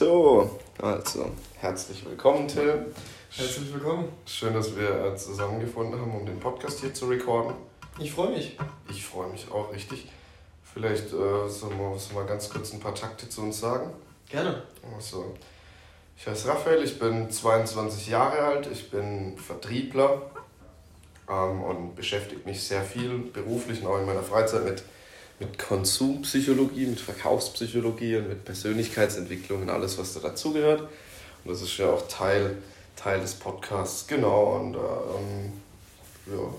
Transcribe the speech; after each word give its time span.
So, 0.00 0.58
also 0.80 1.30
herzlich 1.58 2.02
willkommen, 2.06 2.48
Till. 2.48 2.86
Herzlich 3.28 3.70
willkommen. 3.70 4.08
Schön, 4.24 4.54
dass 4.54 4.74
wir 4.74 5.14
zusammengefunden 5.14 6.00
haben, 6.00 6.14
um 6.14 6.24
den 6.24 6.40
Podcast 6.40 6.80
hier 6.80 6.94
zu 6.94 7.04
recorden. 7.04 7.52
Ich 7.98 8.10
freue 8.10 8.30
mich. 8.30 8.56
Ich 8.88 9.04
freue 9.04 9.28
mich 9.28 9.50
auch 9.52 9.70
richtig. 9.74 10.10
Vielleicht 10.62 11.08
äh, 11.08 11.46
sollen 11.46 11.78
wir, 11.78 11.98
sollen 11.98 12.16
wir 12.16 12.24
ganz 12.24 12.48
kurz 12.48 12.72
ein 12.72 12.80
paar 12.80 12.94
Takte 12.94 13.28
zu 13.28 13.42
uns 13.42 13.60
sagen. 13.60 13.90
Gerne. 14.30 14.62
Also, 14.96 15.34
ich 16.16 16.26
heiße 16.26 16.48
Raphael, 16.48 16.82
ich 16.82 16.98
bin 16.98 17.30
22 17.30 18.06
Jahre 18.06 18.38
alt, 18.38 18.68
ich 18.72 18.90
bin 18.90 19.36
Vertriebler 19.36 20.22
ähm, 21.28 21.62
und 21.62 21.94
beschäftige 21.94 22.40
mich 22.48 22.66
sehr 22.66 22.84
viel 22.84 23.18
beruflich 23.18 23.82
und 23.82 23.88
auch 23.88 23.98
in 23.98 24.06
meiner 24.06 24.22
Freizeit 24.22 24.64
mit, 24.64 24.82
mit 25.40 25.58
Konsumpsychologie, 25.58 26.86
mit 26.86 27.00
Verkaufspsychologie 27.00 28.16
und 28.16 28.28
mit 28.28 28.44
Persönlichkeitsentwicklung 28.44 29.62
und 29.62 29.70
alles, 29.70 29.98
was 29.98 30.14
da 30.14 30.20
dazugehört. 30.20 30.82
Und 30.82 31.50
das 31.50 31.62
ist 31.62 31.76
ja 31.78 31.90
auch 31.90 32.06
Teil, 32.08 32.58
Teil 32.94 33.20
des 33.20 33.34
Podcasts, 33.34 34.06
genau. 34.06 34.56
Und 34.56 34.74
ähm, 34.74 35.52
ja. 36.26 36.54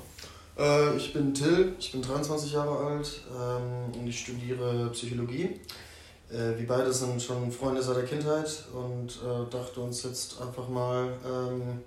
Äh, 0.58 0.98
ich 0.98 1.14
bin 1.14 1.34
Till, 1.34 1.74
ich 1.80 1.92
bin 1.92 2.02
23 2.02 2.54
Jahre 2.54 2.78
alt 2.78 3.22
ähm, 3.30 4.00
und 4.00 4.08
ich 4.08 4.20
studiere 4.20 4.90
Psychologie. 4.92 5.60
Äh, 6.32 6.58
wir 6.58 6.68
beide 6.68 6.92
sind 6.92 7.22
schon 7.22 7.52
Freunde 7.52 7.82
seit 7.82 7.98
der 7.98 8.06
Kindheit 8.06 8.66
und 8.74 9.10
äh, 9.10 9.50
dachte 9.50 9.82
uns 9.82 10.04
jetzt 10.04 10.42
einfach 10.42 10.68
mal 10.68 11.14
ähm, 11.26 11.82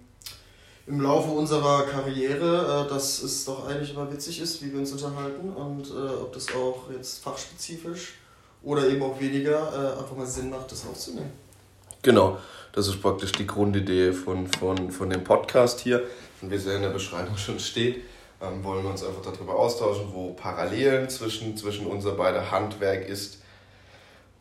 im 0.87 1.01
Laufe 1.01 1.31
unserer 1.31 1.85
Karriere, 1.85 2.85
äh, 2.87 2.91
dass 2.91 3.23
es 3.23 3.45
doch 3.45 3.67
eigentlich 3.67 3.95
immer 3.95 4.11
witzig 4.13 4.41
ist, 4.41 4.63
wie 4.63 4.73
wir 4.73 4.81
uns 4.81 4.93
unterhalten 4.93 5.51
und 5.51 5.89
äh, 5.91 6.23
ob 6.23 6.33
das 6.33 6.49
auch 6.55 6.91
jetzt 6.97 7.23
fachspezifisch 7.23 8.15
oder 8.63 8.87
eben 8.89 9.03
auch 9.03 9.19
weniger 9.19 9.59
äh, 9.73 9.99
einfach 9.99 10.17
mal 10.17 10.27
Sinn 10.27 10.51
macht, 10.51 10.71
das 10.71 10.87
aufzunehmen. 10.87 11.33
Genau, 12.03 12.39
das 12.73 12.89
ist 12.89 13.01
praktisch 13.01 13.33
die 13.33 13.47
Grundidee 13.47 14.13
von, 14.13 14.47
von, 14.47 14.91
von 14.91 15.09
dem 15.09 15.25
Podcast 15.25 15.81
hier. 15.81 16.03
Und 16.43 16.51
wie 16.51 16.57
es 16.57 16.67
ja 16.67 16.75
in 16.75 16.83
der 16.83 16.91
Beschreibung 16.91 17.37
schon 17.39 17.59
steht, 17.59 18.03
ähm, 18.43 18.63
wollen 18.63 18.83
wir 18.83 18.91
uns 18.91 19.03
einfach 19.03 19.23
darüber 19.23 19.55
austauschen, 19.55 20.09
wo 20.13 20.35
Parallelen 20.35 21.09
zwischen, 21.09 21.57
zwischen 21.57 21.87
unser 21.87 22.13
beider 22.13 22.51
Handwerk 22.51 23.09
ist 23.09 23.39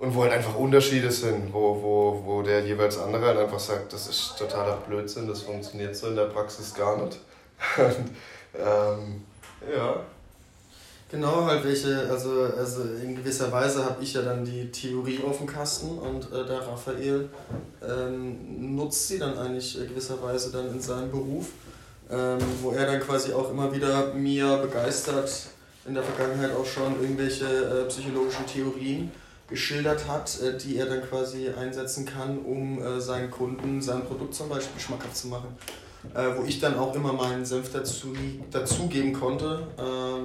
und 0.04 0.14
wo 0.14 0.23
halt 0.23 0.34
einfach 0.34 0.56
Unterschiede 0.56 1.09
sind, 1.09 1.54
wo, 1.54 1.82
wo, 1.82 2.22
wo 2.26 2.42
der 2.42 2.66
jeweils 2.66 2.98
andere 2.98 3.26
halt 3.26 3.38
einfach 3.38 3.59
sagt, 3.59 3.94
das 3.94 4.08
ist 4.08 4.36
totaler 4.38 4.76
Blödsinn, 4.86 5.30
das 5.30 5.44
funktioniert 5.44 5.95
so 5.95 6.08
in 6.08 6.18
der 6.18 6.26
Praxis 6.26 6.73
gar 6.73 7.02
nicht. 7.02 7.20
Und, 7.78 8.12
ähm, 8.54 9.22
ja. 9.73 10.02
Genau, 11.10 11.45
halt 11.45 11.64
welche, 11.64 12.10
also, 12.10 12.50
also 12.58 12.82
in 13.02 13.16
gewisser 13.16 13.50
Weise 13.50 13.86
habe 13.86 14.04
ich 14.04 14.14
ja 14.14 14.23
dann 14.23 14.44
die 14.44 14.70
Theorie 14.72 15.22
auf 15.26 15.38
dem 15.38 15.48
Kasten 15.48 15.98
und 15.98 16.26
äh, 16.34 16.45
der 16.45 16.67
Raphael 16.67 17.30
ähm, 17.88 18.76
nutzt 18.76 19.08
sie 19.08 19.20
dann 19.20 19.38
eigentlich 19.38 19.80
äh, 19.80 19.86
gewisserweise 19.86 20.52
dann 20.52 20.70
in 20.70 20.82
seinem 20.82 21.12
Beruf, 21.12 21.50
ähm, 22.10 22.40
wo 22.62 22.72
er 22.72 22.88
dann 22.88 23.00
quasi 23.00 23.32
auch 23.32 23.52
immer 23.52 23.73
wieder 23.73 24.14
mir 24.16 24.58
begeistert, 24.58 25.32
in 25.86 25.94
der 25.94 26.04
Vergangenheit 26.04 26.52
auch 26.52 26.66
schon 26.66 27.00
irgendwelche 27.02 27.45
äh, 27.45 27.86
psychologischen 27.88 28.45
Theorien 28.48 29.12
geschildert 29.54 30.08
hat, 30.08 30.42
äh, 30.42 30.58
die 30.58 30.78
er 30.78 30.88
dann 30.88 31.04
quasi 31.08 31.48
einsetzen 31.48 32.06
kann, 32.06 32.40
um 32.40 32.82
äh, 32.82 33.00
seinen 33.00 33.30
Kunden 33.30 33.82
sein 33.84 34.04
Produkt 34.04 34.34
zum 34.34 34.50
Beispiel 34.50 34.82
schmackhaft 34.82 35.16
zu 35.16 35.28
machen. 35.28 35.56
Äh, 36.16 36.36
wo 36.36 36.44
ich 36.44 36.60
dann 36.60 36.76
auch 36.78 36.95
immer 36.95 37.14
meinen 37.14 37.45
Senf 37.45 37.72
dazu, 37.72 38.14
dazugeben 38.52 39.14
konnte, 39.14 39.66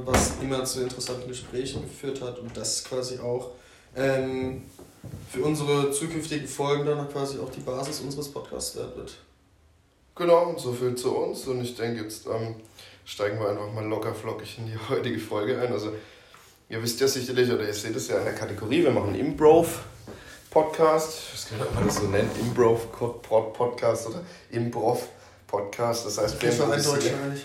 was 0.04 0.32
immer 0.42 0.64
zu 0.64 0.82
interessanten 0.82 1.28
Gesprächen 1.28 1.82
geführt 1.82 2.20
hat 2.20 2.40
und 2.40 2.56
das 2.56 2.82
quasi 2.82 3.20
auch 3.20 3.52
ähm, 3.94 4.62
für 5.30 5.44
unsere 5.44 5.92
zukünftigen 5.92 6.48
Folgen 6.48 6.84
dann 6.84 7.08
quasi 7.08 7.38
auch 7.38 7.50
die 7.50 7.60
Basis 7.60 8.00
unseres 8.00 8.28
Podcasts 8.28 8.74
wird. 8.74 9.18
Genau, 10.16 10.56
so 10.58 10.72
viel 10.72 10.96
zu 10.96 11.14
uns 11.14 11.46
und 11.46 11.62
ich 11.62 11.76
denke, 11.76 12.02
jetzt 12.02 12.26
ähm, 12.26 12.56
steigen 13.04 13.38
wir 13.38 13.50
einfach 13.50 13.72
mal 13.72 13.86
locker 13.86 14.14
flockig 14.14 14.58
in 14.58 14.66
die 14.66 14.78
heutige 14.88 15.20
Folge 15.20 15.60
ein. 15.60 15.72
Also 15.72 15.92
Ihr 16.70 16.82
wisst 16.82 17.00
ja 17.00 17.08
sicherlich, 17.08 17.50
oder 17.50 17.66
ihr 17.66 17.72
seht 17.72 17.96
es 17.96 18.08
ja 18.08 18.18
in 18.18 18.24
der 18.24 18.34
Kategorie, 18.34 18.82
wir 18.82 18.90
machen 18.90 19.14
Improv 19.14 19.84
Podcast. 20.50 21.18
Ich 21.32 21.32
weiß 21.32 21.48
gar 21.48 21.56
nicht, 21.56 21.66
ob 21.66 21.74
man 21.74 21.86
das 21.86 21.96
so 21.96 22.06
nennt, 22.08 22.38
Improv 22.38 22.92
Podcast 23.54 24.06
oder 24.06 24.20
Improv 24.50 25.08
Podcast. 25.46 26.04
Das 26.04 26.18
heißt, 26.18 26.42
wir 26.42 26.52
schon 26.52 26.70
ein 26.70 26.82
Deutsch 26.82 27.06
eigentlich. 27.24 27.44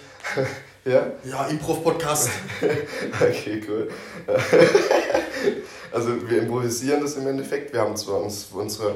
ja? 0.83 1.09
Ja, 1.23 1.45
Improv 1.45 1.81
Podcast. 1.85 2.31
okay, 3.21 3.63
cool. 3.69 3.89
also 5.93 6.29
wir 6.29 6.41
improvisieren 6.41 6.99
das 6.99 7.15
im 7.15 7.25
Endeffekt. 7.25 7.71
Wir 7.71 7.79
haben 7.79 7.95
zwar 7.95 8.19
uns 8.19 8.49
unsere, 8.51 8.95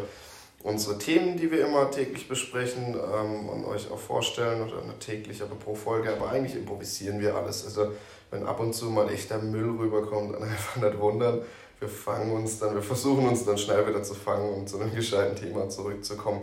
unsere 0.61 0.97
Themen, 0.97 1.37
die 1.37 1.49
wir 1.49 1.66
immer 1.66 1.89
täglich 1.89 2.27
besprechen 2.27 2.95
ähm, 2.95 3.47
und 3.47 3.63
euch 3.63 3.89
auch 3.89 3.99
vorstellen, 3.99 4.61
oder 4.61 4.81
nicht 4.81 4.99
täglich, 4.99 5.41
aber 5.41 5.55
pro 5.55 5.73
Folge, 5.73 6.11
aber 6.11 6.31
eigentlich 6.31 6.57
improvisieren 6.57 7.21
wir 7.21 7.33
alles. 7.33 7.63
Also 7.63 7.93
wenn 8.31 8.45
ab 8.45 8.59
und 8.59 8.73
zu 8.73 8.85
mal 8.85 9.09
echter 9.09 9.39
Müll 9.39 9.77
rüberkommt, 9.77 10.35
dann 10.35 10.43
einfach 10.49 10.77
nicht 10.77 10.99
wundern. 10.99 11.41
Wir 11.79 11.88
fangen 11.88 12.31
uns 12.31 12.59
dann, 12.59 12.73
wir 12.73 12.81
versuchen 12.81 13.27
uns 13.27 13.45
dann 13.45 13.57
schnell 13.57 13.88
wieder 13.88 14.01
zu 14.01 14.15
fangen 14.15 14.53
und 14.53 14.67
zu 14.67 14.79
einem 14.79 14.93
gescheiten 14.93 15.35
Thema 15.35 15.69
zurückzukommen. 15.69 16.41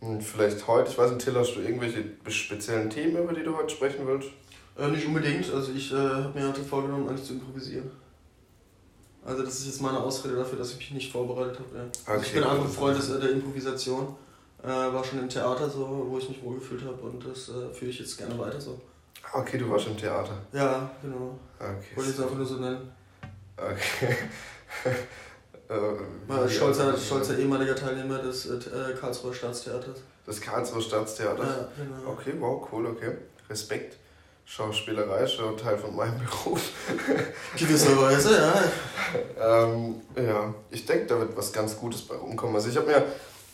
Und 0.00 0.22
vielleicht 0.22 0.66
heute, 0.66 0.90
ich 0.90 0.98
weiß 0.98 1.12
nicht, 1.12 1.24
Till, 1.24 1.34
hast 1.34 1.54
du 1.54 1.60
irgendwelche 1.60 2.04
speziellen 2.28 2.90
Themen, 2.90 3.22
über 3.22 3.32
die 3.32 3.42
du 3.42 3.56
heute 3.56 3.70
sprechen 3.70 4.06
willst? 4.06 4.28
Äh, 4.76 4.88
nicht 4.88 5.06
unbedingt. 5.06 5.52
Also 5.52 5.72
ich 5.72 5.92
äh, 5.92 5.96
habe 5.96 6.38
mir 6.38 6.48
heute 6.48 6.62
vorgenommen, 6.62 7.08
eigentlich 7.08 7.24
zu 7.24 7.34
improvisieren. 7.34 7.90
Also 9.24 9.42
das 9.42 9.60
ist 9.60 9.66
jetzt 9.66 9.82
meine 9.82 9.98
Ausrede 9.98 10.36
dafür, 10.36 10.58
dass 10.58 10.72
ich 10.72 10.78
mich 10.78 10.90
nicht 10.90 11.12
vorbereitet 11.12 11.58
habe. 11.58 11.78
Ja. 11.78 11.84
Okay, 11.84 12.12
also 12.12 12.24
ich 12.24 12.32
bin 12.32 12.44
einfach 12.44 12.64
ein 12.64 12.70
Freund 12.70 12.98
des, 12.98 13.10
äh, 13.10 13.20
der 13.20 13.30
Improvisation. 13.30 14.16
Äh, 14.62 14.68
war 14.68 15.04
schon 15.04 15.18
im 15.18 15.28
Theater 15.28 15.68
so, 15.68 16.06
wo 16.08 16.18
ich 16.18 16.28
mich 16.28 16.42
wohlgefühlt 16.42 16.84
habe 16.84 17.02
und 17.02 17.24
das 17.24 17.50
äh, 17.50 17.72
führe 17.72 17.90
ich 17.90 17.98
jetzt 17.98 18.16
gerne 18.16 18.38
weiter 18.38 18.60
so. 18.60 18.80
Okay, 19.34 19.58
du 19.58 19.68
warst 19.68 19.88
im 19.88 19.96
Theater. 19.96 20.38
Ja, 20.52 20.88
genau. 21.02 21.36
Okay. 21.58 21.96
Wollte 21.96 22.10
ich 22.10 22.16
es 22.16 22.22
einfach 22.22 22.36
nur 22.36 22.46
so 22.46 22.54
nennen. 22.54 22.92
Okay. 23.56 24.16
äh, 25.68 26.48
stolzer, 26.48 26.96
stolzer 26.96 27.36
ehemaliger 27.36 27.74
Teilnehmer 27.74 28.18
des 28.18 28.46
äh, 28.46 28.94
Karlsruher 28.98 29.34
Staatstheaters. 29.34 29.98
Des 30.24 30.40
Karlsruher 30.40 30.80
Staatstheaters? 30.80 31.48
Ja, 31.48 31.68
genau. 31.76 32.12
Okay, 32.12 32.34
wow, 32.38 32.68
cool, 32.70 32.86
okay. 32.86 33.16
Respekt. 33.50 33.96
Schauspielerei 34.44 35.24
ist 35.24 35.32
schon 35.32 35.56
Teil 35.56 35.78
von 35.78 35.96
meinem 35.96 36.18
Beruf. 36.24 36.70
Gewisserweise, 37.56 38.36
ja. 38.36 39.64
ähm, 39.64 40.00
ja, 40.14 40.54
ich 40.70 40.86
denke, 40.86 41.06
da 41.06 41.18
wird 41.18 41.36
was 41.36 41.52
ganz 41.52 41.76
Gutes 41.76 42.02
bei 42.02 42.14
rumkommen. 42.14 42.54
Also 42.54 42.68
ich 42.68 42.76
habe 42.76 42.86
mir 42.86 43.04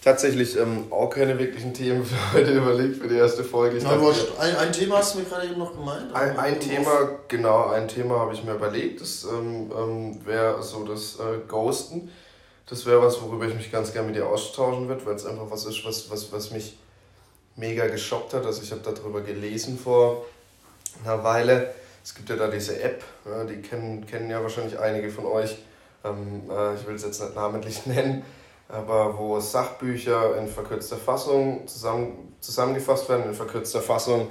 tatsächlich 0.02 0.56
ähm, 0.56 0.86
auch 0.90 1.10
keine 1.10 1.38
wirklichen 1.38 1.74
Themen 1.74 2.04
für 2.04 2.32
heute 2.32 2.50
überlegt, 2.56 3.02
für 3.02 3.08
die 3.08 3.16
erste 3.16 3.44
Folge. 3.44 3.76
Ich 3.76 3.84
Na, 3.84 3.96
dachte, 3.96 4.38
ein, 4.38 4.56
ein 4.56 4.72
Thema 4.72 4.98
hast 4.98 5.14
du 5.14 5.18
mir 5.18 5.24
gerade 5.24 5.46
eben 5.46 5.58
noch 5.58 5.72
gemeint? 5.72 6.14
Ein, 6.14 6.38
ein 6.38 6.60
Thema, 6.60 7.18
genau, 7.28 7.68
ein 7.68 7.86
Thema 7.88 8.20
habe 8.20 8.34
ich 8.34 8.42
mir 8.42 8.54
überlegt. 8.54 9.00
Das 9.00 9.24
ähm, 9.24 9.70
ähm, 9.76 10.26
wäre 10.26 10.62
so 10.62 10.84
das 10.84 11.16
äh, 11.16 11.46
Ghosten. 11.46 12.10
Das 12.66 12.86
wäre 12.86 13.02
was, 13.02 13.20
worüber 13.20 13.46
ich 13.46 13.54
mich 13.54 13.70
ganz 13.70 13.92
gerne 13.92 14.08
mit 14.08 14.16
dir 14.16 14.26
austauschen 14.26 14.88
würde, 14.88 15.04
weil 15.04 15.16
es 15.16 15.26
einfach 15.26 15.50
was 15.50 15.64
ist, 15.66 15.84
was, 15.84 16.10
was, 16.10 16.32
was 16.32 16.50
mich 16.52 16.78
mega 17.56 17.86
geschockt 17.88 18.32
hat. 18.32 18.46
Also 18.46 18.62
ich 18.62 18.70
habe 18.70 18.80
darüber 18.82 19.20
gelesen 19.20 19.78
vor 19.78 20.24
einer 21.04 21.22
Weile. 21.24 21.74
Es 22.02 22.14
gibt 22.14 22.30
ja 22.30 22.36
da 22.36 22.48
diese 22.48 22.80
App, 22.80 23.02
ja, 23.26 23.44
die 23.44 23.60
kennen, 23.60 24.06
kennen 24.06 24.30
ja 24.30 24.42
wahrscheinlich 24.42 24.78
einige 24.78 25.10
von 25.10 25.26
euch. 25.26 25.58
Ähm, 26.04 26.42
äh, 26.48 26.76
ich 26.76 26.86
will 26.86 26.94
es 26.94 27.04
jetzt 27.04 27.20
nicht 27.20 27.34
namentlich 27.34 27.84
nennen 27.86 28.24
aber 28.72 29.18
wo 29.18 29.40
Sachbücher 29.40 30.36
in 30.38 30.48
verkürzter 30.48 30.96
Fassung 30.96 31.66
zusammen, 31.66 32.34
zusammengefasst 32.40 33.08
werden, 33.08 33.24
in 33.26 33.34
verkürzter 33.34 33.80
Fassung 33.80 34.28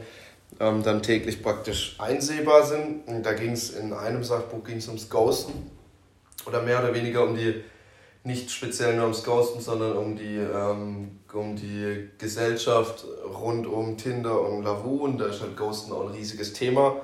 ähm, 0.59 0.83
dann 0.83 1.03
täglich 1.03 1.44
praktisch 1.44 1.95
einsehbar 2.00 2.66
sind. 2.66 3.07
Und 3.07 3.23
da 3.23 3.33
ging 3.33 3.51
es 3.51 3.72
in 3.72 3.94
einem 3.94 4.23
Sachbuch 4.23 4.63
ging's 4.63 4.88
ums 4.88 5.09
Ghosten 5.09 5.69
oder 6.45 6.61
mehr 6.61 6.79
oder 6.79 6.94
weniger 6.94 7.23
um 7.23 7.35
die, 7.35 7.63
nicht 8.23 8.51
speziell 8.51 8.95
nur 8.95 9.03
ums 9.03 9.23
Ghosten, 9.23 9.61
sondern 9.61 9.97
um 9.97 10.16
die, 10.17 10.38
ähm, 10.38 11.19
um 11.33 11.56
die 11.56 12.09
Gesellschaft 12.18 13.06
rund 13.42 13.68
um 13.68 13.97
Tinder 13.97 14.42
und 14.42 14.63
Lavu 14.63 15.06
und 15.06 15.19
da 15.19 15.27
ist 15.27 15.42
halt 15.42 15.56
Ghosten 15.56 15.92
auch 15.92 16.07
ein 16.07 16.13
riesiges 16.13 16.53
Thema. 16.53 16.97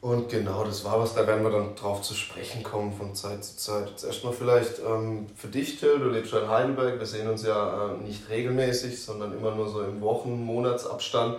Und 0.00 0.28
genau, 0.28 0.62
das 0.62 0.84
war 0.84 1.00
was, 1.00 1.14
da 1.14 1.26
werden 1.26 1.42
wir 1.42 1.50
dann 1.50 1.74
drauf 1.74 2.02
zu 2.02 2.14
sprechen 2.14 2.62
kommen 2.62 2.92
von 2.92 3.14
Zeit 3.14 3.44
zu 3.44 3.56
Zeit. 3.56 3.90
Jetzt 3.90 4.04
erstmal 4.04 4.32
vielleicht 4.32 4.78
ähm, 4.78 5.26
für 5.34 5.48
dich, 5.48 5.80
Till, 5.80 5.98
du 5.98 6.10
lebst 6.10 6.30
schon 6.30 6.44
in 6.44 6.48
Heidelberg, 6.48 6.98
wir 6.98 7.06
sehen 7.06 7.28
uns 7.28 7.42
ja 7.42 7.92
äh, 7.92 7.96
nicht 7.96 8.28
regelmäßig, 8.28 9.02
sondern 9.02 9.36
immer 9.36 9.54
nur 9.54 9.68
so 9.68 9.82
im 9.82 10.00
Wochen-, 10.00 10.44
Monatsabstand. 10.44 11.38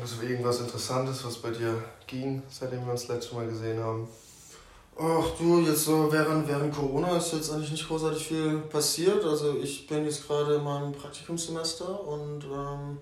Also 0.00 0.22
irgendwas 0.22 0.60
Interessantes, 0.60 1.24
was 1.24 1.36
bei 1.38 1.50
dir 1.50 1.82
ging, 2.06 2.42
seitdem 2.50 2.84
wir 2.84 2.92
uns 2.92 3.06
das 3.06 3.16
letzte 3.16 3.36
Mal 3.36 3.46
gesehen 3.46 3.82
haben? 3.82 4.08
Ach 4.98 5.26
du, 5.38 5.60
jetzt 5.60 5.84
so 5.84 6.12
während, 6.12 6.46
während 6.48 6.74
Corona 6.74 7.16
ist 7.16 7.32
jetzt 7.32 7.52
eigentlich 7.52 7.70
nicht 7.70 7.88
großartig 7.88 8.26
viel 8.26 8.58
passiert. 8.58 9.24
Also 9.24 9.56
ich 9.56 9.86
bin 9.86 10.04
jetzt 10.04 10.26
gerade 10.26 10.56
in 10.56 10.64
meinem 10.64 10.92
Praktikumssemester 10.92 12.06
und... 12.06 12.44
Ähm, 12.44 12.98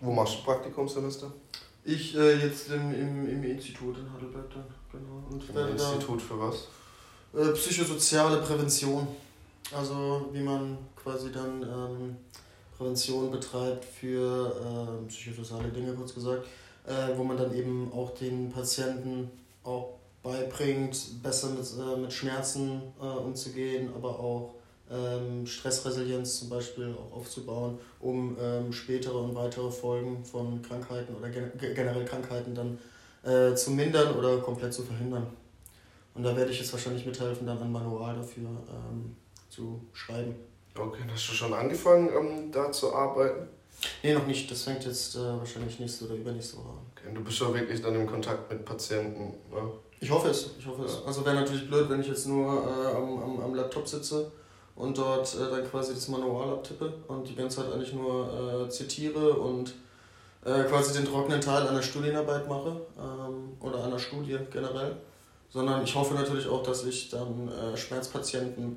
Wo 0.00 0.12
machst 0.12 0.38
du 0.38 0.44
Praktikumssemester? 0.44 1.32
Ich 1.84 2.16
äh, 2.16 2.36
jetzt 2.44 2.70
im, 2.70 2.92
im, 2.92 3.28
im 3.28 3.44
Institut 3.44 3.96
in 3.98 4.12
Heidelberg 4.12 4.50
dann, 4.50 4.64
genau. 4.92 5.22
Und 5.30 5.48
Im 5.48 5.72
Institut 5.72 6.20
für 6.20 6.38
was? 6.38 6.68
Äh, 7.34 7.52
psychosoziale 7.52 8.38
Prävention. 8.38 9.06
Also 9.72 10.28
wie 10.32 10.42
man 10.42 10.78
quasi 10.96 11.30
dann 11.30 11.62
ähm, 11.62 12.16
Prävention 12.76 13.30
betreibt 13.30 13.84
für 13.84 15.02
äh, 15.04 15.08
psychosoziale 15.08 15.68
Dinge, 15.68 15.92
kurz 15.94 16.14
gesagt, 16.14 16.46
äh, 16.86 17.16
wo 17.16 17.24
man 17.24 17.36
dann 17.36 17.54
eben 17.54 17.92
auch 17.92 18.14
den 18.14 18.50
Patienten 18.50 19.30
auch 19.64 19.98
beibringt, 20.22 21.22
besser 21.22 21.50
mit, 21.50 21.66
äh, 21.78 22.00
mit 22.00 22.12
Schmerzen 22.12 22.82
äh, 23.00 23.04
umzugehen, 23.04 23.90
aber 23.94 24.18
auch 24.18 24.54
ähm, 24.90 25.46
Stressresilienz 25.46 26.40
zum 26.40 26.48
Beispiel 26.48 26.94
auch 26.94 27.16
aufzubauen, 27.16 27.78
um 28.00 28.36
ähm, 28.40 28.72
spätere 28.72 29.18
und 29.18 29.34
weitere 29.34 29.70
Folgen 29.70 30.24
von 30.24 30.62
Krankheiten 30.62 31.14
oder 31.14 31.28
gen 31.28 31.52
generell 31.58 32.04
Krankheiten 32.04 32.54
dann 32.54 32.78
äh, 33.22 33.54
zu 33.54 33.70
mindern 33.72 34.14
oder 34.16 34.38
komplett 34.38 34.72
zu 34.72 34.82
verhindern. 34.82 35.26
Und 36.14 36.22
da 36.24 36.36
werde 36.36 36.50
ich 36.50 36.58
jetzt 36.58 36.72
wahrscheinlich 36.72 37.06
mithelfen, 37.06 37.46
dann 37.46 37.60
ein 37.62 37.70
Manual 37.70 38.16
dafür 38.16 38.48
ähm, 38.68 39.14
zu 39.48 39.80
schreiben. 39.92 40.34
Okay, 40.76 41.02
hast 41.12 41.28
du 41.28 41.32
schon 41.32 41.52
angefangen, 41.52 42.08
um, 42.16 42.50
da 42.50 42.70
zu 42.72 42.94
arbeiten? 42.94 43.48
Nee, 44.02 44.14
noch 44.14 44.26
nicht. 44.26 44.50
Das 44.50 44.62
fängt 44.62 44.84
jetzt 44.84 45.14
äh, 45.16 45.18
wahrscheinlich 45.18 45.78
nächste 45.78 46.06
oder 46.06 46.14
übernächste 46.14 46.56
Woche 46.56 46.70
an. 46.70 46.86
Okay, 46.96 47.14
du 47.14 47.22
bist 47.22 47.36
schon 47.36 47.54
wirklich 47.54 47.80
dann 47.80 47.94
im 47.94 48.06
Kontakt 48.06 48.50
mit 48.50 48.64
Patienten, 48.64 49.34
ne? 49.50 49.70
Ich 50.00 50.10
hoffe 50.10 50.28
es, 50.28 50.50
ich 50.56 50.66
hoffe 50.66 50.84
es. 50.84 51.02
Also 51.04 51.24
wäre 51.24 51.34
natürlich 51.34 51.68
blöd, 51.68 51.90
wenn 51.90 52.00
ich 52.00 52.06
jetzt 52.06 52.26
nur 52.26 52.62
äh, 52.62 52.96
am, 52.96 53.20
am, 53.20 53.40
am 53.40 53.54
Laptop 53.54 53.86
sitze 53.86 54.30
und 54.78 54.96
dort 54.96 55.34
äh, 55.34 55.50
dann 55.50 55.70
quasi 55.70 55.94
das 55.94 56.08
Manual 56.08 56.50
abtippe 56.54 56.92
und 57.08 57.28
die 57.28 57.34
ganze 57.34 57.58
Zeit 57.58 57.72
eigentlich 57.72 57.92
nur 57.92 58.64
äh, 58.66 58.68
zitiere 58.70 59.34
und 59.34 59.74
äh, 60.44 60.64
quasi 60.64 60.92
den 60.94 61.04
trockenen 61.04 61.40
Teil 61.40 61.66
einer 61.68 61.82
Studienarbeit 61.82 62.48
mache 62.48 62.80
ähm, 62.98 63.56
oder 63.60 63.84
einer 63.84 63.98
Studie 63.98 64.38
generell. 64.50 64.96
Sondern 65.50 65.82
ich 65.82 65.94
hoffe 65.94 66.14
natürlich 66.14 66.46
auch, 66.46 66.62
dass 66.62 66.84
ich 66.84 67.10
dann 67.10 67.48
äh, 67.48 67.76
Schmerzpatienten 67.76 68.76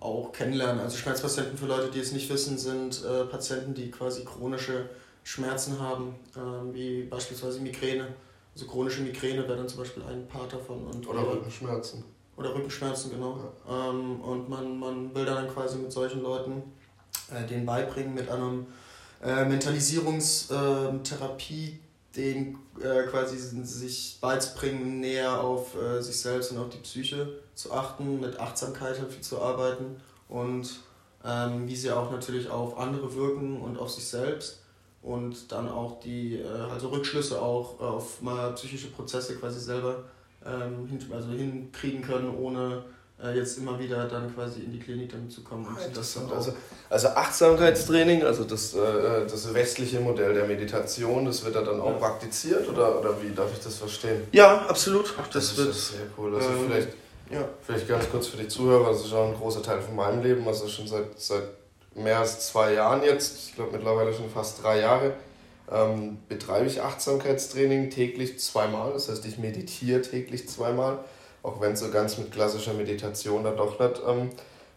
auch 0.00 0.32
kennenlerne. 0.32 0.82
Also 0.82 0.96
Schmerzpatienten 0.96 1.58
für 1.58 1.66
Leute, 1.66 1.90
die 1.90 1.98
es 1.98 2.12
nicht 2.12 2.30
wissen, 2.30 2.56
sind 2.56 3.04
äh, 3.04 3.24
Patienten, 3.24 3.74
die 3.74 3.90
quasi 3.90 4.24
chronische 4.24 4.88
Schmerzen 5.24 5.80
haben, 5.80 6.14
ähm, 6.36 6.72
wie 6.72 7.04
beispielsweise 7.04 7.60
Migräne 7.60 8.08
also 8.54 8.66
chronische 8.66 9.02
Migräne 9.02 9.42
wäre 9.48 9.56
dann 9.56 9.68
zum 9.68 9.80
Beispiel 9.80 10.02
ein 10.04 10.26
Part 10.28 10.52
davon. 10.52 10.86
Und 10.86 11.06
oder 11.08 11.26
Rückenschmerzen. 11.26 12.04
Oder 12.36 12.54
Rückenschmerzen, 12.54 13.10
genau. 13.10 13.38
Ja. 13.68 13.90
Ähm, 13.90 14.20
und 14.20 14.48
man, 14.48 14.78
man 14.78 15.12
will 15.14 15.24
dann 15.24 15.48
quasi 15.48 15.78
mit 15.78 15.92
solchen 15.92 16.22
Leuten 16.22 16.62
äh, 17.32 17.46
denen 17.46 17.66
beibringen, 17.66 18.14
mit 18.14 18.28
einem 18.28 18.66
äh, 19.22 19.44
Mentalisierungstherapie, 19.44 21.78
den 22.16 22.58
äh, 22.80 23.04
quasi 23.04 23.36
sich 23.38 24.18
beizubringen, 24.20 25.00
näher 25.00 25.40
auf 25.40 25.76
äh, 25.76 26.00
sich 26.00 26.20
selbst 26.20 26.52
und 26.52 26.58
auf 26.58 26.68
die 26.68 26.78
Psyche 26.78 27.28
zu 27.54 27.72
achten, 27.72 28.20
mit 28.20 28.38
Achtsamkeit 28.38 28.98
halt 28.98 29.12
viel 29.12 29.22
zu 29.22 29.40
arbeiten 29.40 29.96
und 30.28 30.80
ähm, 31.24 31.66
wie 31.66 31.76
sie 31.76 31.90
auch 31.90 32.10
natürlich 32.10 32.50
auf 32.50 32.78
andere 32.78 33.14
wirken 33.14 33.60
und 33.60 33.78
auf 33.78 33.90
sich 33.90 34.06
selbst 34.06 34.60
und 35.02 35.50
dann 35.52 35.68
auch 35.68 36.00
die 36.00 36.36
äh, 36.36 36.46
also 36.46 36.88
Rückschlüsse 36.88 37.40
auch 37.40 37.80
auf 37.80 38.22
mal 38.22 38.52
psychische 38.54 38.88
Prozesse 38.88 39.36
quasi 39.36 39.60
selber 39.60 40.04
ähm, 40.46 40.88
also 41.12 41.30
hinkriegen 41.30 42.02
können, 42.02 42.34
ohne 42.36 42.84
äh, 43.22 43.36
jetzt 43.36 43.58
immer 43.58 43.78
wieder 43.78 44.06
dann 44.06 44.34
quasi 44.34 44.60
in 44.60 44.72
die 44.72 44.78
Klinik 44.78 45.12
dann 45.12 45.30
zu 45.30 45.42
kommen. 45.42 45.66
Und 45.66 45.96
das 45.96 46.16
also, 46.16 46.52
also 46.90 47.08
Achtsamkeitstraining, 47.08 48.24
also 48.24 48.44
das, 48.44 48.74
äh, 48.74 48.78
das 49.28 49.54
westliche 49.54 50.00
Modell 50.00 50.34
der 50.34 50.46
Meditation, 50.46 51.24
das 51.24 51.44
wird 51.44 51.54
da 51.54 51.62
dann 51.62 51.80
auch 51.80 51.92
ja. 51.92 51.98
praktiziert 51.98 52.68
oder, 52.68 52.98
oder 52.98 53.22
wie 53.22 53.30
darf 53.34 53.52
ich 53.52 53.62
das 53.62 53.76
verstehen? 53.76 54.22
Ja, 54.32 54.66
absolut. 54.66 55.14
Ach, 55.20 55.28
das, 55.28 55.54
das 55.54 55.56
wird 55.58 55.74
sehr 55.74 56.00
cool. 56.18 56.34
Also 56.34 56.48
ähm, 56.48 56.66
vielleicht, 56.66 56.88
ja. 57.30 57.48
vielleicht 57.62 57.88
ganz 57.88 58.10
kurz 58.10 58.26
für 58.26 58.36
die 58.36 58.48
Zuhörer, 58.48 58.90
das 58.90 59.04
ist 59.04 59.12
auch 59.12 59.28
ein 59.28 59.34
großer 59.34 59.62
Teil 59.62 59.80
von 59.80 59.94
meinem 59.94 60.22
Leben, 60.22 60.46
also 60.46 60.66
schon 60.68 60.88
seit, 60.88 61.18
seit 61.18 61.44
mehr 61.94 62.18
als 62.18 62.48
zwei 62.48 62.74
Jahren 62.74 63.02
jetzt, 63.04 63.48
ich 63.48 63.54
glaube 63.54 63.72
mittlerweile 63.72 64.12
schon 64.12 64.28
fast 64.28 64.62
drei 64.62 64.80
Jahre, 64.80 65.14
ähm, 65.70 66.18
betreibe 66.28 66.66
ich 66.66 66.82
Achtsamkeitstraining 66.82 67.90
täglich 67.90 68.38
zweimal. 68.38 68.92
Das 68.92 69.08
heißt, 69.08 69.24
ich 69.26 69.38
meditiere 69.38 70.02
täglich 70.02 70.48
zweimal, 70.48 70.98
auch 71.42 71.60
wenn 71.60 71.72
es 71.72 71.80
so 71.80 71.90
ganz 71.90 72.18
mit 72.18 72.32
klassischer 72.32 72.74
Meditation 72.74 73.44
da 73.44 73.50
doch 73.50 73.78
nicht 73.78 74.02
ähm, 74.06 74.30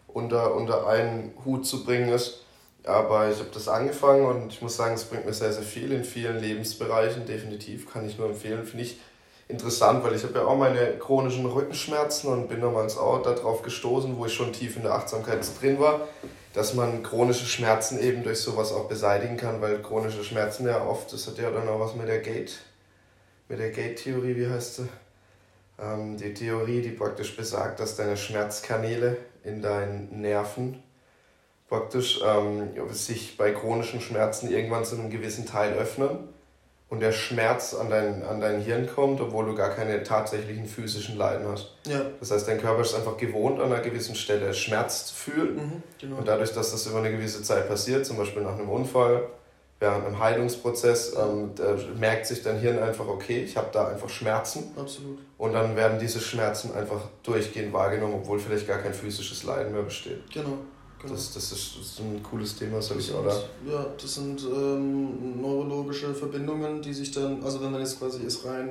unter, 0.06 0.54
unter 0.54 0.86
einen 0.86 1.32
Hut 1.44 1.66
zu 1.66 1.84
bringen 1.84 2.08
ist. 2.08 2.44
Aber 2.84 3.30
ich 3.30 3.38
habe 3.38 3.50
das 3.52 3.68
angefangen 3.68 4.24
und 4.24 4.52
ich 4.52 4.62
muss 4.62 4.76
sagen, 4.76 4.94
es 4.94 5.04
bringt 5.04 5.26
mir 5.26 5.34
sehr, 5.34 5.52
sehr 5.52 5.62
viel 5.62 5.92
in 5.92 6.04
vielen 6.04 6.40
Lebensbereichen. 6.40 7.26
Definitiv 7.26 7.92
kann 7.92 8.06
ich 8.08 8.16
nur 8.16 8.28
empfehlen. 8.28 8.64
Finde 8.64 8.84
ich 8.84 8.98
interessant, 9.46 10.02
weil 10.04 10.14
ich 10.14 10.22
habe 10.22 10.34
ja 10.38 10.44
auch 10.46 10.56
meine 10.56 10.96
chronischen 10.98 11.44
Rückenschmerzen 11.44 12.32
und 12.32 12.48
bin 12.48 12.60
damals 12.60 12.96
auch 12.96 13.22
darauf 13.22 13.62
gestoßen, 13.62 14.16
wo 14.16 14.24
ich 14.24 14.32
schon 14.32 14.52
tief 14.52 14.76
in 14.76 14.82
der 14.82 14.92
Achtsamkeit 14.92 15.40
drin 15.60 15.78
war 15.78 16.08
dass 16.58 16.74
man 16.74 17.04
chronische 17.04 17.46
Schmerzen 17.46 18.00
eben 18.00 18.24
durch 18.24 18.40
sowas 18.40 18.72
auch 18.72 18.88
beseitigen 18.88 19.36
kann, 19.36 19.60
weil 19.60 19.80
chronische 19.80 20.24
Schmerzen 20.24 20.66
ja 20.66 20.84
oft, 20.84 21.12
das 21.12 21.28
hat 21.28 21.38
ja 21.38 21.52
dann 21.52 21.68
auch 21.68 21.78
was 21.78 21.94
mit 21.94 22.08
der 22.08 22.18
Gate, 22.18 22.58
mit 23.48 23.60
der 23.60 23.70
Gate-Theorie, 23.70 24.34
wie 24.34 24.48
heißt 24.48 24.74
sie? 24.74 24.88
Ähm, 25.78 26.16
die 26.16 26.34
Theorie, 26.34 26.82
die 26.82 26.90
praktisch 26.90 27.36
besagt, 27.36 27.78
dass 27.78 27.94
deine 27.94 28.16
Schmerzkanäle 28.16 29.18
in 29.44 29.62
deinen 29.62 30.20
Nerven 30.20 30.82
praktisch 31.68 32.20
ähm, 32.26 32.70
sich 32.90 33.36
bei 33.36 33.52
chronischen 33.52 34.00
Schmerzen 34.00 34.50
irgendwann 34.50 34.84
zu 34.84 34.96
einem 34.96 35.10
gewissen 35.10 35.46
Teil 35.46 35.74
öffnen 35.74 36.28
und 36.90 37.00
der 37.00 37.12
Schmerz 37.12 37.74
an 37.74 37.90
dein, 37.90 38.22
an 38.24 38.40
dein 38.40 38.60
Hirn 38.60 38.88
kommt, 38.88 39.20
obwohl 39.20 39.46
du 39.46 39.54
gar 39.54 39.70
keine 39.70 40.02
tatsächlichen 40.02 40.66
physischen 40.66 41.16
Leiden 41.16 41.46
hast. 41.46 41.74
Ja. 41.86 42.00
Das 42.18 42.30
heißt, 42.30 42.48
dein 42.48 42.60
Körper 42.60 42.80
ist 42.80 42.94
einfach 42.94 43.16
gewohnt, 43.16 43.60
an 43.60 43.72
einer 43.72 43.82
gewissen 43.82 44.14
Stelle 44.14 44.54
Schmerz 44.54 45.06
zu 45.06 45.14
fühlen. 45.14 45.56
Mhm, 45.56 45.82
genau. 46.00 46.16
Und 46.16 46.28
dadurch, 46.28 46.52
dass 46.52 46.70
das 46.70 46.86
über 46.86 46.98
eine 46.98 47.10
gewisse 47.10 47.42
Zeit 47.42 47.68
passiert, 47.68 48.06
zum 48.06 48.16
Beispiel 48.16 48.42
nach 48.42 48.58
einem 48.58 48.70
Unfall, 48.70 49.28
während 49.80 50.06
einem 50.06 50.18
Heilungsprozess, 50.18 51.14
ähm, 51.16 51.50
merkt 51.98 52.26
sich 52.26 52.42
dein 52.42 52.58
Hirn 52.58 52.78
einfach, 52.78 53.06
okay, 53.06 53.42
ich 53.44 53.56
habe 53.56 53.68
da 53.72 53.88
einfach 53.88 54.08
Schmerzen. 54.08 54.72
Absolut. 54.76 55.18
Und 55.36 55.52
dann 55.52 55.76
werden 55.76 55.98
diese 55.98 56.20
Schmerzen 56.20 56.74
einfach 56.74 57.00
durchgehend 57.22 57.72
wahrgenommen, 57.72 58.14
obwohl 58.14 58.40
vielleicht 58.40 58.66
gar 58.66 58.78
kein 58.78 58.94
physisches 58.94 59.44
Leiden 59.44 59.72
mehr 59.72 59.82
besteht. 59.82 60.22
Genau. 60.32 60.58
Genau. 61.00 61.14
Das, 61.14 61.32
das, 61.32 61.52
ist, 61.52 61.76
das 61.78 61.86
ist 61.86 62.00
ein 62.00 62.22
cooles 62.22 62.56
Thema, 62.56 62.82
sag 62.82 62.98
ich, 62.98 63.12
oder? 63.12 63.44
Ja, 63.64 63.86
das 64.00 64.14
sind 64.14 64.42
ähm, 64.42 65.40
neurologische 65.40 66.12
Verbindungen, 66.12 66.82
die 66.82 66.92
sich 66.92 67.12
dann, 67.12 67.42
also 67.44 67.62
wenn 67.62 67.70
man 67.70 67.80
jetzt 67.80 67.98
quasi 68.00 68.22
ist 68.22 68.44
rein 68.44 68.70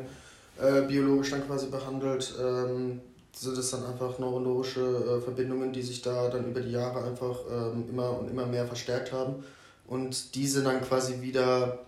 äh, 0.59 0.81
biologisch 0.81 1.31
dann 1.31 1.45
quasi 1.45 1.67
behandelt, 1.67 2.33
ähm, 2.39 2.99
sind 3.31 3.57
es 3.57 3.71
dann 3.71 3.85
einfach 3.85 4.17
neurologische 4.19 4.81
äh, 4.81 5.21
Verbindungen, 5.21 5.71
die 5.71 5.81
sich 5.81 6.01
da 6.01 6.29
dann 6.29 6.49
über 6.49 6.59
die 6.59 6.71
Jahre 6.71 7.03
einfach 7.03 7.37
ähm, 7.49 7.85
immer 7.89 8.19
und 8.19 8.29
immer 8.29 8.45
mehr 8.45 8.65
verstärkt 8.65 9.13
haben. 9.13 9.43
Und 9.85 10.35
diese 10.35 10.63
dann 10.63 10.81
quasi 10.81 11.21
wieder 11.21 11.79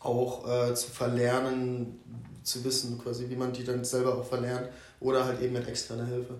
auch 0.00 0.46
äh, 0.48 0.74
zu 0.74 0.90
verlernen, 0.90 2.00
zu 2.42 2.64
wissen, 2.64 2.98
quasi, 3.02 3.28
wie 3.28 3.36
man 3.36 3.52
die 3.52 3.64
dann 3.64 3.84
selber 3.84 4.16
auch 4.16 4.24
verlernt 4.24 4.68
oder 5.00 5.24
halt 5.24 5.40
eben 5.40 5.52
mit 5.52 5.68
externer 5.68 6.06
Hilfe. 6.06 6.34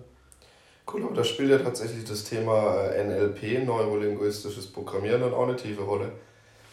Cool, 0.91 1.03
aber 1.03 1.15
da 1.15 1.23
spielt 1.23 1.51
ja 1.51 1.59
tatsächlich 1.59 2.03
das 2.03 2.23
Thema 2.23 2.85
äh, 2.85 3.03
NLP, 3.03 3.65
neurolinguistisches 3.65 4.67
Programmieren, 4.67 5.21
dann 5.21 5.33
auch 5.33 5.43
eine 5.43 5.55
tiefe 5.55 5.81
Rolle. 5.81 6.11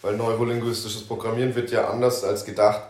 Weil 0.03 0.17
neurolinguistisches 0.17 1.03
Programmieren 1.07 1.55
wird 1.55 1.71
ja 1.71 1.89
anders 1.89 2.25
als 2.25 2.45
gedacht 2.45 2.83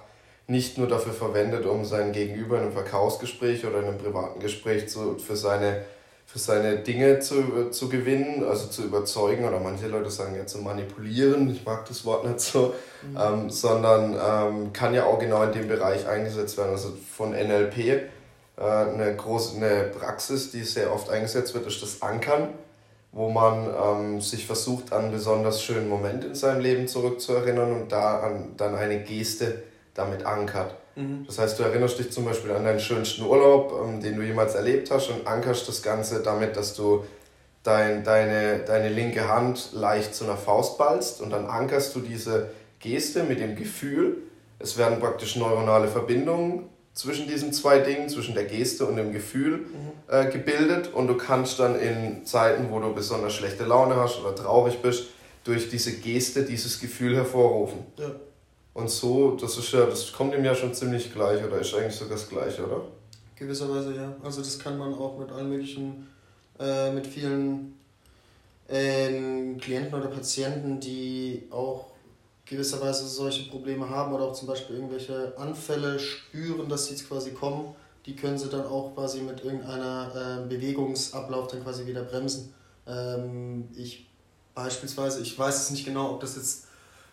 nicht 0.49 0.79
nur 0.79 0.87
dafür 0.87 1.13
verwendet, 1.13 1.67
um 1.67 1.85
sein 1.85 2.13
Gegenüber 2.13 2.57
in 2.57 2.65
einem 2.65 2.73
Verkaufsgespräch 2.73 3.67
oder 3.67 3.81
in 3.81 3.87
einem 3.87 3.99
privaten 3.99 4.39
Gespräch 4.39 4.89
zu, 4.89 5.19
für, 5.19 5.35
seine, 5.35 5.83
für 6.25 6.39
seine 6.39 6.79
Dinge 6.79 7.19
zu, 7.19 7.71
zu 7.71 7.89
gewinnen, 7.89 8.45
also 8.45 8.69
zu 8.69 8.85
überzeugen, 8.85 9.45
oder 9.45 9.59
manche 9.59 9.89
Leute 9.89 10.11
sagen 10.11 10.37
ja 10.37 10.47
zu 10.47 10.59
manipulieren, 10.59 11.51
ich 11.51 11.65
mag 11.65 11.87
das 11.87 12.05
Wort 12.05 12.25
nicht 12.25 12.41
so, 12.41 12.75
mhm. 13.03 13.19
ähm, 13.19 13.51
sondern 13.51 14.15
ähm, 14.15 14.73
kann 14.73 14.95
ja 14.95 15.07
auch 15.07 15.19
genau 15.19 15.43
in 15.43 15.53
dem 15.53 15.67
Bereich 15.67 16.07
eingesetzt 16.07 16.57
werden. 16.59 16.71
Also 16.71 16.93
von 17.17 17.31
NLP 17.31 17.79
äh, 17.79 18.01
eine 18.63 19.15
große 19.15 19.57
eine 19.57 19.85
Praxis, 19.85 20.51
die 20.51 20.63
sehr 20.63 20.93
oft 20.93 21.11
eingesetzt 21.11 21.55
wird, 21.55 21.67
ist 21.67 21.83
das 21.83 22.01
Ankern, 22.03 22.49
wo 23.13 23.29
man 23.29 23.67
ähm, 23.67 24.21
sich 24.21 24.47
versucht, 24.47 24.93
an 24.93 25.05
einen 25.05 25.13
besonders 25.13 25.63
schönen 25.63 25.89
Moment 25.89 26.25
in 26.25 26.35
seinem 26.35 26.61
Leben 26.61 26.89
zurückzuerinnern 26.89 27.73
und 27.73 27.93
da 27.93 28.21
an, 28.21 28.55
dann 28.57 28.75
eine 28.75 29.03
Geste 29.03 29.63
damit 29.95 30.25
ankert. 30.25 30.75
Mhm. 30.97 31.25
Das 31.27 31.39
heißt, 31.39 31.59
du 31.59 31.63
erinnerst 31.63 31.99
dich 31.99 32.11
zum 32.11 32.25
Beispiel 32.25 32.53
an 32.53 32.65
deinen 32.65 32.81
schönsten 32.81 33.25
Urlaub, 33.25 33.75
ähm, 33.85 34.01
den 34.01 34.17
du 34.17 34.23
jemals 34.23 34.55
erlebt 34.55 34.91
hast 34.91 35.11
und 35.11 35.27
ankerst 35.27 35.69
das 35.69 35.83
Ganze 35.83 36.23
damit, 36.23 36.57
dass 36.57 36.75
du 36.75 37.05
dein, 37.63 38.05
deine, 38.05 38.61
deine 38.61 38.89
linke 38.89 39.29
Hand 39.29 39.71
leicht 39.73 40.15
zu 40.15 40.25
einer 40.25 40.37
Faust 40.37 40.79
ballst 40.79 41.21
und 41.21 41.31
dann 41.31 41.47
ankerst 41.47 41.95
du 41.95 42.01
diese 42.01 42.51
Geste 42.79 43.25
mit 43.25 43.41
dem 43.41 43.57
Gefühl. 43.57 44.19
Es 44.59 44.79
werden 44.79 45.01
praktisch 45.01 45.37
neuronale 45.37 45.89
Verbindungen 45.89 46.71
zwischen 46.97 47.29
diesen 47.29 47.53
zwei 47.53 47.81
Dingen, 47.81 48.09
zwischen 48.09 48.35
der 48.35 48.45
Geste 48.45 48.87
und 48.87 48.97
dem 48.97 49.13
Gefühl 49.13 49.59
mhm. 49.59 49.93
äh, 50.09 50.31
gebildet 50.31 50.93
und 50.95 51.07
du 51.07 51.17
kannst 51.17 51.59
dann 51.61 51.79
in 51.79 52.25
Zeiten, 52.25 52.71
wo 52.71 52.81
du 52.81 52.93
besonders 52.95 53.35
schlechte 53.35 53.65
Laune 53.65 53.97
hast 53.97 54.19
oder 54.19 54.35
traurig 54.35 54.81
bist, 54.81 55.09
durch 55.45 55.69
diese 55.69 55.93
Geste 55.99 56.45
dieses 56.45 56.81
Gefühl 56.81 57.15
hervorrufen. 57.15 57.81
Ja. 57.99 58.11
Und 58.73 58.91
so, 58.91 59.37
das 59.37 59.59
ist 59.59 59.73
ja, 59.73 59.85
das 59.85 60.11
kommt 60.11 60.35
ihm 60.35 60.45
ja 60.45 60.55
schon 60.55 60.73
ziemlich 60.73 61.13
gleich 61.13 61.45
oder 61.45 61.59
ist 61.59 61.75
eigentlich 61.75 61.95
sogar 61.95 62.17
das 62.17 62.29
gleiche, 62.29 62.67
oder? 62.67 62.83
Gewisserweise 63.37 63.95
ja. 63.95 64.17
Also 64.25 64.41
das 64.41 64.59
kann 64.59 64.79
man 64.79 64.95
auch 64.95 65.19
mit 65.19 65.31
allen 65.31 65.51
möglichen, 65.51 66.09
äh, 66.59 66.91
mit 66.93 67.07
vielen 67.07 67.79
ähm, 68.71 69.59
Klienten 69.59 69.95
oder 69.95 70.09
Patienten, 70.09 70.81
die 70.81 71.43
auch 71.51 71.89
gewisserweise 72.47 73.07
solche 73.07 73.51
Probleme 73.51 73.91
haben 73.91 74.13
oder 74.13 74.25
auch 74.25 74.33
zum 74.33 74.49
Beispiel 74.49 74.77
irgendwelche 74.77 75.37
Anfälle 75.37 75.99
spüren, 75.99 76.69
dass 76.69 76.87
sie 76.87 76.93
jetzt 76.93 77.09
quasi 77.09 77.33
kommen, 77.33 77.75
die 78.07 78.15
können 78.15 78.39
sie 78.39 78.49
dann 78.49 78.65
auch 78.65 78.95
quasi 78.95 79.21
mit 79.21 79.45
irgendeiner 79.45 80.45
äh, 80.45 80.49
Bewegungsablauf 80.49 81.49
dann 81.49 81.63
quasi 81.65 81.87
wieder 81.87 82.03
bremsen. 82.03 82.55
Ähm, 82.87 83.69
ich 83.77 84.09
beispielsweise, 84.55 85.21
ich 85.21 85.37
weiß 85.37 85.63
es 85.63 85.71
nicht 85.71 85.85
genau, 85.85 86.13
ob 86.13 86.21
das 86.21 86.37
jetzt 86.37 86.67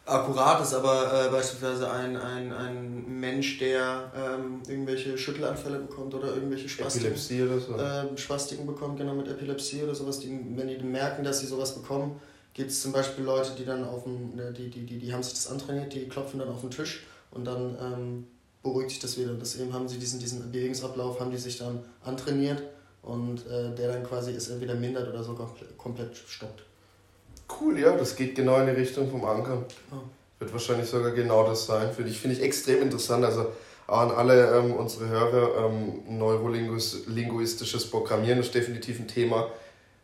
akkurat 0.05 0.61
ist, 0.61 0.73
aber 0.73 1.27
äh, 1.27 1.31
beispielsweise 1.31 1.89
ein, 1.89 2.15
ein, 2.17 2.51
ein 2.51 3.19
Mensch, 3.19 3.57
der 3.57 4.11
ähm, 4.15 4.61
irgendwelche 4.67 5.17
Schüttelanfälle 5.17 5.79
bekommt 5.79 6.13
oder 6.13 6.27
irgendwelche 6.35 6.67
Spastiken, 6.69 7.07
Epilepsie 7.07 7.43
oder 7.43 7.59
so. 7.59 7.75
äh, 7.75 8.17
Spastiken 8.17 8.65
bekommt, 8.65 8.97
genau 8.97 9.13
mit 9.13 9.27
Epilepsie 9.27 9.83
oder 9.83 9.95
sowas, 9.95 10.19
die, 10.19 10.29
wenn 10.55 10.67
die 10.67 10.77
merken, 10.77 11.23
dass 11.23 11.39
sie 11.39 11.47
sowas 11.47 11.73
bekommen, 11.73 12.19
gibt 12.53 12.71
es 12.71 12.81
zum 12.81 12.91
Beispiel 12.91 13.23
Leute, 13.23 13.51
die 13.57 13.65
dann 13.65 13.83
auf 13.83 14.03
dem, 14.03 14.35
ne, 14.35 14.51
die, 14.51 14.69
die, 14.69 14.85
die, 14.85 14.99
die 14.99 15.13
haben 15.13 15.23
sich 15.23 15.33
das 15.33 15.47
antrainiert, 15.47 15.93
die 15.93 16.07
klopfen 16.07 16.39
dann 16.39 16.49
auf 16.49 16.61
den 16.61 16.71
Tisch 16.71 17.05
und 17.31 17.45
dann 17.45 17.77
ähm, 17.81 18.27
beruhigt 18.61 18.91
sich 18.91 18.99
das 18.99 19.17
wieder. 19.17 19.33
Deswegen 19.33 19.73
haben 19.73 19.87
sie 19.87 19.97
diesen, 19.97 20.19
diesen 20.19 20.51
Bewegungsablauf, 20.51 21.19
haben 21.19 21.31
die 21.31 21.37
sich 21.37 21.57
dann 21.57 21.83
antrainiert 22.03 22.63
und 23.01 23.45
äh, 23.47 23.73
der 23.75 23.93
dann 23.93 24.03
quasi 24.03 24.31
ist 24.31 24.49
entweder 24.49 24.75
mindert 24.75 25.09
oder 25.09 25.23
sogar 25.23 25.53
komplett 25.77 26.15
stoppt. 26.15 26.63
Cool, 27.59 27.79
ja, 27.79 27.95
das 27.95 28.15
geht 28.15 28.35
genau 28.35 28.59
in 28.59 28.67
die 28.67 28.71
Richtung 28.71 29.09
vom 29.09 29.25
Anker. 29.25 29.65
Oh. 29.91 29.95
Wird 30.39 30.53
wahrscheinlich 30.53 30.89
sogar 30.89 31.11
genau 31.11 31.45
das 31.45 31.65
sein. 31.65 31.91
Finde 31.91 32.09
ich, 32.09 32.19
find 32.19 32.33
ich 32.33 32.41
extrem 32.41 32.81
interessant. 32.81 33.25
Also 33.25 33.47
auch 33.87 33.99
an 33.99 34.11
alle 34.11 34.57
ähm, 34.57 34.73
unsere 34.73 35.09
Hörer, 35.09 35.65
ähm, 35.65 36.17
neurolinguistisches 36.17 37.89
Programmieren 37.89 38.39
ist 38.39 38.55
definitiv 38.55 38.99
ein 38.99 39.07
Thema, 39.07 39.49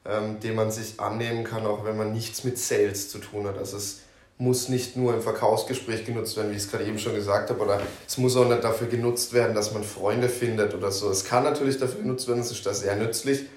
ähm, 0.05 0.39
dem 0.39 0.55
man 0.55 0.71
sich 0.71 0.99
annehmen 0.99 1.43
kann, 1.43 1.65
auch 1.65 1.85
wenn 1.85 1.97
man 1.97 2.13
nichts 2.13 2.43
mit 2.43 2.57
Sales 2.57 3.09
zu 3.09 3.19
tun 3.19 3.47
hat. 3.47 3.57
Also 3.57 3.77
es 3.77 4.01
muss 4.37 4.69
nicht 4.69 4.95
nur 4.95 5.13
im 5.13 5.21
Verkaufsgespräch 5.21 6.05
genutzt 6.05 6.37
werden, 6.37 6.51
wie 6.51 6.55
ich 6.55 6.63
es 6.63 6.71
gerade 6.71 6.85
eben 6.85 6.97
schon 6.97 7.13
gesagt 7.13 7.49
habe, 7.49 7.61
oder 7.61 7.81
es 8.07 8.17
muss 8.17 8.37
auch 8.37 8.47
nicht 8.47 8.63
dafür 8.63 8.87
genutzt 8.87 9.33
werden, 9.33 9.53
dass 9.53 9.73
man 9.73 9.83
Freunde 9.83 10.29
findet 10.29 10.73
oder 10.73 10.91
so. 10.91 11.09
Es 11.09 11.25
kann 11.25 11.43
natürlich 11.43 11.77
dafür 11.77 12.01
genutzt 12.01 12.27
werden, 12.27 12.39
es 12.39 12.51
ist 12.51 12.65
da 12.65 12.73
sehr 12.73 12.95
nützlich. 12.95 13.47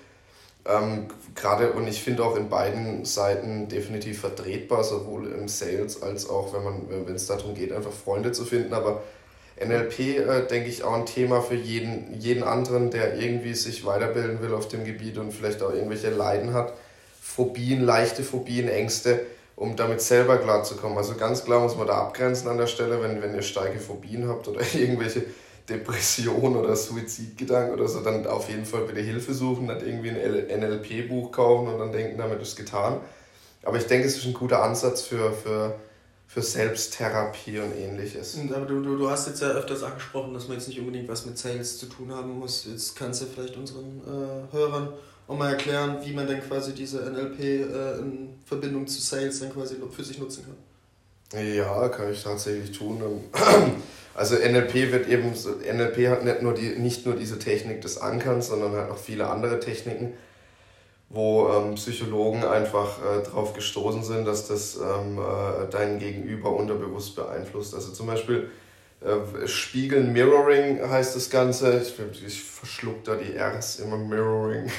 Ähm, 0.65 1.09
gerade 1.35 1.73
und 1.73 1.87
ich 1.89 2.03
finde 2.03 2.25
auch 2.25 2.37
in 2.37 2.49
beiden 2.49 3.05
Seiten 3.05 3.69
definitiv 3.69 4.21
vertretbar, 4.21 4.85
sowohl 4.85 5.33
im 5.33 5.49
Sales 5.49 6.03
als 6.03 6.29
auch, 6.29 6.53
wenn 6.53 6.65
man, 6.65 7.07
wenn 7.07 7.15
es 7.15 7.27
darum 7.27 7.55
geht, 7.55 7.73
einfach 7.73 7.93
Freunde 7.93 8.33
zu 8.33 8.45
finden. 8.45 8.75
Aber 8.75 9.03
NLP, 9.57 9.99
äh, 10.19 10.47
denke 10.47 10.69
ich, 10.69 10.85
auch 10.85 10.95
ein 10.95 11.07
Thema 11.07 11.41
für 11.41 11.55
jeden, 11.55 12.19
jeden 12.19 12.43
anderen, 12.43 12.91
der 12.91 13.17
irgendwie 13.19 13.55
sich 13.55 13.85
weiterbilden 13.85 14.41
will 14.43 14.55
auf 14.55 14.69
dem 14.69 14.85
Gebiet 14.85 15.19
und 15.19 15.33
vielleicht 15.33 15.63
auch 15.63 15.73
irgendwelche 15.73 16.11
Leiden 16.11 16.55
hat. 16.55 16.73
Phobien, 17.21 17.83
leichte 17.83 18.23
Phobien, 18.23 18.69
Ängste, 18.69 19.21
um 19.57 19.77
damit 19.77 20.01
selber 20.01 20.39
klarzukommen. 20.39 20.99
Also 20.99 21.15
ganz 21.15 21.45
klar 21.45 21.61
muss 21.61 21.77
man 21.77 21.87
da 21.87 21.95
abgrenzen 21.95 22.49
an 22.49 22.59
der 22.59 22.67
Stelle, 22.67 23.03
wenn, 23.03 23.23
wenn 23.23 23.35
ihr 23.35 23.43
starke 23.43 23.79
Phobien 23.79 24.29
habt 24.29 24.49
oder 24.49 24.61
irgendwelche 24.75 25.25
Depression 25.69 26.57
oder 26.57 26.75
Suizidgedanken 26.75 27.75
oder 27.75 27.89
so, 27.89 28.01
dann 28.01 28.27
auf 28.27 28.49
jeden 28.49 28.67
Fall 28.67 28.83
bitte 28.83 29.01
Hilfe 29.01 29.33
suchen, 29.33 29.67
nicht 29.67 29.83
irgendwie 29.83 30.11
ein 30.11 30.61
NLP-Buch 30.61 31.31
kaufen 31.31 31.69
und 31.69 31.79
dann 31.79 31.93
denken, 31.93 32.19
damit 32.19 32.43
ist 32.43 32.57
getan. 32.57 33.01
Aber 33.63 33.77
ich 33.77 33.87
denke, 33.87 34.09
es 34.09 34.17
ist 34.17 34.27
ein 34.27 34.35
guter 34.35 34.63
Ansatz 34.63 35.03
für, 35.03 35.33
für, 35.33 35.77
für 36.33 36.41
Selbsttherapie 36.41 37.59
und 37.59 37.77
ähnliches. 37.77 38.39
Aber 38.55 38.65
du, 38.65 38.81
du, 38.81 38.97
du 38.97 39.11
hast 39.11 39.29
jetzt 39.29 39.43
ja 39.43 39.49
öfters 39.49 39.83
angesprochen, 39.83 40.33
dass 40.33 40.49
man 40.49 40.57
jetzt 40.57 40.67
nicht 40.67 40.81
unbedingt 40.81 41.07
was 41.07 41.27
mit 41.27 41.37
Sales 41.37 41.77
zu 41.77 41.87
tun 41.87 42.11
haben 42.11 42.39
muss. 42.39 42.67
Jetzt 42.71 42.97
kannst 42.97 43.21
du 43.21 43.27
vielleicht 43.27 43.55
unseren 43.59 44.01
äh, 44.01 44.53
Hörern 44.53 44.95
auch 45.29 45.37
mal 45.37 45.51
erklären, 45.51 45.99
wie 46.03 46.15
man 46.15 46.27
denn 46.27 46.41
quasi 46.41 46.73
diese 46.73 47.01
NLP 47.03 47.41
äh, 47.41 47.99
in 47.99 48.31
Verbindung 48.47 48.87
zu 48.87 49.03
Sales 49.03 49.41
dann 49.41 49.53
quasi 49.53 49.77
für 49.95 50.05
sich 50.05 50.19
nutzen 50.19 50.47
kann. 50.47 51.45
Ja, 51.45 51.89
kann 51.91 52.11
ich 52.11 52.23
tatsächlich 52.23 52.77
tun. 52.77 53.03
Also 54.15 54.35
NLP 54.35 54.93
wird 54.93 55.09
eben, 55.09 55.33
NLP 55.33 56.11
hat 56.11 56.23
nicht 56.23 56.43
nur, 56.43 56.53
die, 56.53 56.79
nicht 56.79 57.07
nur 57.07 57.17
diese 57.17 57.39
Technik 57.39 57.81
des 57.81 57.97
Ankerns, 57.97 58.49
sondern 58.49 58.73
halt 58.73 58.91
noch 58.91 58.99
viele 58.99 59.27
andere 59.27 59.59
Techniken, 59.59 60.13
wo 61.13 61.49
ähm, 61.49 61.75
Psychologen 61.75 62.43
einfach 62.43 62.99
äh, 62.99 63.23
darauf 63.23 63.53
gestoßen 63.53 64.03
sind, 64.03 64.25
dass 64.25 64.49
das 64.49 64.77
ähm, 64.77 65.19
äh, 65.19 65.69
dein 65.71 65.99
Gegenüber 65.99 66.51
unterbewusst 66.51 67.17
beeinflusst. 67.17 67.75
Also 67.75 67.93
zum 67.93 68.07
Beispiel 68.07 68.49
äh, 69.03 69.47
Spiegeln, 69.47 70.15
Mirroring 70.15 70.81
heißt 70.81 71.15
das 71.15 71.29
Ganze. 71.29 71.83
Ich, 71.83 71.95
ich 72.27 72.43
verschluck 72.43 73.05
da 73.05 73.17
die 73.17 73.37
R's 73.37 73.81
immer 73.81 73.99
Mirroring. 73.99 74.71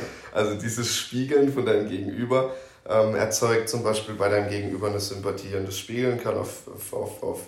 also 0.32 0.54
dieses 0.54 0.96
Spiegeln 0.96 1.52
von 1.52 1.66
deinem 1.66 1.90
Gegenüber 1.90 2.54
ähm, 2.88 3.14
erzeugt 3.16 3.68
zum 3.68 3.82
Beispiel 3.82 4.14
bei 4.14 4.30
deinem 4.30 4.48
Gegenüber 4.48 4.88
eine 4.88 5.00
Sympathie. 5.00 5.54
Und 5.54 5.68
das 5.68 5.76
Spiegeln 5.76 6.18
kann 6.18 6.38
auf, 6.38 6.62
auf, 6.92 7.22
auf, 7.22 7.40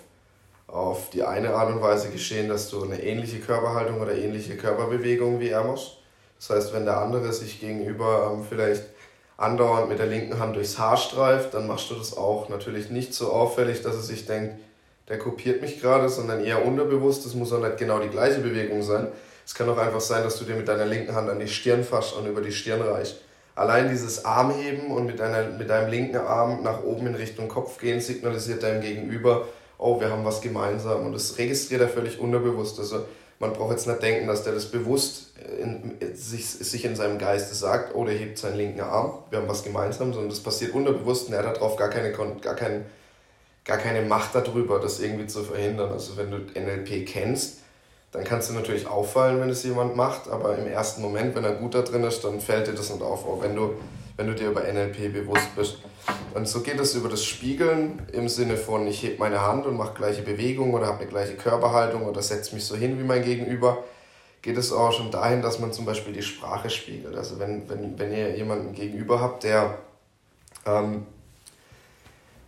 auf 0.67 1.09
die 1.09 1.23
eine 1.23 1.55
Art 1.55 1.73
und 1.73 1.81
Weise 1.81 2.09
geschehen, 2.09 2.49
dass 2.49 2.69
du 2.69 2.83
eine 2.83 3.01
ähnliche 3.01 3.39
Körperhaltung 3.39 3.99
oder 3.99 4.13
ähnliche 4.15 4.57
Körperbewegung 4.57 5.39
wie 5.39 5.49
er 5.49 5.63
machst. 5.63 6.02
Das 6.45 6.57
heißt, 6.57 6.73
wenn 6.73 6.83
der 6.83 6.97
andere 6.97 7.31
sich 7.31 7.61
gegenüber 7.61 8.31
ähm, 8.33 8.45
vielleicht 8.47 8.83
andauernd 9.37 9.87
mit 9.87 9.99
der 9.99 10.07
linken 10.07 10.39
Hand 10.39 10.57
durchs 10.57 10.77
Haar 10.77 10.97
streift, 10.97 11.53
dann 11.53 11.67
machst 11.67 11.89
du 11.89 11.95
das 11.95 12.17
auch 12.17 12.49
natürlich 12.49 12.89
nicht 12.89 13.13
so 13.13 13.31
auffällig, 13.31 13.81
dass 13.81 13.95
er 13.95 14.01
sich 14.01 14.25
denkt, 14.25 14.55
der 15.07 15.19
kopiert 15.19 15.61
mich 15.61 15.79
gerade, 15.79 16.09
sondern 16.09 16.43
eher 16.43 16.65
unterbewusst. 16.65 17.25
Das 17.25 17.33
muss 17.33 17.53
auch 17.53 17.61
nicht 17.61 17.77
genau 17.77 17.99
die 17.99 18.09
gleiche 18.09 18.41
Bewegung 18.41 18.83
sein. 18.83 19.07
Es 19.45 19.55
kann 19.55 19.69
auch 19.69 19.77
einfach 19.77 20.01
sein, 20.01 20.23
dass 20.23 20.37
du 20.37 20.43
dir 20.43 20.55
mit 20.55 20.67
deiner 20.67 20.85
linken 20.85 21.15
Hand 21.15 21.29
an 21.29 21.39
die 21.39 21.47
Stirn 21.47 21.83
fasst 21.83 22.13
und 22.13 22.25
über 22.25 22.41
die 22.41 22.51
Stirn 22.51 22.81
reichst. 22.81 23.21
Allein 23.55 23.89
dieses 23.89 24.25
Armheben 24.25 24.91
und 24.91 25.05
mit, 25.05 25.19
deiner, 25.19 25.43
mit 25.57 25.69
deinem 25.69 25.89
linken 25.89 26.17
Arm 26.17 26.61
nach 26.63 26.83
oben 26.83 27.07
in 27.07 27.15
Richtung 27.15 27.47
Kopf 27.47 27.79
gehen 27.79 28.01
signalisiert 28.01 28.63
deinem 28.63 28.81
Gegenüber, 28.81 29.47
oh, 29.77 29.99
wir 29.99 30.09
haben 30.09 30.25
was 30.25 30.41
gemeinsam. 30.41 31.05
Und 31.05 31.13
das 31.13 31.37
registriert 31.37 31.81
er 31.81 31.89
völlig 31.89 32.19
unterbewusst. 32.19 32.79
Also 32.79 33.05
man 33.43 33.53
braucht 33.53 33.71
jetzt 33.71 33.87
nicht 33.87 34.01
denken, 34.01 34.27
dass 34.27 34.43
der 34.43 34.53
das 34.53 34.67
bewusst 34.67 35.33
in, 35.59 35.97
sich, 36.15 36.45
sich 36.45 36.85
in 36.85 36.95
seinem 36.95 37.17
Geiste 37.17 37.53
sagt, 37.53 37.93
oh, 37.93 38.05
der 38.05 38.15
hebt 38.15 38.37
seinen 38.37 38.55
linken 38.55 38.79
Arm, 38.79 39.19
wir 39.29 39.39
haben 39.39 39.49
was 39.49 39.63
gemeinsam, 39.63 40.13
sondern 40.13 40.29
das 40.29 40.39
passiert 40.39 40.73
unterbewusst 40.73 41.27
und 41.27 41.33
er 41.33 41.45
hat 41.45 41.57
darauf 41.57 41.75
gar 41.75 41.89
keine, 41.89 42.13
gar, 42.13 42.55
kein, 42.55 42.85
gar 43.65 43.77
keine 43.77 44.01
Macht 44.01 44.33
darüber, 44.33 44.79
das 44.79 45.01
irgendwie 45.01 45.27
zu 45.27 45.43
verhindern. 45.43 45.91
Also 45.91 46.15
wenn 46.15 46.31
du 46.31 46.37
NLP 46.37 47.05
kennst, 47.05 47.59
dann 48.13 48.23
kannst 48.23 48.49
du 48.49 48.53
natürlich 48.53 48.87
auffallen, 48.87 49.41
wenn 49.41 49.49
es 49.49 49.63
jemand 49.63 49.95
macht, 49.95 50.29
aber 50.29 50.55
im 50.55 50.67
ersten 50.67 51.01
Moment, 51.01 51.35
wenn 51.35 51.43
er 51.43 51.53
gut 51.53 51.73
da 51.73 51.81
drin 51.81 52.03
ist, 52.03 52.23
dann 52.23 52.39
fällt 52.39 52.67
dir 52.67 52.73
das 52.73 52.91
nicht 52.91 53.01
auf, 53.01 53.25
auch 53.27 53.41
wenn 53.41 53.55
du, 53.55 53.73
wenn 54.17 54.27
du 54.27 54.35
dir 54.35 54.49
über 54.49 54.61
NLP 54.61 55.11
bewusst 55.11 55.55
bist. 55.55 55.79
Und 56.35 56.47
so 56.47 56.61
geht 56.61 56.79
es 56.79 56.93
über 56.93 57.09
das 57.09 57.25
Spiegeln 57.25 58.03
im 58.11 58.29
Sinne 58.29 58.55
von, 58.55 58.85
ich 58.85 59.01
heb 59.01 59.17
meine 59.17 59.41
Hand 59.41 59.65
und 59.65 59.77
mache 59.77 59.95
gleiche 59.95 60.21
Bewegung 60.21 60.75
oder 60.75 60.85
habe 60.85 60.99
eine 60.99 61.07
gleiche 61.07 61.33
Körperhaltung 61.33 62.05
oder 62.05 62.21
setze 62.21 62.53
mich 62.53 62.65
so 62.65 62.75
hin 62.75 62.99
wie 62.99 63.03
mein 63.03 63.23
Gegenüber. 63.23 63.83
Geht 64.43 64.57
es 64.57 64.71
auch 64.71 64.91
schon 64.91 65.09
dahin, 65.09 65.41
dass 65.41 65.57
man 65.57 65.73
zum 65.73 65.85
Beispiel 65.85 66.13
die 66.13 66.21
Sprache 66.21 66.69
spiegelt. 66.69 67.15
Also 67.15 67.39
wenn, 67.39 67.67
wenn, 67.67 67.97
wenn 67.97 68.11
ihr 68.11 68.35
jemanden 68.35 68.73
gegenüber 68.73 69.21
habt, 69.21 69.43
der 69.43 69.79
ähm, 70.67 71.07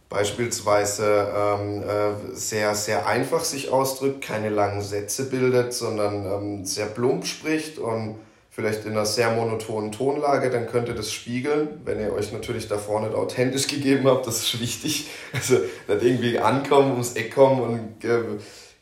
beispielsweise 0.10 1.28
ähm, 1.36 1.84
äh, 1.84 2.36
sehr, 2.36 2.76
sehr 2.76 3.08
einfach 3.08 3.44
sich 3.44 3.72
ausdrückt, 3.72 4.22
keine 4.22 4.50
langen 4.50 4.82
Sätze 4.82 5.30
bildet, 5.30 5.74
sondern 5.74 6.26
ähm, 6.26 6.66
sehr 6.66 6.86
plump 6.86 7.26
spricht 7.26 7.80
und 7.80 8.16
vielleicht 8.50 8.86
in 8.86 8.94
einer 8.94 9.06
sehr 9.06 9.32
monotonen 9.32 9.92
Tonlage, 9.92 10.50
dann 10.50 10.68
könnt 10.68 10.88
ihr 10.88 10.96
das 10.96 11.12
spiegeln, 11.12 11.82
wenn 11.84 12.00
ihr 12.00 12.14
euch 12.14 12.32
natürlich 12.32 12.70
da 12.70 12.78
vorne 12.78 13.14
authentisch 13.14 13.68
gegeben 13.68 14.08
habt, 14.08 14.28
das 14.28 14.38
ist 14.38 14.62
wichtig. 14.62 15.08
Also 15.34 15.56
nicht 15.56 16.04
irgendwie 16.04 16.40
ankommen, 16.40 16.92
ums 16.92 17.14
Eck 17.14 17.36
kommen 17.36 17.62
und 17.62 18.06
äh, 18.06 18.22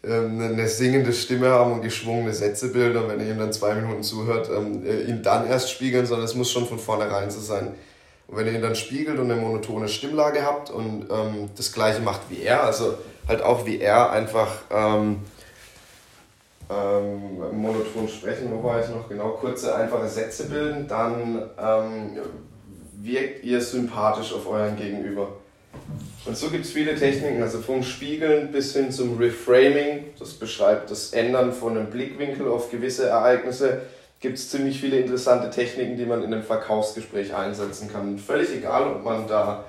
ähm, 0.06 0.42
eine 0.42 0.68
singende 0.68 1.14
Stimme 1.14 1.50
haben 1.50 1.72
und 1.72 1.82
geschwungene 1.82 2.34
Sätze 2.34 2.72
bilden 2.72 2.98
und 2.98 3.10
wenn 3.10 3.20
ihr 3.22 3.32
ihm 3.32 3.40
dann 3.40 3.54
zwei 3.54 3.74
Minuten 3.74 4.04
zuhört, 4.04 4.50
ähm, 4.56 4.86
äh, 4.86 5.04
ihn 5.04 5.24
dann 5.24 5.48
erst 5.48 5.72
spiegeln, 5.72 6.06
sondern 6.06 6.26
es 6.26 6.36
muss 6.36 6.52
schon 6.52 6.68
von 6.68 6.78
vornherein 6.78 7.32
so 7.32 7.40
sein. 7.40 7.74
Und 8.28 8.38
wenn 8.38 8.48
ihr 8.48 8.54
ihn 8.54 8.62
dann 8.62 8.76
spiegelt 8.76 9.20
und 9.20 9.30
eine 9.30 9.40
monotone 9.40 9.88
Stimmlage 9.88 10.44
habt 10.44 10.70
und 10.70 11.08
ähm, 11.10 11.50
das 11.56 11.74
gleiche 11.74 12.02
macht 12.02 12.22
wie 12.30 12.42
er, 12.42 12.64
also 12.64 12.96
halt 13.28 13.42
auch 13.42 13.66
wie 13.66 13.80
er 13.80 14.12
einfach 14.12 14.62
ähm, 14.72 15.20
ähm, 16.70 17.40
monoton 17.52 18.08
sprechen, 18.08 18.50
wo 18.52 18.64
war 18.64 18.82
ich 18.82 18.90
noch 18.90 19.08
genau, 19.10 19.30
kurze, 19.32 19.76
einfache 19.76 20.08
Sätze 20.08 20.46
bilden, 20.50 20.88
dann 20.88 21.50
ähm, 21.60 22.18
wirkt 23.02 23.44
ihr 23.44 23.62
sympathisch 23.62 24.34
auf 24.34 24.48
euren 24.48 24.78
Gegenüber. 24.78 25.28
Und 26.26 26.38
so 26.38 26.50
gibt 26.50 26.64
es 26.64 26.72
viele 26.72 26.96
Techniken, 26.96 27.42
also 27.42 27.60
vom 27.60 27.84
Spiegeln 27.84 28.52
bis 28.52 28.74
hin 28.74 28.92
zum 28.92 29.18
Reframing, 29.18 30.06
das 30.18 30.34
beschreibt 30.34 30.90
das 30.90 31.12
Ändern 31.12 31.52
von 31.52 31.78
einem 31.78 31.90
Blickwinkel 31.90 32.48
auf 32.48 32.72
gewisse 32.72 33.10
Ereignisse 33.10 33.82
gibt 34.24 34.38
es 34.38 34.50
ziemlich 34.50 34.80
viele 34.80 35.00
interessante 35.00 35.50
Techniken, 35.50 35.98
die 35.98 36.06
man 36.06 36.24
in 36.24 36.34
einem 36.34 36.44
Verkaufsgespräch 36.44 37.36
einsetzen 37.36 37.92
kann. 37.92 38.18
Völlig 38.18 38.52
egal, 38.52 38.88
ob 38.88 39.04
man 39.04 39.28
da 39.28 39.66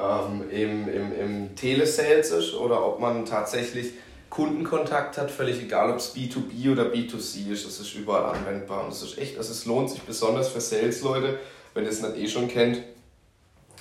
ähm, 0.00 0.50
im, 0.50 0.88
im, 0.88 1.20
im 1.20 1.54
Telesales 1.54 2.32
ist 2.32 2.54
oder 2.54 2.84
ob 2.84 2.98
man 2.98 3.24
tatsächlich 3.24 3.92
Kundenkontakt 4.30 5.16
hat, 5.16 5.30
völlig 5.30 5.62
egal, 5.62 5.92
ob 5.92 5.98
es 5.98 6.12
B2B 6.12 6.72
oder 6.72 6.86
B2C 6.86 7.52
ist, 7.52 7.66
das 7.66 7.78
ist 7.78 7.94
überall 7.94 8.34
anwendbar 8.34 8.84
und 8.84 8.90
es 8.90 9.00
ist 9.00 9.16
echt, 9.16 9.38
also 9.38 9.52
es 9.52 9.64
lohnt 9.64 9.88
sich 9.88 10.02
besonders 10.02 10.48
für 10.48 10.60
Sales-Leute, 10.60 11.38
wenn 11.74 11.84
ihr 11.84 11.90
es 11.90 12.02
nicht 12.02 12.16
eh 12.16 12.26
schon 12.26 12.48
kennt, 12.48 12.82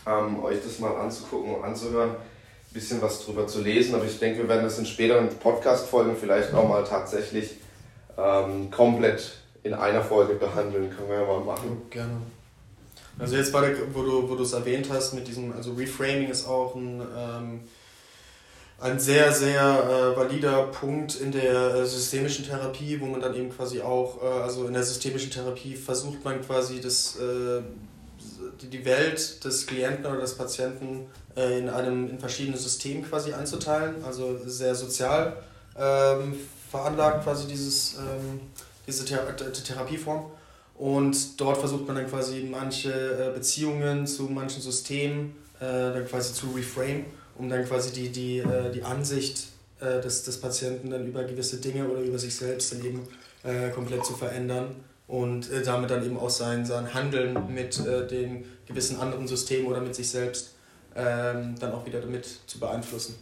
ähm, 0.05 0.43
euch 0.43 0.59
das 0.63 0.77
mal 0.77 0.95
anzugucken 0.95 1.55
und 1.55 1.63
anzuhören, 1.63 2.11
ein 2.11 2.73
bisschen 2.73 3.01
was 3.01 3.25
drüber 3.25 3.47
zu 3.47 3.61
lesen. 3.61 3.95
Aber 3.95 4.05
ich 4.05 4.19
denke, 4.19 4.43
wir 4.43 4.47
werden 4.47 4.63
das 4.63 4.77
in 4.77 4.85
späteren 4.85 5.27
Podcast-Folgen 5.29 6.15
vielleicht 6.15 6.53
auch 6.53 6.69
mal 6.69 6.83
tatsächlich 6.83 7.55
ähm, 8.15 8.69
komplett 8.69 9.42
in 9.63 9.73
einer 9.73 10.03
Folge 10.03 10.35
behandeln. 10.35 10.89
Können 10.89 11.09
wir 11.09 11.21
ja 11.21 11.25
mal 11.25 11.39
machen. 11.39 11.81
Gerne. 11.89 12.17
Also 13.19 13.35
jetzt 13.35 13.53
der, 13.53 13.75
wo 13.93 14.01
du 14.01 14.29
wo 14.29 14.41
es 14.41 14.53
erwähnt 14.53 14.87
hast 14.91 15.13
mit 15.13 15.27
diesem, 15.27 15.53
also 15.53 15.73
Reframing 15.73 16.29
ist 16.29 16.47
auch 16.47 16.75
ein 16.75 17.01
ähm, 17.15 17.59
ein 18.83 18.99
sehr, 18.99 19.31
sehr 19.31 19.61
äh, 19.61 20.17
valider 20.17 20.63
Punkt 20.63 21.15
in 21.15 21.31
der 21.31 21.73
äh, 21.73 21.85
systemischen 21.85 22.45
Therapie, 22.45 22.99
wo 22.99 23.05
man 23.05 23.21
dann 23.21 23.33
eben 23.33 23.49
quasi 23.49 23.81
auch, 23.81 24.21
äh, 24.21 24.25
also 24.25 24.67
in 24.67 24.73
der 24.73 24.83
systemischen 24.83 25.31
Therapie 25.31 25.75
versucht 25.75 26.23
man 26.25 26.41
quasi 26.41 26.81
das, 26.81 27.15
äh, 27.15 27.61
die, 28.61 28.67
die 28.67 28.83
Welt 28.83 29.43
des 29.45 29.67
Klienten 29.67 30.05
oder 30.05 30.19
des 30.19 30.35
Patienten 30.35 31.07
äh, 31.37 31.59
in 31.59 31.69
einem 31.69 32.09
in 32.09 32.19
verschiedene 32.19 32.57
Systeme 32.57 33.03
quasi 33.03 33.31
einzuteilen, 33.31 34.03
also 34.03 34.37
sehr 34.45 34.75
sozial 34.75 35.37
ähm, 35.77 36.35
veranlagt 36.69 37.23
quasi 37.23 37.47
dieses, 37.47 37.95
ähm, 37.95 38.41
diese 38.87 39.05
Thera 39.05 39.31
Therapieform. 39.31 40.25
Und 40.75 41.39
dort 41.39 41.57
versucht 41.57 41.85
man 41.85 41.95
dann 41.95 42.07
quasi 42.07 42.47
manche 42.49 42.91
äh, 42.91 43.33
Beziehungen 43.33 44.07
zu 44.07 44.23
manchen 44.23 44.61
Systemen 44.61 45.35
dann 45.59 46.05
quasi 46.07 46.33
zu 46.33 46.47
reframe 46.47 47.05
um 47.35 47.49
dann 47.49 47.65
quasi 47.65 47.91
die, 47.91 48.09
die, 48.09 48.39
äh, 48.39 48.71
die 48.71 48.83
Ansicht 48.83 49.47
äh, 49.79 50.01
des, 50.01 50.23
des 50.23 50.39
Patienten 50.39 50.89
dann 50.89 51.05
über 51.07 51.23
gewisse 51.23 51.57
Dinge 51.57 51.87
oder 51.87 52.01
über 52.01 52.19
sich 52.19 52.35
selbst 52.35 52.73
dann 52.73 52.85
eben 52.85 53.07
äh, 53.43 53.69
komplett 53.69 54.05
zu 54.05 54.13
verändern 54.13 54.75
und 55.07 55.51
äh, 55.51 55.63
damit 55.63 55.89
dann 55.89 56.05
eben 56.05 56.17
auch 56.17 56.29
sein, 56.29 56.65
sein 56.65 56.93
Handeln 56.93 57.53
mit 57.53 57.79
äh, 57.79 58.07
den 58.07 58.45
gewissen 58.65 58.99
anderen 58.99 59.27
Systemen 59.27 59.67
oder 59.67 59.81
mit 59.81 59.95
sich 59.95 60.09
selbst 60.09 60.51
ähm, 60.95 61.55
dann 61.59 61.73
auch 61.73 61.85
wieder 61.85 61.99
damit 62.01 62.27
zu 62.45 62.59
beeinflussen. 62.59 63.15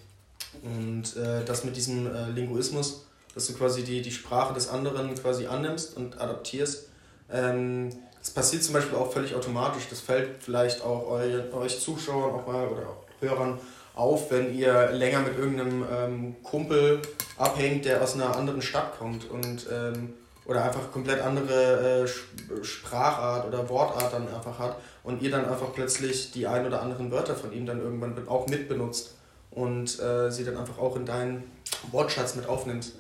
Und 0.64 1.16
äh, 1.16 1.46
das 1.46 1.64
mit 1.64 1.76
diesem 1.78 2.08
äh, 2.08 2.30
Linguismus, 2.30 3.06
dass 3.34 3.48
du 3.48 3.54
quasi 3.54 3.84
die, 3.84 4.02
die 4.02 4.12
Sprache 4.12 4.54
des 4.54 4.70
anderen 4.70 5.16
quasi 5.16 5.48
annimmst 5.48 5.98
und 5.98 6.20
adaptierst, 6.20 6.88
ähm, 7.32 7.90
das 8.20 8.30
passiert 8.32 8.64
zum 8.64 8.74
Beispiel 8.74 8.98
auch 8.98 9.12
völlig 9.12 9.34
automatisch. 9.34 9.84
Das 9.90 10.00
fällt 10.00 10.44
vielleicht 10.44 10.84
auch 10.84 11.10
euch, 11.10 11.54
euch 11.54 11.80
Zuschauern 11.80 12.36
auch 12.36 12.46
mal 12.46 12.68
oder 12.68 12.82
auch 12.84 13.04
Hörern 13.20 13.60
auf, 13.96 14.32
wenn 14.32 14.56
ihr 14.56 14.92
länger 14.92 15.22
mit 15.22 15.38
irgendeinem 15.38 15.86
ähm, 15.92 16.36
Kumpel 16.44 17.02
abhängt, 17.38 17.86
der 17.86 18.02
aus 18.02 18.14
einer 18.14 18.36
anderen 18.36 18.62
Stadt 18.62 18.98
kommt 18.98 19.30
und 19.30 19.66
ähm, 19.72 20.14
oder 20.46 20.64
einfach 20.64 20.92
komplett 20.92 21.22
andere 21.22 22.04
äh, 22.04 22.64
Sprachart 22.64 23.48
oder 23.48 23.70
Wortart 23.70 24.14
dann 24.14 24.28
einfach 24.28 24.58
hat 24.60 24.78
und 25.04 25.22
ihr 25.22 25.32
dann 25.32 25.46
einfach 25.46 25.74
plötzlich 25.74 26.32
die 26.32 26.48
ein 26.48 26.66
oder 26.66 26.82
anderen 26.82 27.12
Wörter 27.12 27.36
von 27.36 27.54
ihm 27.54 27.66
dann 27.66 27.80
irgendwann 27.80 28.28
auch 28.28 28.48
mitbenutzt 28.48 29.16
und 29.52 30.00
äh, 30.00 30.32
sie 30.32 30.44
dann 30.44 30.58
einfach 30.58 30.78
auch 30.80 30.96
in 30.96 31.06
deinen 31.06 31.44
Wortschatz 31.92 32.36
mit 32.36 32.48
aufnimmst. 32.48 32.94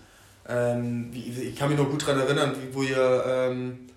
Ähm, 0.47 1.11
ich 1.13 1.55
kann 1.55 1.69
mich 1.69 1.77
noch 1.77 1.89
gut 1.89 2.01
daran 2.03 2.19
erinnern, 2.19 2.55
wie, 2.55 2.73
wo 2.75 2.81
ihr 2.83 3.23
ähm, 3.25 3.87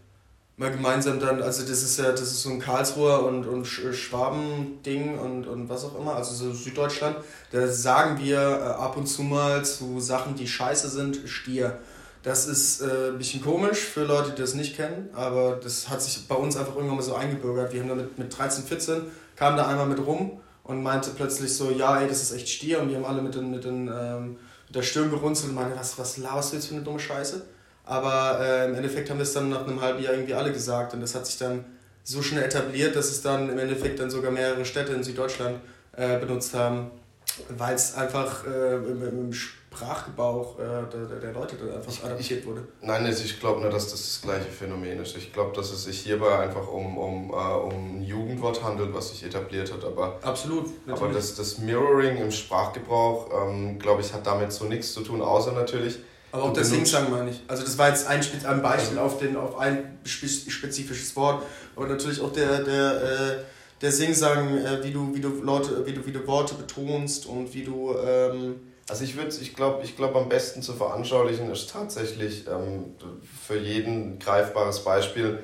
mal 0.56 0.70
gemeinsam 0.70 1.18
dann, 1.18 1.42
also 1.42 1.62
das 1.62 1.82
ist 1.82 1.98
ja, 1.98 2.12
das 2.12 2.22
ist 2.22 2.42
so 2.42 2.50
ein 2.50 2.60
Karlsruher 2.60 3.24
und, 3.24 3.44
und 3.46 3.64
Schwaben-Ding 3.64 5.18
und, 5.18 5.46
und 5.46 5.68
was 5.68 5.84
auch 5.84 5.98
immer, 5.98 6.14
also 6.14 6.34
so 6.34 6.52
Süddeutschland, 6.52 7.16
da 7.50 7.66
sagen 7.66 8.18
wir 8.22 8.38
äh, 8.38 8.82
ab 8.82 8.96
und 8.96 9.06
zu 9.06 9.22
mal 9.22 9.64
zu 9.64 10.00
Sachen, 10.00 10.36
die 10.36 10.46
scheiße 10.46 10.88
sind, 10.88 11.20
Stier. 11.26 11.78
Das 12.22 12.46
ist 12.46 12.80
äh, 12.80 13.10
ein 13.10 13.18
bisschen 13.18 13.42
komisch 13.42 13.80
für 13.80 14.04
Leute, 14.04 14.30
die 14.30 14.40
das 14.40 14.54
nicht 14.54 14.76
kennen, 14.76 15.10
aber 15.12 15.58
das 15.62 15.90
hat 15.90 16.00
sich 16.00 16.26
bei 16.26 16.36
uns 16.36 16.56
einfach 16.56 16.74
irgendwann 16.74 16.96
mal 16.96 17.02
so 17.02 17.14
eingebürgert. 17.14 17.72
Wir 17.72 17.80
haben 17.80 17.88
da 17.88 17.94
mit, 17.96 18.18
mit 18.18 18.36
13, 18.36 18.64
14, 18.64 19.02
kam 19.36 19.56
da 19.56 19.66
einmal 19.66 19.86
mit 19.86 19.98
rum 19.98 20.40
und 20.62 20.82
meinte 20.82 21.10
plötzlich 21.10 21.54
so, 21.54 21.70
ja, 21.70 22.00
ey, 22.00 22.08
das 22.08 22.22
ist 22.22 22.32
echt 22.32 22.48
Stier 22.48 22.80
und 22.80 22.88
wir 22.88 22.96
haben 22.96 23.04
alle 23.04 23.20
mit, 23.20 23.34
den, 23.34 23.50
mit, 23.50 23.64
den, 23.64 23.88
ähm, 23.88 24.36
der 24.74 24.82
Stirn 24.82 25.10
gerunzelt 25.10 25.50
und 25.50 25.54
meinte, 25.54 25.78
was, 25.78 25.98
was 25.98 26.16
laberst 26.18 26.52
du 26.52 26.56
jetzt 26.56 26.66
für 26.66 26.74
eine 26.74 26.84
dumme 26.84 26.98
Scheiße? 26.98 27.42
Aber 27.84 28.40
äh, 28.40 28.68
im 28.68 28.74
Endeffekt 28.74 29.10
haben 29.10 29.18
wir 29.18 29.24
es 29.24 29.32
dann 29.32 29.50
nach 29.50 29.66
einem 29.66 29.80
halben 29.80 30.02
Jahr 30.02 30.14
irgendwie 30.14 30.34
alle 30.34 30.52
gesagt 30.52 30.94
und 30.94 31.00
das 31.00 31.14
hat 31.14 31.26
sich 31.26 31.38
dann 31.38 31.64
so 32.02 32.22
schnell 32.22 32.44
etabliert, 32.44 32.96
dass 32.96 33.06
es 33.10 33.22
dann 33.22 33.48
im 33.48 33.58
Endeffekt 33.58 33.98
dann 34.00 34.10
sogar 34.10 34.30
mehrere 34.30 34.64
Städte 34.64 34.92
in 34.92 35.02
Süddeutschland 35.02 35.60
äh, 35.96 36.18
benutzt 36.18 36.54
haben, 36.54 36.90
weil 37.48 37.74
es 37.74 37.94
einfach 37.94 38.46
äh, 38.46 38.76
im, 38.76 39.02
im, 39.02 39.32
Sprachgebrauch 39.74 40.58
äh, 40.58 40.62
der, 40.62 41.18
der, 41.20 41.32
Leute 41.32 41.56
dann 41.56 41.76
einfach 41.76 42.04
adaptiert 42.04 42.46
wurde. 42.46 42.66
Nein, 42.80 43.06
ich 43.06 43.40
glaube 43.40 43.60
nur, 43.60 43.70
dass 43.70 43.90
das 43.90 44.00
das 44.00 44.22
gleiche 44.22 44.50
Phänomen 44.50 45.00
ist. 45.00 45.16
Ich 45.16 45.32
glaube, 45.32 45.54
dass 45.54 45.72
es 45.72 45.84
sich 45.84 46.00
hierbei 46.00 46.38
einfach 46.38 46.68
um, 46.68 46.96
um, 46.96 47.30
äh, 47.30 47.34
um 47.34 47.98
ein 47.98 48.02
Jugendwort 48.02 48.62
handelt, 48.62 48.94
was 48.94 49.10
sich 49.10 49.24
etabliert 49.24 49.72
hat. 49.72 49.84
Aber, 49.84 50.18
Absolut. 50.22 50.66
Natürlich. 50.86 51.02
Aber 51.02 51.12
das, 51.12 51.34
das 51.34 51.58
Mirroring 51.58 52.18
im 52.18 52.30
Sprachgebrauch, 52.30 53.30
ähm, 53.42 53.78
glaube 53.78 54.02
ich, 54.02 54.12
hat 54.12 54.26
damit 54.26 54.52
so 54.52 54.66
nichts 54.66 54.92
zu 54.92 55.00
tun, 55.00 55.20
außer 55.20 55.52
natürlich, 55.52 55.98
aber 56.30 56.44
auch 56.44 56.52
das 56.52 56.70
Singsang 56.70 57.12
meine 57.12 57.30
ich. 57.30 57.40
Also 57.46 57.62
das 57.62 57.78
war 57.78 57.90
jetzt 57.90 58.08
ein, 58.08 58.20
ein 58.44 58.60
Beispiel 58.60 58.98
auf, 58.98 59.18
den, 59.18 59.36
auf 59.36 59.56
ein 59.56 60.00
spezifisches 60.04 61.14
Wort. 61.14 61.44
Aber 61.76 61.86
natürlich 61.86 62.20
auch 62.20 62.32
der, 62.32 62.64
der, 62.64 63.02
äh, 63.02 63.36
der 63.80 63.92
Singsang, 63.92 64.58
äh, 64.58 64.82
wie, 64.82 64.90
du, 64.90 65.14
wie, 65.14 65.20
du 65.20 65.28
Leute, 65.28 65.86
wie, 65.86 65.92
du, 65.92 66.04
wie 66.04 66.10
du 66.10 66.26
Worte 66.26 66.54
betonst 66.54 67.26
und 67.26 67.54
wie 67.54 67.62
du... 67.62 67.94
Ähm 67.96 68.56
also 68.88 69.04
ich 69.04 69.16
würde, 69.16 69.34
ich 69.40 69.54
glaube, 69.54 69.84
ich 69.84 69.96
glaub, 69.96 70.14
am 70.14 70.28
besten 70.28 70.62
zu 70.62 70.74
veranschaulichen 70.74 71.50
ist 71.50 71.70
tatsächlich 71.70 72.46
ähm, 72.46 72.96
für 73.46 73.58
jeden 73.58 74.18
greifbares 74.18 74.84
Beispiel, 74.84 75.38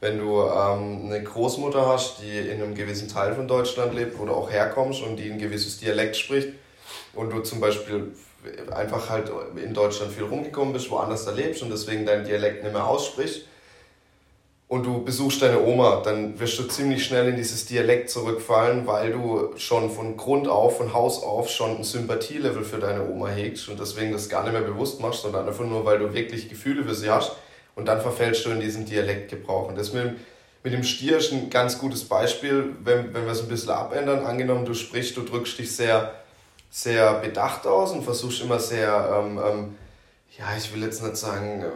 wenn 0.00 0.18
du 0.18 0.42
ähm, 0.42 1.06
eine 1.06 1.22
Großmutter 1.22 1.86
hast, 1.86 2.22
die 2.22 2.38
in 2.38 2.62
einem 2.62 2.74
gewissen 2.74 3.08
Teil 3.08 3.34
von 3.34 3.48
Deutschland 3.48 3.94
lebt, 3.94 4.18
wo 4.18 4.24
du 4.24 4.32
auch 4.32 4.50
herkommst 4.50 5.02
und 5.02 5.16
die 5.16 5.30
ein 5.30 5.38
gewisses 5.38 5.78
Dialekt 5.78 6.16
spricht 6.16 6.48
und 7.14 7.30
du 7.30 7.40
zum 7.40 7.60
Beispiel 7.60 8.12
einfach 8.72 9.08
halt 9.08 9.30
in 9.56 9.72
Deutschland 9.72 10.12
viel 10.12 10.24
rumgekommen 10.24 10.72
bist, 10.72 10.90
woanders 10.90 11.24
da 11.24 11.30
lebst 11.30 11.62
und 11.62 11.70
deswegen 11.70 12.04
deinen 12.04 12.24
Dialekt 12.24 12.64
nicht 12.64 12.72
mehr 12.72 12.86
aussprichst 12.86 13.42
und 14.72 14.86
du 14.86 15.04
besuchst 15.04 15.42
deine 15.42 15.60
Oma, 15.60 16.00
dann 16.02 16.40
wirst 16.40 16.58
du 16.58 16.62
ziemlich 16.62 17.04
schnell 17.04 17.28
in 17.28 17.36
dieses 17.36 17.66
Dialekt 17.66 18.08
zurückfallen, 18.08 18.86
weil 18.86 19.12
du 19.12 19.52
schon 19.58 19.90
von 19.90 20.16
Grund 20.16 20.48
auf, 20.48 20.78
von 20.78 20.94
Haus 20.94 21.22
auf 21.22 21.50
schon 21.50 21.76
ein 21.76 21.84
Sympathielevel 21.84 22.64
für 22.64 22.78
deine 22.78 23.06
Oma 23.06 23.28
hegst 23.28 23.68
und 23.68 23.78
deswegen 23.78 24.12
das 24.12 24.30
gar 24.30 24.44
nicht 24.44 24.54
mehr 24.54 24.62
bewusst 24.62 24.98
machst, 24.98 25.20
sondern 25.20 25.46
einfach 25.46 25.66
nur, 25.66 25.84
weil 25.84 25.98
du 25.98 26.14
wirklich 26.14 26.48
Gefühle 26.48 26.84
für 26.84 26.94
sie 26.94 27.10
hast 27.10 27.32
und 27.74 27.84
dann 27.84 28.00
verfällst 28.00 28.46
du 28.46 28.50
in 28.50 28.60
diesen 28.60 28.86
Dialektgebrauch. 28.86 29.68
Und 29.68 29.76
das 29.76 29.92
mit 29.92 30.04
dem, 30.04 30.16
mit 30.64 30.72
dem 30.72 30.84
Stier 30.84 31.18
ist 31.18 31.34
ein 31.34 31.50
ganz 31.50 31.78
gutes 31.78 32.04
Beispiel, 32.04 32.74
wenn, 32.82 33.12
wenn 33.12 33.26
wir 33.26 33.32
es 33.32 33.42
ein 33.42 33.48
bisschen 33.48 33.72
abändern. 33.72 34.24
Angenommen, 34.24 34.64
du 34.64 34.72
sprichst, 34.72 35.18
du 35.18 35.20
drückst 35.20 35.58
dich 35.58 35.76
sehr 35.76 36.14
sehr 36.70 37.12
bedacht 37.20 37.66
aus 37.66 37.92
und 37.92 38.04
versuchst 38.04 38.40
immer 38.40 38.58
sehr, 38.58 39.20
ähm, 39.22 39.38
ähm, 39.38 39.74
ja, 40.38 40.46
ich 40.56 40.72
will 40.72 40.82
jetzt 40.82 41.02
nicht 41.02 41.18
sagen 41.18 41.60
äh, 41.60 41.66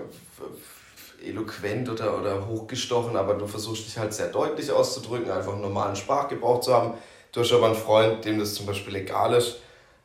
eloquent 1.25 1.89
oder, 1.89 2.19
oder 2.19 2.47
hochgestochen, 2.47 3.17
aber 3.17 3.35
du 3.35 3.47
versuchst 3.47 3.87
dich 3.87 3.99
halt 3.99 4.13
sehr 4.13 4.29
deutlich 4.29 4.71
auszudrücken, 4.71 5.31
einfach 5.31 5.53
einen 5.53 5.63
normalen 5.63 5.97
Sprachgebrauch 5.97 6.61
zu 6.61 6.75
haben. 6.75 6.95
Du 7.33 7.41
hast 7.41 7.53
aber 7.53 7.67
einen 7.67 7.75
Freund, 7.75 8.25
dem 8.25 8.39
das 8.39 8.55
zum 8.55 8.67
Beispiel 8.67 8.97
egal 8.97 9.35
ist, 9.35 9.57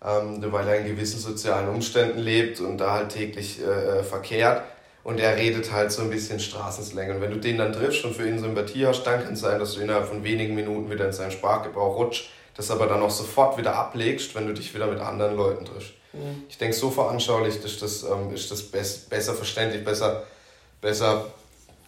ähm, 0.04 0.43
weil 0.52 0.67
er 0.67 0.80
in 0.80 0.88
gewissen 0.88 1.19
sozialen 1.19 1.69
Umständen 1.69 2.19
lebt 2.19 2.60
und 2.60 2.78
da 2.78 2.93
halt 2.93 3.10
täglich 3.10 3.62
äh, 3.62 4.00
äh 4.00 4.04
verkehrt 4.04 4.63
und 5.04 5.19
er 5.19 5.38
redet 5.38 5.71
halt 5.71 5.91
so 5.91 6.02
ein 6.02 6.10
bisschen 6.10 6.39
Straßenslang. 6.39 7.12
Und 7.12 7.21
wenn 7.21 7.32
du 7.32 7.39
den 7.39 7.58
dann 7.58 7.74
triffst 7.74 8.04
und 8.06 8.15
für 8.15 8.28
ihn 8.28 8.39
Sympathie 8.39 8.86
hast, 8.86 9.04
dann 9.04 9.24
kann 9.24 9.34
es 9.34 9.41
sein, 9.41 9.60
dass 9.60 9.74
du 9.74 9.82
innerhalb 9.82 10.08
von 10.08 10.24
wenigen 10.24 10.56
Minuten 10.56 10.89
wieder 10.89 11.06
in 11.06 11.13
seinen 11.13 11.32
Sprachgebrauch 11.32 11.97
rutschst 11.97 12.26
das 12.56 12.71
aber 12.71 12.88
dann 12.88 13.02
auch 13.02 13.10
sofort 13.10 13.58
wieder 13.58 13.76
ablegst, 13.76 14.36
wenn 14.36 14.47
du 14.47 14.54
dich 14.54 14.74
wieder 14.74 14.88
mit 14.88 15.00
anderen 15.00 15.36
Leuten 15.36 15.65
triffst. 15.65 15.93
Mhm. 16.13 16.43
Ich 16.50 16.58
denke, 16.58 16.76
so 16.76 16.91
veranschaulicht 16.91 17.63
ist 17.63 17.82
das, 17.82 18.04
ähm, 18.04 18.34
ist 18.34 18.52
das 18.52 18.62
besser 18.63 19.34
verständlich, 19.34 19.84
besser, 19.84 20.24
besser 20.82 21.26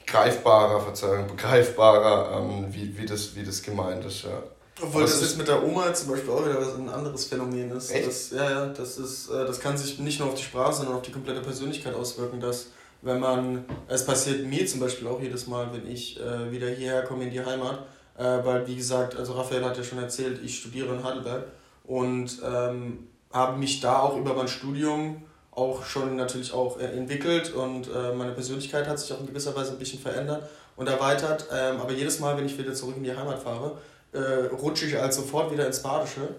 greifbarer, 0.06 0.80
Verzeihung, 0.80 1.28
begreifbarer, 1.28 2.40
ähm, 2.40 2.68
wie, 2.72 2.98
wie, 2.98 3.06
das, 3.06 3.36
wie 3.36 3.44
das 3.44 3.62
gemeint 3.62 4.06
ist. 4.06 4.24
Ja. 4.24 4.44
Obwohl 4.82 5.02
das, 5.02 5.22
jetzt 5.22 5.38
mit 5.38 5.48
der 5.48 5.64
Oma 5.64 5.94
zum 5.94 6.12
Beispiel 6.12 6.32
auch 6.32 6.46
wieder 6.46 6.60
ein 6.60 6.90
anderes 6.90 7.26
Phänomen 7.26 7.72
ist. 7.72 7.92
Echt? 7.92 8.08
Das, 8.08 8.32
ja, 8.32 8.50
ja, 8.50 8.66
das, 8.68 8.98
ist, 8.98 9.30
äh, 9.30 9.46
das 9.46 9.60
kann 9.60 9.78
sich 9.78 10.00
nicht 10.00 10.20
nur 10.20 10.30
auf 10.30 10.36
die 10.36 10.44
Sprache, 10.44 10.74
sondern 10.74 10.96
auf 10.96 11.02
die 11.02 11.12
komplette 11.12 11.42
Persönlichkeit 11.42 11.96
auswirken, 11.96 12.40
dass 12.40 12.68
wenn 13.02 13.20
man, 13.20 13.66
es 13.88 14.06
passiert 14.06 14.46
mir 14.46 14.66
zum 14.66 14.80
Beispiel 14.80 15.08
auch 15.08 15.22
jedes 15.22 15.48
Mal, 15.48 15.70
wenn 15.74 15.90
ich 15.90 16.20
äh, 16.20 16.52
wieder 16.52 16.68
hierher 16.68 17.04
komme 17.04 17.26
in 17.26 17.32
die 17.32 17.44
Heimat, 17.44 17.86
äh, 18.18 18.24
weil 18.24 18.66
wie 18.68 18.76
gesagt, 18.76 19.16
also 19.16 19.34
Raphael 19.34 19.64
hat 19.66 19.78
ja 19.78 19.84
schon 19.84 20.00
erzählt, 20.00 20.40
ich 20.44 20.58
studiere 20.58 20.96
in 20.96 21.04
Heidelberg 21.04 21.46
und 21.84 22.42
ähm, 22.44 23.08
habe 23.32 23.58
mich 23.58 23.82
da 23.82 24.00
auch 24.00 24.18
über 24.18 24.34
mein 24.34 24.48
Studium 24.48 25.24
auch 25.56 25.84
schon 25.86 26.16
natürlich 26.16 26.54
auch 26.54 26.80
äh, 26.80 26.86
entwickelt 26.86 27.54
und 27.54 27.88
äh, 27.88 28.14
meine 28.14 28.32
Persönlichkeit 28.32 28.88
hat 28.88 29.00
sich 29.00 29.14
auch 29.14 29.20
in 29.20 29.28
gewisser 29.28 29.56
Weise 29.56 29.72
ein 29.72 29.80
bisschen 29.80 30.00
verändert 30.00 30.50
und 30.76 30.88
erweitert. 30.88 31.48
Ähm, 31.52 31.80
aber 31.80 31.92
jedes 31.92 32.20
Mal, 32.20 32.38
wenn 32.38 32.46
ich 32.46 32.58
wieder 32.58 32.74
zurück 32.74 32.96
in 32.98 33.04
die 33.04 33.16
Heimat 33.16 33.42
fahre, 33.42 33.78
äh, 34.14 34.46
rutsche 34.52 34.86
ich 34.86 34.96
halt 34.96 35.14
sofort 35.14 35.52
wieder 35.52 35.68
ins 35.68 35.82
Badische, 35.82 36.30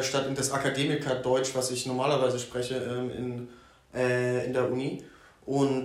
statt 0.00 0.26
in 0.26 0.34
das 0.34 0.50
Akademiker-Deutsch, 0.52 1.54
was 1.54 1.70
ich 1.70 1.84
normalerweise 1.84 2.38
spreche 2.38 2.76
ähm, 2.76 3.48
in, 3.92 4.52
der 4.54 4.70
Uni. 4.70 5.04
Und 5.44 5.84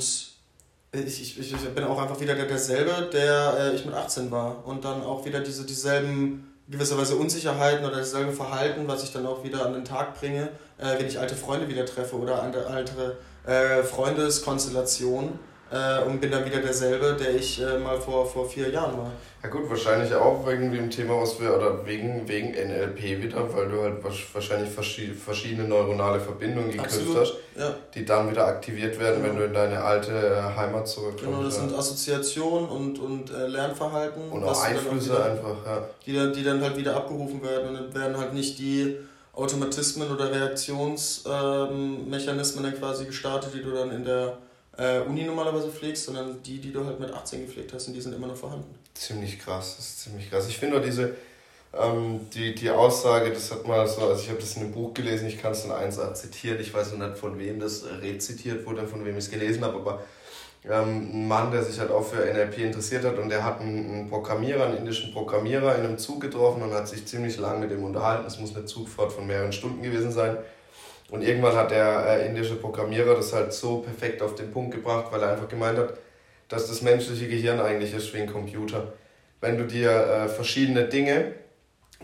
ich, 0.93 1.37
ich, 1.37 1.37
ich 1.37 1.69
bin 1.75 1.83
auch 1.83 2.01
einfach 2.01 2.17
wieder 2.21 2.33
der, 2.33 2.45
derselbe, 2.45 3.09
der 3.11 3.73
ich 3.73 3.85
mit 3.85 3.93
18 3.93 4.31
war. 4.31 4.65
Und 4.65 4.85
dann 4.85 5.03
auch 5.03 5.25
wieder 5.25 5.41
diese, 5.41 5.65
dieselben 5.65 6.53
gewisserweise 6.69 7.17
Unsicherheiten 7.17 7.85
oder 7.85 7.97
dasselbe 7.97 8.31
Verhalten, 8.31 8.87
was 8.87 9.03
ich 9.03 9.11
dann 9.11 9.25
auch 9.25 9.43
wieder 9.43 9.65
an 9.65 9.73
den 9.73 9.83
Tag 9.83 10.17
bringe, 10.17 10.51
äh, 10.77 10.97
wenn 10.97 11.07
ich 11.07 11.19
alte 11.19 11.35
Freunde 11.35 11.67
wieder 11.67 11.85
treffe 11.85 12.15
oder 12.15 12.41
andere 12.41 12.67
alte 12.67 13.17
äh, 13.45 13.83
Freundeskonstellation 13.83 15.39
äh, 15.71 16.03
und 16.03 16.21
bin 16.21 16.31
dann 16.31 16.45
wieder 16.45 16.59
derselbe, 16.59 17.17
der 17.19 17.35
ich 17.35 17.61
äh, 17.61 17.77
mal 17.77 17.99
vor, 17.99 18.25
vor 18.25 18.47
vier 18.47 18.69
Jahren 18.69 18.97
war. 18.97 19.11
Ja 19.43 19.49
gut, 19.49 19.69
wahrscheinlich 19.69 20.13
auch 20.13 20.45
wegen 20.47 20.71
dem 20.71 20.89
Thema, 20.89 21.21
was 21.21 21.39
wir, 21.39 21.55
oder 21.55 21.85
wegen, 21.85 22.27
wegen 22.27 22.51
NLP 22.51 23.21
wieder, 23.21 23.53
weil 23.53 23.69
du 23.69 23.81
halt 23.81 24.03
wahrscheinlich 24.33 24.69
verschiedene 24.69 25.67
neuronale 25.67 26.19
Verbindungen 26.19 26.71
geknüpft 26.71 27.15
hast, 27.15 27.33
ja. 27.57 27.75
die 27.93 28.03
dann 28.03 28.29
wieder 28.29 28.47
aktiviert 28.47 28.99
werden, 28.99 29.21
genau. 29.21 29.33
wenn 29.33 29.39
du 29.39 29.45
in 29.45 29.53
deine 29.53 29.81
alte 29.81 30.11
äh, 30.11 30.55
Heimat 30.57 30.87
zurückkommst. 30.87 31.23
Genau, 31.23 31.43
das 31.43 31.55
sind 31.55 31.73
Assoziationen 31.73 32.67
und, 32.67 32.99
und 32.99 33.29
äh, 33.31 33.47
Lernverhalten. 33.47 34.29
Und 34.29 34.43
auch 34.43 34.63
Einflüsse 34.63 35.11
wieder, 35.11 35.25
einfach, 35.25 35.65
ja. 35.65 35.83
Die 36.05 36.13
dann, 36.13 36.33
die 36.33 36.43
dann 36.43 36.61
halt 36.61 36.77
wieder 36.77 36.95
abgerufen 36.95 37.41
werden 37.43 37.69
und 37.69 37.75
dann 37.75 37.93
werden 37.93 38.17
halt 38.17 38.33
nicht 38.33 38.57
die 38.57 38.97
Automatismen 39.37 40.11
oder 40.11 40.29
Reaktionsmechanismen 40.31 42.65
ähm, 42.65 42.73
quasi 42.79 43.05
gestartet, 43.05 43.53
die 43.53 43.61
du 43.61 43.69
dann 43.71 43.91
in 43.91 44.03
der 44.03 44.39
äh, 44.77 44.99
Uni 45.01 45.23
normalerweise 45.23 45.69
pflegst, 45.69 46.05
sondern 46.05 46.41
die, 46.41 46.57
die 46.59 46.71
du 46.71 46.83
halt 46.83 46.99
mit 46.99 47.11
18 47.11 47.45
gepflegt 47.45 47.71
hast 47.73 47.87
und 47.87 47.93
die 47.93 48.01
sind 48.01 48.15
immer 48.15 48.25
noch 48.27 48.35
vorhanden. 48.35 48.73
Ziemlich 48.95 49.37
krass, 49.37 49.75
das 49.77 49.85
ist 49.85 50.01
ziemlich 50.01 50.31
krass. 50.31 50.49
Ich 50.49 50.57
finde 50.57 50.79
auch 50.79 50.83
diese, 50.83 51.13
ähm, 51.79 52.21
die, 52.33 52.55
die 52.55 52.71
Aussage, 52.71 53.31
das 53.31 53.51
hat 53.51 53.67
mal 53.67 53.87
so, 53.87 54.01
also 54.01 54.23
ich 54.23 54.29
habe 54.29 54.39
das 54.39 54.55
in 54.55 54.63
einem 54.63 54.71
Buch 54.71 54.95
gelesen, 54.95 55.27
ich 55.27 55.39
kann 55.39 55.51
es 55.51 55.65
in 55.65 55.71
1a 55.71 56.15
zitiert, 56.15 56.59
ich 56.59 56.73
weiß 56.73 56.93
noch 56.93 57.07
nicht 57.07 57.19
von 57.19 57.37
wem 57.37 57.59
das 57.59 57.83
rezitiert 58.01 58.65
wurde, 58.65 58.87
von 58.87 59.05
wem 59.05 59.17
ich 59.17 59.25
es 59.25 59.29
gelesen 59.29 59.63
habe, 59.63 59.77
aber 59.77 60.01
ähm, 60.69 61.09
ein 61.13 61.27
Mann, 61.27 61.51
der 61.51 61.63
sich 61.63 61.79
halt 61.79 61.91
auch 61.91 62.03
für 62.03 62.17
NLP 62.17 62.59
interessiert 62.59 63.05
hat 63.05 63.17
und 63.17 63.29
der 63.29 63.43
hat 63.43 63.61
einen, 63.61 64.07
Programmierer, 64.09 64.65
einen 64.65 64.77
indischen 64.77 65.13
Programmierer 65.13 65.75
in 65.75 65.85
einem 65.85 65.97
Zug 65.97 66.21
getroffen 66.21 66.61
und 66.61 66.73
hat 66.73 66.87
sich 66.87 67.05
ziemlich 67.05 67.37
lange 67.37 67.59
mit 67.59 67.71
dem 67.71 67.83
unterhalten. 67.83 68.25
Es 68.25 68.39
muss 68.39 68.55
eine 68.55 68.65
Zugfahrt 68.65 69.11
von 69.11 69.27
mehreren 69.27 69.51
Stunden 69.51 69.81
gewesen 69.81 70.11
sein. 70.11 70.37
Und 71.09 71.21
irgendwann 71.21 71.55
hat 71.55 71.71
der 71.71 72.05
äh, 72.07 72.27
indische 72.27 72.55
Programmierer 72.55 73.15
das 73.15 73.31
halt 73.33 73.53
so 73.53 73.77
perfekt 73.77 74.21
auf 74.21 74.35
den 74.35 74.51
Punkt 74.51 74.75
gebracht, 74.75 75.07
weil 75.11 75.21
er 75.21 75.31
einfach 75.31 75.47
gemeint 75.47 75.77
hat, 75.77 75.93
dass 76.49 76.67
das 76.67 76.81
menschliche 76.81 77.27
Gehirn 77.27 77.59
eigentlich 77.59 77.93
ist 77.93 78.13
wie 78.13 78.19
ein 78.19 78.31
Computer. 78.31 78.93
Wenn 79.39 79.57
du 79.57 79.65
dir 79.65 79.91
äh, 79.91 80.27
verschiedene 80.27 80.85
Dinge, 80.85 81.33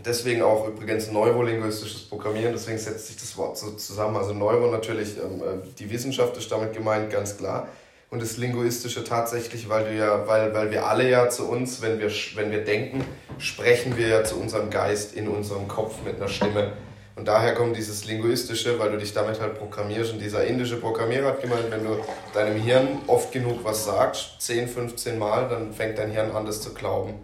deswegen 0.06 0.42
auch 0.42 0.68
übrigens 0.68 1.12
neurolinguistisches 1.12 2.04
Programmieren, 2.04 2.54
deswegen 2.54 2.78
setzt 2.78 3.08
sich 3.08 3.18
das 3.18 3.36
Wort 3.38 3.58
so 3.58 3.72
zusammen. 3.72 4.16
Also 4.18 4.34
Neuro 4.34 4.72
natürlich, 4.72 5.18
ähm, 5.18 5.42
äh, 5.42 5.68
die 5.78 5.90
Wissenschaft 5.90 6.38
ist 6.38 6.52
damit 6.52 6.74
gemeint, 6.74 7.10
ganz 7.10 7.38
klar. 7.38 7.68
Und 8.14 8.22
das 8.22 8.38
Linguistische 8.38 9.04
tatsächlich, 9.04 9.70
weil 9.70 9.86
du 9.86 10.28
weil, 10.28 10.54
weil 10.54 10.70
wir 10.70 10.86
alle 10.86 11.10
ja 11.10 11.30
zu 11.32 11.50
uns, 11.50 11.82
wenn 11.82 12.00
wir, 12.00 12.12
wenn 12.36 12.52
wir 12.52 12.64
denken, 12.64 13.04
sprechen 13.40 13.98
wir 13.98 14.08
ja 14.08 14.24
zu 14.24 14.40
unserem 14.40 14.70
Geist 14.70 15.16
in 15.16 15.28
unserem 15.28 15.68
Kopf 15.68 15.96
mit 16.06 16.18
einer 16.18 16.28
Stimme. 16.28 16.74
Und 17.16 17.28
daher 17.28 17.56
kommt 17.56 17.76
dieses 17.76 18.06
Linguistische, 18.06 18.78
weil 18.78 18.92
du 18.92 19.00
dich 19.00 19.14
damit 19.14 19.42
halt 19.42 19.58
programmierst. 19.58 20.14
Und 20.14 20.20
dieser 20.20 20.44
indische 20.44 20.80
Programmierer 20.80 21.30
hat 21.30 21.42
gemeint, 21.42 21.72
wenn 21.72 21.84
du 21.84 21.98
deinem 22.36 22.62
Hirn 22.62 23.00
oft 23.08 23.32
genug 23.32 23.64
was 23.64 23.86
sagst, 23.86 24.40
10, 24.42 24.68
15 24.68 25.18
Mal, 25.18 25.50
dann 25.50 25.74
fängt 25.74 25.98
dein 25.98 26.12
Hirn 26.12 26.30
an, 26.34 26.46
das 26.46 26.62
zu 26.62 26.72
glauben. 26.76 27.16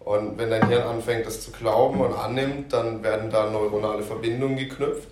Und 0.00 0.38
wenn 0.38 0.50
dein 0.50 0.66
Hirn 0.66 0.82
anfängt, 0.82 1.24
das 1.24 1.40
zu 1.40 1.52
glauben 1.52 2.00
und 2.00 2.12
annimmt, 2.12 2.72
dann 2.72 3.04
werden 3.04 3.30
da 3.30 3.48
neuronale 3.48 4.02
Verbindungen 4.02 4.56
geknüpft. 4.56 5.06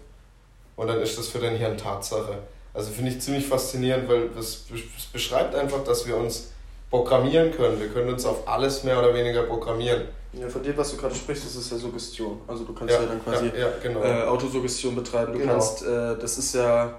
Und 0.75 0.89
dann 0.89 1.01
ist 1.01 1.17
das 1.17 1.29
für 1.29 1.39
dein 1.39 1.55
Hirn 1.55 1.79
Tatsache. 1.79 2.39
Also 2.75 2.91
finde 2.91 3.13
ich 3.13 3.21
ziemlich 3.21 3.47
faszinierend, 3.47 4.09
weil 4.09 4.29
das 4.31 4.65
beschreibt 5.13 5.55
einfach, 5.55 5.85
dass 5.85 6.07
wir 6.07 6.17
uns 6.17 6.51
programmieren 6.91 7.53
können. 7.53 7.81
Wir 7.81 7.89
können 7.89 8.11
uns 8.11 8.27
auf 8.27 8.47
alles 8.49 8.83
mehr 8.83 8.99
oder 8.99 9.15
weniger 9.15 9.45
programmieren. 9.45 10.03
Ja, 10.33 10.49
von 10.49 10.63
dem, 10.63 10.77
was 10.77 10.91
du 10.91 10.97
gerade 10.97 11.15
sprichst, 11.15 11.45
das 11.47 11.55
ist 11.55 11.71
ja 11.71 11.79
Suggestion. 11.79 12.41
Also 12.49 12.65
du 12.65 12.75
kannst 12.75 12.93
ja, 12.93 13.01
ja 13.01 13.07
dann 13.07 13.23
quasi 13.23 13.47
ja, 13.47 13.55
ja, 13.55 13.69
genau. 13.81 14.03
äh, 14.03 14.25
Autosuggestion 14.25 14.97
betreiben. 14.97 15.33
Du 15.33 15.39
genau. 15.39 15.53
kannst, 15.53 15.83
äh, 15.85 16.17
das 16.19 16.39
ist 16.39 16.55
ja... 16.55 16.99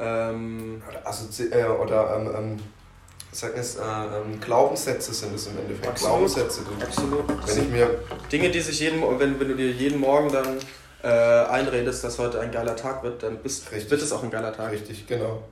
Ähm, 0.00 0.82
oder 0.88 1.06
Assozi 1.06 1.48
äh, 1.50 1.64
oder 1.64 2.16
ähm, 2.16 2.34
ähm, 2.36 2.56
sagen 3.32 3.54
es, 3.56 3.76
äh, 3.76 3.80
ähm, 3.80 4.40
Glaubenssätze 4.40 5.12
sind 5.12 5.34
es 5.34 5.46
im 5.48 5.58
Endeffekt. 5.58 5.88
Absolut. 5.88 6.12
Glaubenssätze. 6.12 6.60
Absolut. 6.80 7.24
Wenn 7.46 7.64
ich 7.64 7.70
mir 7.70 7.90
Dinge, 8.30 8.50
die 8.50 8.60
sich 8.60 8.80
jeden, 8.80 9.02
wenn, 9.18 9.38
wenn 9.38 9.48
du 9.48 9.54
dir 9.54 9.70
jeden 9.70 10.00
Morgen 10.00 10.30
dann 10.32 10.58
äh, 11.02 11.08
einredest, 11.08 12.02
dass 12.04 12.18
heute 12.18 12.40
ein 12.40 12.50
geiler 12.50 12.76
Tag 12.76 13.02
wird, 13.02 13.22
dann 13.22 13.38
bist, 13.38 13.70
wird 13.72 14.02
es 14.02 14.12
auch 14.12 14.22
ein 14.22 14.30
geiler 14.30 14.52
Tag. 14.52 14.72
Richtig, 14.72 15.06
genau. 15.06 15.42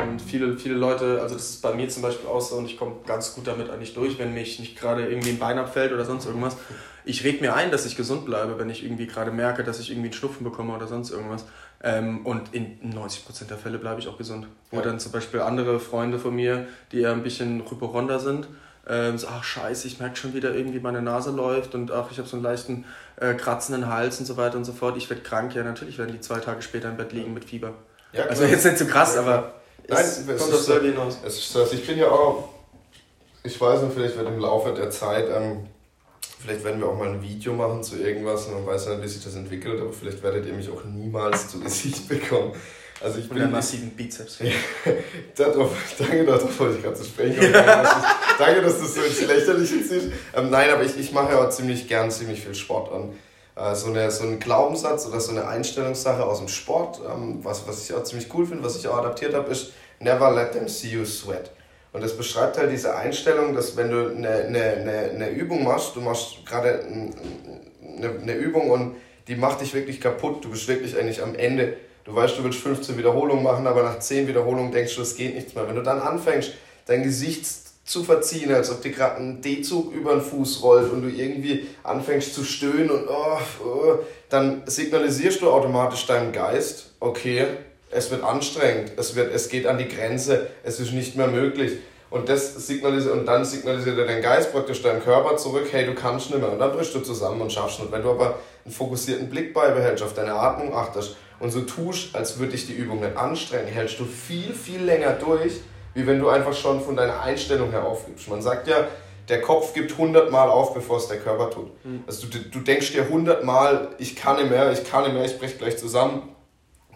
Und 0.00 0.20
viele, 0.20 0.56
viele 0.56 0.74
Leute, 0.74 1.20
also 1.20 1.34
das 1.34 1.50
ist 1.50 1.62
bei 1.62 1.74
mir 1.74 1.88
zum 1.88 2.02
Beispiel 2.02 2.28
auch 2.28 2.40
so 2.40 2.56
und 2.56 2.66
ich 2.66 2.76
komme 2.76 2.96
ganz 3.06 3.34
gut 3.34 3.46
damit 3.46 3.70
eigentlich 3.70 3.94
durch, 3.94 4.18
wenn 4.18 4.34
mich 4.34 4.58
nicht 4.58 4.78
gerade 4.78 5.06
irgendwie 5.08 5.30
ein 5.30 5.38
Bein 5.38 5.58
abfällt 5.58 5.92
oder 5.92 6.04
sonst 6.04 6.26
irgendwas. 6.26 6.56
Ich 7.04 7.24
reg 7.24 7.40
mir 7.40 7.54
ein, 7.54 7.70
dass 7.70 7.86
ich 7.86 7.96
gesund 7.96 8.24
bleibe, 8.24 8.58
wenn 8.58 8.70
ich 8.70 8.84
irgendwie 8.84 9.06
gerade 9.06 9.30
merke, 9.30 9.64
dass 9.64 9.80
ich 9.80 9.90
irgendwie 9.90 10.08
einen 10.08 10.14
Schnupfen 10.14 10.44
bekomme 10.44 10.74
oder 10.74 10.86
sonst 10.86 11.10
irgendwas. 11.10 11.46
Ähm, 11.82 12.26
und 12.26 12.54
in 12.54 12.92
90% 12.92 13.46
der 13.48 13.56
Fälle 13.56 13.78
bleibe 13.78 14.00
ich 14.00 14.08
auch 14.08 14.18
gesund. 14.18 14.46
Wo 14.70 14.76
ja. 14.76 14.82
dann 14.82 15.00
zum 15.00 15.12
Beispiel 15.12 15.40
andere 15.40 15.80
Freunde 15.80 16.18
von 16.18 16.34
mir, 16.34 16.66
die 16.92 17.00
eher 17.00 17.12
ein 17.12 17.22
bisschen 17.22 17.68
Hypochonder 17.68 18.18
sind, 18.18 18.48
ähm, 18.90 19.16
so, 19.16 19.28
ach 19.28 19.44
scheiße, 19.44 19.86
ich 19.86 20.00
merke 20.00 20.16
schon 20.16 20.34
wieder 20.34 20.52
irgendwie, 20.52 20.80
meine 20.80 21.00
Nase 21.00 21.30
läuft 21.30 21.76
und 21.76 21.92
ach, 21.92 22.10
ich 22.10 22.18
habe 22.18 22.28
so 22.28 22.36
einen 22.36 22.42
leichten 22.42 22.84
äh, 23.16 23.34
kratzenden 23.34 23.86
Hals 23.86 24.18
und 24.18 24.26
so 24.26 24.36
weiter 24.36 24.56
und 24.56 24.64
so 24.64 24.72
fort. 24.72 24.96
Ich 24.96 25.08
werde 25.08 25.22
krank, 25.22 25.54
ja 25.54 25.62
natürlich 25.62 25.96
werden 25.96 26.12
die 26.12 26.20
zwei 26.20 26.40
Tage 26.40 26.60
später 26.60 26.88
im 26.88 26.96
Bett 26.96 27.12
liegen 27.12 27.32
mit 27.32 27.44
Fieber. 27.44 27.74
Ja, 28.12 28.24
also 28.24 28.44
jetzt 28.44 28.64
nicht 28.64 28.78
so 28.78 28.86
krass, 28.86 29.16
aber 29.16 29.54
Nein, 29.86 30.04
es 30.04 30.26
kommt 30.26 30.52
das 30.52 30.66
selber 30.66 30.86
hinaus. 30.86 31.18
Es 31.24 31.38
ist 31.38 31.54
das. 31.54 31.72
Ich 31.72 31.86
bin 31.86 31.98
ja 31.98 32.08
auch, 32.08 32.48
ich 33.44 33.60
weiß 33.60 33.82
nicht, 33.82 33.94
vielleicht 33.94 34.16
wird 34.16 34.26
im 34.26 34.40
Laufe 34.40 34.72
der 34.72 34.90
Zeit, 34.90 35.28
ähm, 35.32 35.68
vielleicht 36.40 36.64
werden 36.64 36.80
wir 36.80 36.88
auch 36.88 36.98
mal 36.98 37.10
ein 37.10 37.22
Video 37.22 37.52
machen 37.54 37.82
zu 37.84 37.96
irgendwas 37.96 38.46
und 38.46 38.54
man 38.54 38.66
weiß 38.66 38.88
nicht, 38.88 39.02
wie 39.02 39.08
sich 39.08 39.22
das 39.22 39.36
entwickelt, 39.36 39.80
aber 39.80 39.92
vielleicht 39.92 40.22
werdet 40.22 40.46
ihr 40.46 40.52
mich 40.52 40.68
auch 40.68 40.84
niemals 40.84 41.48
zu 41.48 41.60
Gesicht 41.60 42.08
bekommen. 42.08 42.52
Also 43.02 43.18
ich 43.18 43.28
bin 43.28 43.50
massiven 43.50 43.90
Bizeps. 43.90 44.38
Ja, 44.44 44.52
darauf, 45.36 45.72
danke, 45.98 46.24
darauf 46.24 46.58
wollte 46.58 46.76
ich 46.76 46.82
gerade 46.82 46.96
zu 46.96 47.04
sprechen. 47.04 47.52
danke, 47.52 48.62
dass 48.62 48.78
du 48.78 48.84
es 48.84 48.94
so 48.94 49.02
ins 49.02 49.26
Lächerliche 49.26 49.82
ziehst. 49.82 50.08
Ähm, 50.36 50.50
nein, 50.50 50.70
aber 50.70 50.82
ich, 50.82 50.98
ich 50.98 51.12
mache 51.12 51.32
ja 51.32 51.38
auch 51.38 51.50
ziemlich 51.50 51.88
gern 51.88 52.10
ziemlich 52.10 52.42
viel 52.42 52.54
Sport 52.54 52.92
an. 52.92 53.12
Äh, 53.56 53.74
so, 53.74 53.88
eine, 53.88 54.10
so 54.10 54.24
ein 54.24 54.38
Glaubenssatz 54.38 55.06
oder 55.06 55.20
so 55.20 55.30
eine 55.30 55.46
Einstellungssache 55.46 56.24
aus 56.24 56.38
dem 56.38 56.48
Sport, 56.48 57.00
ähm, 57.06 57.40
was, 57.42 57.66
was 57.66 57.82
ich 57.84 57.94
auch 57.94 58.02
ziemlich 58.04 58.32
cool 58.34 58.46
finde, 58.46 58.64
was 58.64 58.76
ich 58.76 58.86
auch 58.88 58.98
adaptiert 58.98 59.34
habe, 59.34 59.50
ist 59.50 59.72
Never 59.98 60.30
let 60.32 60.52
them 60.52 60.66
see 60.66 60.88
you 60.88 61.04
sweat. 61.04 61.50
Und 61.92 62.02
das 62.02 62.16
beschreibt 62.16 62.56
halt 62.56 62.72
diese 62.72 62.96
Einstellung, 62.96 63.54
dass 63.54 63.76
wenn 63.76 63.90
du 63.90 64.08
eine, 64.08 64.28
eine, 64.28 64.62
eine, 64.62 65.10
eine 65.10 65.30
Übung 65.30 65.64
machst, 65.64 65.96
du 65.96 66.00
machst 66.00 66.46
gerade 66.46 66.84
eine, 66.84 68.20
eine 68.22 68.32
Übung 68.32 68.70
und 68.70 68.96
die 69.28 69.36
macht 69.36 69.60
dich 69.60 69.74
wirklich 69.74 70.00
kaputt, 70.00 70.44
du 70.44 70.50
bist 70.50 70.68
wirklich 70.68 70.96
eigentlich 70.96 71.22
am 71.22 71.34
Ende. 71.34 71.76
Du 72.04 72.14
weißt, 72.14 72.38
du 72.38 72.44
willst 72.44 72.60
15 72.60 72.96
Wiederholungen 72.96 73.42
machen, 73.42 73.66
aber 73.66 73.82
nach 73.82 73.98
10 73.98 74.26
Wiederholungen 74.26 74.72
denkst 74.72 74.96
du, 74.96 75.02
es 75.02 75.16
geht 75.16 75.34
nichts 75.34 75.54
mehr. 75.54 75.68
Wenn 75.68 75.76
du 75.76 75.82
dann 75.82 76.00
anfängst, 76.00 76.52
dein 76.86 77.02
Gesicht 77.02 77.46
zu 77.84 78.04
verziehen, 78.04 78.52
als 78.54 78.70
ob 78.70 78.82
dir 78.82 78.92
gerade 78.92 79.16
ein 79.16 79.42
D-Zug 79.42 79.92
über 79.92 80.12
den 80.12 80.22
Fuß 80.22 80.62
rollt 80.62 80.92
und 80.92 81.02
du 81.02 81.08
irgendwie 81.08 81.66
anfängst 81.82 82.34
zu 82.34 82.44
stöhnen 82.44 82.90
und 82.90 83.08
oh, 83.08 83.38
oh, 83.64 83.98
dann 84.28 84.62
signalisierst 84.66 85.42
du 85.42 85.50
automatisch 85.50 86.06
deinem 86.06 86.32
Geist, 86.32 86.92
okay, 87.00 87.46
es 87.90 88.10
wird 88.10 88.22
anstrengend, 88.22 88.92
es, 88.96 89.16
wird, 89.16 89.34
es 89.34 89.48
geht 89.48 89.66
an 89.66 89.78
die 89.78 89.88
Grenze, 89.88 90.48
es 90.62 90.78
ist 90.78 90.92
nicht 90.92 91.16
mehr 91.16 91.26
möglich. 91.26 91.78
Und, 92.10 92.28
das 92.28 92.66
signalisiert, 92.66 93.14
und 93.14 93.26
dann 93.26 93.44
signalisiert 93.44 93.96
er 93.98 94.06
dein 94.06 94.20
Geist 94.20 94.52
praktisch 94.52 94.82
deinem 94.82 95.02
Körper 95.02 95.36
zurück, 95.36 95.68
hey, 95.70 95.86
du 95.86 95.94
kannst 95.94 96.30
nicht 96.30 96.40
mehr. 96.40 96.50
Und 96.50 96.58
dann 96.58 96.72
brichst 96.72 96.94
du 96.94 97.00
zusammen 97.00 97.40
und 97.40 97.52
schaffst 97.52 97.78
nicht. 97.78 97.92
Wenn 97.92 98.02
du 98.02 98.10
aber 98.10 98.40
einen 98.64 98.74
fokussierten 98.74 99.30
Blick 99.30 99.54
beibehältst, 99.54 100.02
auf 100.02 100.14
deine 100.14 100.34
Atmung 100.34 100.74
achtest 100.74 101.16
und 101.40 101.50
so 101.50 101.62
tust, 101.62 102.14
als 102.14 102.38
würde 102.38 102.52
dich 102.52 102.66
die 102.66 102.74
Übung 102.74 103.00
nicht 103.00 103.16
anstrengen, 103.16 103.66
hältst 103.66 103.98
du 103.98 104.04
viel, 104.04 104.52
viel 104.52 104.82
länger 104.82 105.12
durch, 105.12 105.60
wie 105.94 106.06
wenn 106.06 106.18
du 106.18 106.28
einfach 106.28 106.54
schon 106.54 106.80
von 106.80 106.96
deiner 106.96 107.20
Einstellung 107.20 107.70
her 107.70 107.84
aufgibst. 107.84 108.28
Man 108.28 108.42
sagt 108.42 108.68
ja, 108.68 108.86
der 109.28 109.40
Kopf 109.40 109.72
gibt 109.74 109.92
100 109.92 110.30
Mal 110.30 110.48
auf, 110.48 110.74
bevor 110.74 110.98
es 110.98 111.08
der 111.08 111.18
Körper 111.18 111.50
tut. 111.50 111.84
Mhm. 111.84 112.04
Also 112.06 112.26
du, 112.26 112.38
du 112.38 112.60
denkst 112.60 112.92
dir 112.92 113.02
100 113.02 113.44
Mal, 113.44 113.88
ich 113.98 114.16
kann 114.16 114.36
nicht 114.36 114.50
mehr, 114.50 114.70
ich 114.70 114.84
kann 114.84 115.04
nicht 115.04 115.14
mehr, 115.14 115.24
ich 115.24 115.38
breche 115.38 115.56
gleich 115.56 115.78
zusammen, 115.78 116.34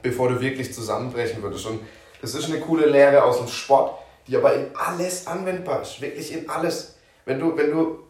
bevor 0.02 0.28
du 0.28 0.40
wirklich 0.40 0.72
zusammenbrechen 0.72 1.42
würdest. 1.42 1.66
Und 1.66 1.80
das 2.20 2.34
ist 2.34 2.46
eine 2.46 2.60
coole 2.60 2.86
Lehre 2.86 3.24
aus 3.24 3.38
dem 3.38 3.48
Sport, 3.48 3.98
die 4.26 4.36
aber 4.36 4.54
in 4.54 4.66
alles 4.74 5.26
anwendbar 5.26 5.82
ist, 5.82 6.00
wirklich 6.00 6.32
in 6.32 6.48
alles. 6.48 6.96
Wenn 7.24 7.38
du, 7.38 7.56
wenn 7.56 7.70
du 7.70 8.00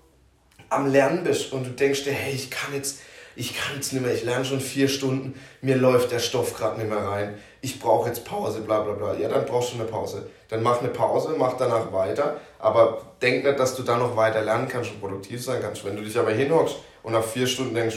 am 0.69 0.91
Lernen 0.91 1.23
bist 1.23 1.53
und 1.53 1.65
du 1.65 1.71
denkst 1.71 2.05
dir, 2.05 2.13
hey, 2.13 2.33
ich 2.35 2.51
kann 2.51 2.75
jetzt, 2.75 3.01
ich 3.37 3.57
kann 3.57 3.77
jetzt 3.77 3.93
nicht 3.93 4.03
mehr, 4.03 4.15
ich 4.15 4.25
lerne 4.25 4.45
schon 4.45 4.61
vier 4.61 4.89
Stunden, 4.89 5.39
mir 5.61 5.77
läuft 5.77 6.13
der 6.13 6.19
Stoff 6.19 6.55
gerade 6.57 6.79
nicht 6.79 6.89
mehr 6.89 7.05
rein, 7.05 7.35
ich 7.61 7.81
brauche 7.81 8.09
jetzt 8.09 8.25
Pause, 8.25 8.61
bla 8.61 8.81
bla 8.81 8.93
bla. 8.93 9.15
Ja, 9.15 9.29
dann 9.29 9.47
brauchst 9.47 9.73
du 9.73 9.77
eine 9.77 9.87
Pause. 9.87 10.27
Dann 10.49 10.63
mach 10.63 10.81
eine 10.81 10.91
Pause, 10.91 11.35
mach 11.39 11.57
danach 11.57 11.93
weiter, 11.93 12.39
aber 12.59 13.01
denk 13.23 13.45
nicht, 13.45 13.59
dass 13.59 13.75
du 13.75 13.83
dann 13.83 14.01
noch 14.01 14.17
weiter 14.17 14.43
lernen 14.43 14.69
kannst 14.69 14.91
und 14.91 15.01
produktiv 15.01 15.43
sein 15.43 15.63
kannst. 15.63 15.85
Wenn 15.85 15.97
du 15.97 16.03
dich 16.03 16.19
aber 16.19 16.33
hinhockst 16.33 16.77
und 17.03 17.13
nach 17.13 17.25
vier 17.25 17.47
Stunden 17.47 17.75
denkst, 17.75 17.97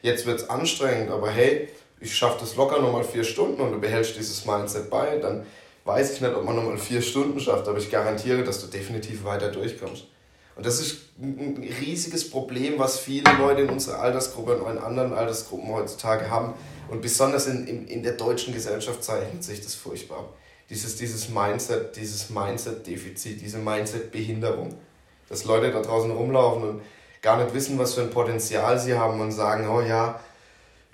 jetzt 0.00 0.24
wird 0.26 0.40
es 0.40 0.48
anstrengend, 0.48 1.10
aber 1.10 1.30
hey, 1.30 1.68
ich 2.00 2.16
schaffe 2.16 2.38
das 2.40 2.56
locker 2.56 2.80
nochmal 2.80 3.04
vier 3.04 3.22
Stunden 3.22 3.60
und 3.60 3.72
du 3.72 3.80
behältst 3.80 4.16
dieses 4.16 4.44
Mindset 4.46 4.90
bei, 4.90 5.18
dann 5.18 5.46
weiß 5.84 6.14
ich 6.14 6.20
nicht, 6.20 6.34
ob 6.34 6.44
man 6.44 6.56
nochmal 6.56 6.78
vier 6.78 7.02
Stunden 7.02 7.38
schafft, 7.38 7.68
aber 7.68 7.78
ich 7.78 7.90
garantiere, 7.90 8.42
dass 8.42 8.60
du 8.60 8.66
definitiv 8.66 9.24
weiter 9.24 9.48
durchkommst. 9.50 10.06
Und 10.54 10.66
das 10.66 10.80
ist 10.80 11.18
ein 11.18 11.62
riesiges 11.80 12.28
Problem, 12.28 12.78
was 12.78 12.98
viele 12.98 13.32
Leute 13.38 13.62
in 13.62 13.70
unserer 13.70 14.00
Altersgruppe 14.00 14.56
und 14.58 14.76
in 14.76 14.82
anderen 14.82 15.12
Altersgruppen 15.12 15.72
heutzutage 15.72 16.30
haben. 16.30 16.54
Und 16.88 17.00
besonders 17.00 17.46
in, 17.46 17.66
in, 17.66 17.86
in 17.88 18.02
der 18.02 18.12
deutschen 18.12 18.52
Gesellschaft 18.52 19.02
zeichnet 19.02 19.42
sich 19.42 19.62
das 19.62 19.74
furchtbar. 19.74 20.28
Dieses, 20.68 20.96
dieses 20.96 21.28
Mindset, 21.30 21.96
dieses 21.96 22.30
Mindset-Defizit, 22.30 23.40
diese 23.40 23.58
Mindset-Behinderung. 23.58 24.74
Dass 25.28 25.44
Leute 25.44 25.72
da 25.72 25.80
draußen 25.80 26.10
rumlaufen 26.10 26.68
und 26.68 26.82
gar 27.22 27.42
nicht 27.42 27.54
wissen, 27.54 27.78
was 27.78 27.94
für 27.94 28.02
ein 28.02 28.10
Potenzial 28.10 28.78
sie 28.78 28.94
haben 28.94 29.20
und 29.20 29.32
sagen, 29.32 29.68
oh 29.68 29.80
ja, 29.80 30.20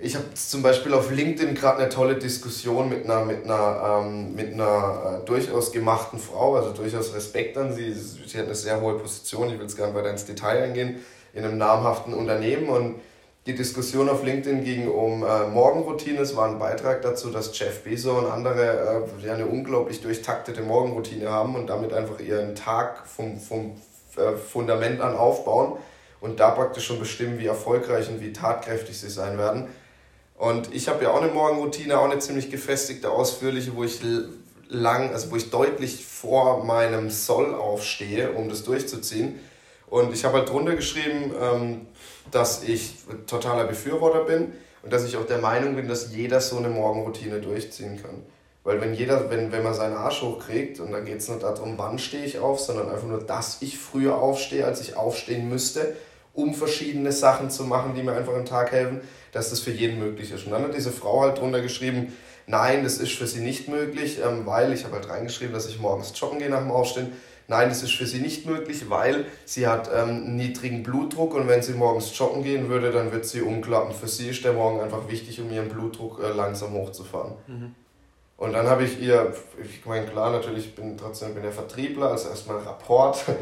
ich 0.00 0.14
habe 0.14 0.32
zum 0.34 0.62
Beispiel 0.62 0.94
auf 0.94 1.10
LinkedIn 1.10 1.56
gerade 1.56 1.80
eine 1.80 1.88
tolle 1.88 2.14
Diskussion 2.14 2.88
mit 2.88 3.04
einer, 3.04 3.24
mit 3.24 3.44
einer, 3.44 4.02
ähm, 4.04 4.32
mit 4.32 4.52
einer 4.52 5.20
äh, 5.22 5.26
durchaus 5.26 5.72
gemachten 5.72 6.20
Frau, 6.20 6.54
also 6.54 6.72
durchaus 6.72 7.12
Respekt 7.14 7.58
an 7.58 7.72
sie. 7.72 7.92
Sie 7.92 8.38
hat 8.38 8.44
eine 8.44 8.54
sehr 8.54 8.80
hohe 8.80 8.96
Position, 8.96 9.48
ich 9.48 9.58
will 9.58 9.66
gar 9.76 9.86
nicht 9.86 9.96
weiter 9.96 10.10
ins 10.10 10.24
Detail 10.24 10.62
eingehen, 10.62 11.04
in 11.34 11.44
einem 11.44 11.58
namhaften 11.58 12.14
Unternehmen. 12.14 12.68
Und 12.68 13.00
die 13.46 13.56
Diskussion 13.56 14.08
auf 14.08 14.22
LinkedIn 14.22 14.62
ging 14.62 14.88
um 14.88 15.24
äh, 15.24 15.48
Morgenroutine. 15.48 16.20
Es 16.20 16.36
war 16.36 16.48
ein 16.48 16.60
Beitrag 16.60 17.02
dazu, 17.02 17.30
dass 17.30 17.58
Jeff 17.58 17.82
Bezos 17.82 18.22
und 18.22 18.30
andere 18.30 19.04
äh, 19.20 19.30
eine 19.30 19.46
unglaublich 19.46 20.00
durchtaktete 20.00 20.62
Morgenroutine 20.62 21.28
haben 21.28 21.56
und 21.56 21.66
damit 21.66 21.92
einfach 21.92 22.20
ihren 22.20 22.54
Tag 22.54 23.04
vom, 23.04 23.40
vom 23.40 23.72
äh, 24.16 24.36
Fundament 24.36 25.00
an 25.00 25.16
aufbauen 25.16 25.72
und 26.20 26.38
da 26.38 26.50
praktisch 26.50 26.86
schon 26.86 27.00
bestimmen, 27.00 27.40
wie 27.40 27.46
erfolgreich 27.46 28.08
und 28.08 28.20
wie 28.20 28.32
tatkräftig 28.32 28.96
sie 28.96 29.10
sein 29.10 29.38
werden. 29.38 29.66
Und 30.38 30.72
ich 30.72 30.88
habe 30.88 31.02
ja 31.02 31.10
auch 31.10 31.20
eine 31.20 31.32
Morgenroutine, 31.32 31.98
auch 31.98 32.04
eine 32.04 32.20
ziemlich 32.20 32.48
gefestigte, 32.48 33.10
ausführliche, 33.10 33.74
wo 33.74 33.82
ich 33.82 34.00
lang, 34.68 35.12
also 35.12 35.32
wo 35.32 35.36
ich 35.36 35.50
deutlich 35.50 36.06
vor 36.06 36.64
meinem 36.64 37.10
Soll 37.10 37.54
aufstehe, 37.54 38.32
um 38.32 38.48
das 38.48 38.62
durchzuziehen. 38.62 39.40
Und 39.90 40.14
ich 40.14 40.24
habe 40.24 40.38
halt 40.38 40.48
drunter 40.48 40.76
geschrieben, 40.76 41.32
ähm, 41.40 41.86
dass 42.30 42.62
ich 42.62 42.98
totaler 43.26 43.64
Befürworter 43.64 44.24
bin 44.24 44.52
und 44.82 44.92
dass 44.92 45.04
ich 45.04 45.16
auch 45.16 45.26
der 45.26 45.38
Meinung 45.38 45.74
bin, 45.74 45.88
dass 45.88 46.14
jeder 46.14 46.40
so 46.40 46.58
eine 46.58 46.68
Morgenroutine 46.68 47.40
durchziehen 47.40 48.00
kann. 48.00 48.22
Weil 48.62 48.80
wenn 48.80 48.94
jeder, 48.94 49.30
wenn, 49.30 49.50
wenn 49.50 49.62
man 49.62 49.74
seinen 49.74 49.96
Arsch 49.96 50.22
hochkriegt, 50.22 50.78
und 50.78 50.92
da 50.92 51.00
geht 51.00 51.18
es 51.18 51.28
nicht 51.28 51.42
darum, 51.42 51.74
wann 51.78 51.98
stehe 51.98 52.24
ich 52.24 52.38
auf, 52.38 52.60
sondern 52.60 52.90
einfach 52.90 53.06
nur, 53.06 53.20
dass 53.20 53.62
ich 53.62 53.78
früher 53.78 54.18
aufstehe, 54.18 54.66
als 54.66 54.80
ich 54.82 54.94
aufstehen 54.94 55.48
müsste, 55.48 55.96
um 56.34 56.54
verschiedene 56.54 57.10
Sachen 57.10 57.50
zu 57.50 57.64
machen, 57.64 57.94
die 57.96 58.02
mir 58.02 58.12
einfach 58.12 58.36
im 58.36 58.44
Tag 58.44 58.70
helfen, 58.70 59.00
dass 59.32 59.50
das 59.50 59.60
für 59.60 59.70
jeden 59.70 59.98
möglich 59.98 60.32
ist. 60.32 60.46
Und 60.46 60.52
dann 60.52 60.62
hat 60.62 60.74
diese 60.74 60.92
Frau 60.92 61.22
halt 61.22 61.38
drunter 61.38 61.60
geschrieben, 61.60 62.12
nein, 62.46 62.82
das 62.82 62.98
ist 62.98 63.12
für 63.12 63.26
sie 63.26 63.40
nicht 63.40 63.68
möglich, 63.68 64.20
ähm, 64.24 64.46
weil, 64.46 64.72
ich 64.72 64.84
habe 64.84 64.96
halt 64.96 65.08
reingeschrieben, 65.08 65.52
dass 65.52 65.68
ich 65.68 65.78
morgens 65.78 66.12
joggen 66.18 66.38
gehe 66.38 66.50
nach 66.50 66.60
dem 66.60 66.70
Aufstehen, 66.70 67.12
nein, 67.46 67.68
das 67.68 67.82
ist 67.82 67.94
für 67.94 68.06
sie 68.06 68.20
nicht 68.20 68.46
möglich, 68.46 68.90
weil 68.90 69.26
sie 69.44 69.66
hat 69.66 69.90
ähm, 69.94 70.36
niedrigen 70.36 70.82
Blutdruck 70.82 71.34
und 71.34 71.48
wenn 71.48 71.62
sie 71.62 71.72
morgens 71.72 72.16
joggen 72.16 72.42
gehen 72.42 72.68
würde, 72.68 72.90
dann 72.92 73.12
wird 73.12 73.26
sie 73.26 73.42
umklappen. 73.42 73.94
Für 73.94 74.08
sie 74.08 74.28
ist 74.28 74.44
der 74.44 74.52
Morgen 74.52 74.80
einfach 74.80 75.08
wichtig, 75.08 75.40
um 75.40 75.50
ihren 75.50 75.68
Blutdruck 75.68 76.22
äh, 76.22 76.28
langsam 76.28 76.72
hochzufahren. 76.72 77.32
Mhm. 77.46 77.74
Und 78.36 78.52
dann 78.52 78.68
habe 78.68 78.84
ich 78.84 79.00
ihr, 79.00 79.34
ich 79.62 79.84
meine, 79.84 80.06
klar, 80.06 80.30
natürlich 80.30 80.66
ich 80.66 80.74
bin 80.74 80.96
trotzdem 80.96 81.34
bin 81.34 81.42
der 81.42 81.52
Vertriebler, 81.52 82.10
also 82.12 82.28
erstmal 82.28 82.58
Rapport. 82.58 83.24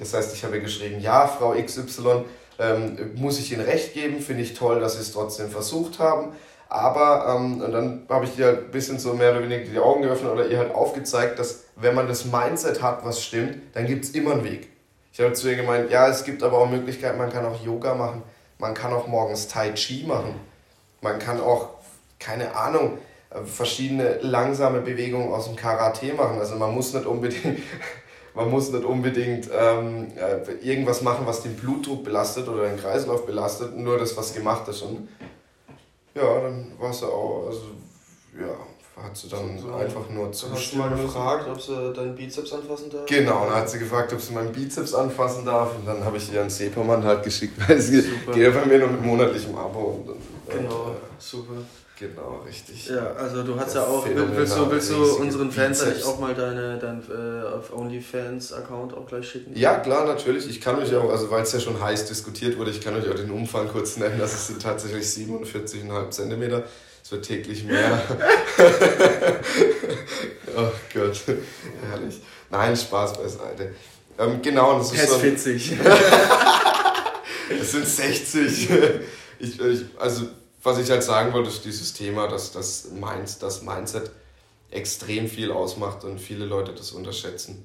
Das 0.00 0.14
heißt, 0.14 0.32
ich 0.32 0.44
habe 0.44 0.60
geschrieben, 0.60 1.00
ja, 1.00 1.26
Frau 1.26 1.60
XY, 1.60 2.24
ähm, 2.58 3.12
muss 3.16 3.38
ich 3.38 3.52
Ihnen 3.52 3.62
recht 3.62 3.94
geben, 3.94 4.20
finde 4.20 4.42
ich 4.42 4.54
toll, 4.54 4.80
dass 4.80 4.94
Sie 4.94 5.00
es 5.00 5.12
trotzdem 5.12 5.48
versucht 5.50 5.98
haben. 5.98 6.32
Aber, 6.68 7.34
ähm, 7.34 7.62
und 7.62 7.72
dann 7.72 8.06
habe 8.10 8.26
ich 8.26 8.36
dir 8.36 8.46
halt 8.46 8.64
ein 8.66 8.70
bisschen 8.70 8.98
so 8.98 9.14
mehr 9.14 9.30
oder 9.30 9.42
weniger 9.42 9.64
die 9.64 9.78
Augen 9.78 10.02
geöffnet 10.02 10.32
oder 10.32 10.46
ihr 10.46 10.58
halt 10.58 10.74
aufgezeigt, 10.74 11.38
dass 11.38 11.64
wenn 11.76 11.94
man 11.94 12.08
das 12.08 12.26
Mindset 12.26 12.82
hat, 12.82 13.04
was 13.06 13.24
stimmt, 13.24 13.56
dann 13.72 13.86
gibt 13.86 14.04
es 14.04 14.10
immer 14.10 14.32
einen 14.32 14.44
Weg. 14.44 14.68
Ich 15.12 15.20
habe 15.20 15.32
zu 15.32 15.48
ihr 15.48 15.56
gemeint, 15.56 15.90
ja, 15.90 16.08
es 16.08 16.24
gibt 16.24 16.42
aber 16.42 16.58
auch 16.58 16.68
Möglichkeiten, 16.68 17.16
man 17.16 17.32
kann 17.32 17.46
auch 17.46 17.64
Yoga 17.64 17.94
machen, 17.94 18.22
man 18.58 18.74
kann 18.74 18.92
auch 18.92 19.06
morgens 19.06 19.48
Tai 19.48 19.72
Chi 19.72 20.04
machen, 20.06 20.34
man 21.00 21.18
kann 21.18 21.40
auch, 21.40 21.70
keine 22.18 22.54
Ahnung, 22.54 22.98
äh, 23.30 23.42
verschiedene 23.44 24.18
langsame 24.20 24.80
Bewegungen 24.80 25.32
aus 25.32 25.46
dem 25.46 25.56
Karate 25.56 26.12
machen. 26.12 26.38
Also 26.38 26.56
man 26.56 26.74
muss 26.74 26.92
nicht 26.92 27.06
unbedingt 27.06 27.60
man 28.38 28.50
muss 28.50 28.70
nicht 28.70 28.84
unbedingt 28.84 29.48
ähm, 29.52 30.06
äh, 30.16 30.52
irgendwas 30.62 31.02
machen, 31.02 31.26
was 31.26 31.42
den 31.42 31.56
Blutdruck 31.56 32.04
belastet 32.04 32.46
oder 32.46 32.68
den 32.68 32.78
Kreislauf 32.78 33.26
belastet, 33.26 33.76
nur 33.76 33.98
das, 33.98 34.16
was 34.16 34.32
gemacht 34.32 34.68
ist. 34.68 34.82
Und 34.82 35.08
ja, 36.14 36.40
dann 36.40 36.72
war 36.78 36.90
es 36.90 37.02
auch, 37.02 37.46
also 37.48 37.62
ja, 38.38 39.02
hat 39.02 39.16
sie 39.16 39.28
dann 39.28 39.58
so, 39.58 39.74
einfach 39.74 40.08
nur 40.08 40.30
zu. 40.30 40.52
Hast 40.52 40.72
du 40.72 40.76
mal 40.76 40.88
gefragt, 40.90 41.48
ob 41.50 41.60
sie 41.60 41.92
deinen 41.92 42.14
Bizeps 42.14 42.52
anfassen 42.52 42.90
darf? 42.90 43.06
Genau, 43.06 43.46
dann 43.46 43.56
hat 43.56 43.70
sie 43.70 43.80
gefragt, 43.80 44.12
ob 44.12 44.20
sie 44.20 44.32
meinen 44.32 44.52
Bizeps 44.52 44.94
anfassen 44.94 45.44
darf. 45.44 45.74
Und 45.76 45.86
dann 45.86 46.04
habe 46.04 46.16
ich 46.16 46.32
ihr 46.32 46.40
einen 46.40 46.50
Sepermann 46.50 47.02
halt 47.02 47.24
geschickt, 47.24 47.54
weil 47.68 47.80
sie 47.80 48.02
geht 48.32 48.36
ja 48.36 48.50
bei 48.50 48.66
mir 48.66 48.78
nur 48.78 48.88
mit 48.88 49.02
monatlichem 49.04 49.56
Abo. 49.56 49.80
Und, 49.80 50.10
und, 50.10 50.20
genau, 50.48 50.90
äh, 50.90 50.94
super. 51.18 51.54
Genau, 51.98 52.42
richtig. 52.46 52.88
Ja, 52.88 53.12
also 53.14 53.42
du 53.42 53.58
hast 53.58 53.74
ja 53.74 53.82
auch, 53.82 54.06
willst 54.06 54.56
du, 54.56 54.70
willst 54.70 54.90
du 54.90 55.16
unseren 55.16 55.50
Fans 55.50 55.82
eigentlich 55.82 56.04
auch 56.04 56.20
mal 56.20 56.32
deine, 56.32 56.78
dein 56.78 57.02
äh, 57.10 57.74
OnlyFans-Account 57.74 58.94
auch 58.94 59.06
gleich 59.06 59.28
schicken? 59.28 59.56
Ja, 59.56 59.80
klar, 59.80 60.06
natürlich. 60.06 60.48
Ich 60.48 60.60
kann 60.60 60.78
euch 60.78 60.94
auch, 60.94 61.10
also 61.10 61.28
weil 61.30 61.42
es 61.42 61.52
ja 61.52 61.58
schon 61.58 61.80
heiß 61.80 62.06
diskutiert 62.06 62.56
wurde, 62.56 62.70
ich 62.70 62.80
kann 62.80 62.94
euch 62.94 63.08
auch 63.10 63.16
den 63.16 63.32
Umfang 63.32 63.66
kurz 63.68 63.96
nennen. 63.96 64.16
Das 64.18 64.46
sind 64.46 64.62
tatsächlich 64.62 65.04
47,5 65.04 66.10
Zentimeter. 66.10 66.62
Es 67.02 67.10
wird 67.10 67.24
täglich 67.24 67.64
mehr. 67.64 68.00
oh 70.56 70.70
Gott, 70.94 71.20
herrlich. 71.90 72.20
Nein, 72.50 72.76
Spaß 72.76 73.14
beiseite. 73.14 73.74
Ähm, 74.18 74.40
genau, 74.40 74.78
das 74.78 74.92
ist 74.92 75.08
so. 75.08 75.18
40. 75.18 75.72
Es 77.50 77.72
sind 77.72 77.86
60. 77.86 78.68
Ich, 79.38 79.58
ich, 79.58 79.84
also 79.98 80.26
was 80.62 80.78
ich 80.78 80.90
halt 80.90 81.02
sagen 81.02 81.32
wollte, 81.32 81.48
ist 81.48 81.64
dieses 81.64 81.92
Thema, 81.92 82.28
dass 82.28 82.52
das, 82.52 82.90
Mind, 82.90 83.42
das 83.42 83.62
Mindset 83.62 84.10
extrem 84.70 85.28
viel 85.28 85.50
ausmacht 85.50 86.04
und 86.04 86.20
viele 86.20 86.44
Leute 86.44 86.72
das 86.72 86.92
unterschätzen. 86.92 87.64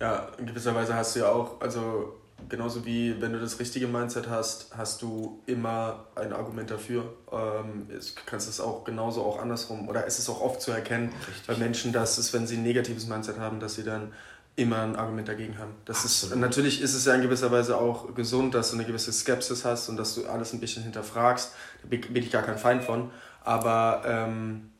Ja, 0.00 0.28
in 0.38 0.46
gewisser 0.46 0.74
Weise 0.74 0.94
hast 0.94 1.16
du 1.16 1.20
ja 1.20 1.28
auch, 1.28 1.60
also 1.60 2.14
genauso 2.48 2.84
wie 2.84 3.20
wenn 3.20 3.32
du 3.32 3.40
das 3.40 3.58
richtige 3.58 3.86
Mindset 3.86 4.28
hast, 4.28 4.76
hast 4.76 5.02
du 5.02 5.40
immer 5.46 6.06
ein 6.14 6.32
Argument 6.32 6.70
dafür. 6.70 7.12
Ähm, 7.30 7.86
du 7.88 7.98
kannst 8.26 8.48
es 8.48 8.60
auch 8.60 8.84
genauso 8.84 9.22
auch 9.22 9.40
andersrum, 9.40 9.88
oder 9.88 10.06
es 10.06 10.18
ist 10.18 10.28
auch 10.28 10.40
oft 10.40 10.60
zu 10.60 10.72
erkennen 10.72 11.12
Richtig. 11.28 11.46
bei 11.46 11.56
Menschen, 11.56 11.92
dass 11.92 12.18
es, 12.18 12.32
wenn 12.32 12.46
sie 12.46 12.56
ein 12.56 12.62
negatives 12.62 13.06
Mindset 13.06 13.38
haben, 13.38 13.60
dass 13.60 13.74
sie 13.74 13.84
dann 13.84 14.12
immer 14.54 14.82
ein 14.82 14.96
Argument 14.96 15.26
dagegen 15.28 15.58
haben. 15.58 15.72
Das 15.86 16.04
ist, 16.04 16.34
natürlich 16.36 16.82
ist 16.82 16.94
es 16.94 17.06
ja 17.06 17.14
in 17.14 17.22
gewisser 17.22 17.50
Weise 17.50 17.78
auch 17.78 18.14
gesund, 18.14 18.54
dass 18.54 18.70
du 18.70 18.76
eine 18.76 18.84
gewisse 18.84 19.12
Skepsis 19.12 19.64
hast 19.64 19.88
und 19.88 19.96
dass 19.96 20.14
du 20.14 20.26
alles 20.26 20.52
ein 20.52 20.60
bisschen 20.60 20.82
hinterfragst. 20.82 21.52
Da 21.82 21.88
bin 21.88 22.22
ich 22.22 22.30
gar 22.30 22.42
kein 22.42 22.58
Feind 22.58 22.84
von. 22.84 23.10
Aber 23.42 24.02
ähm, 24.06 24.70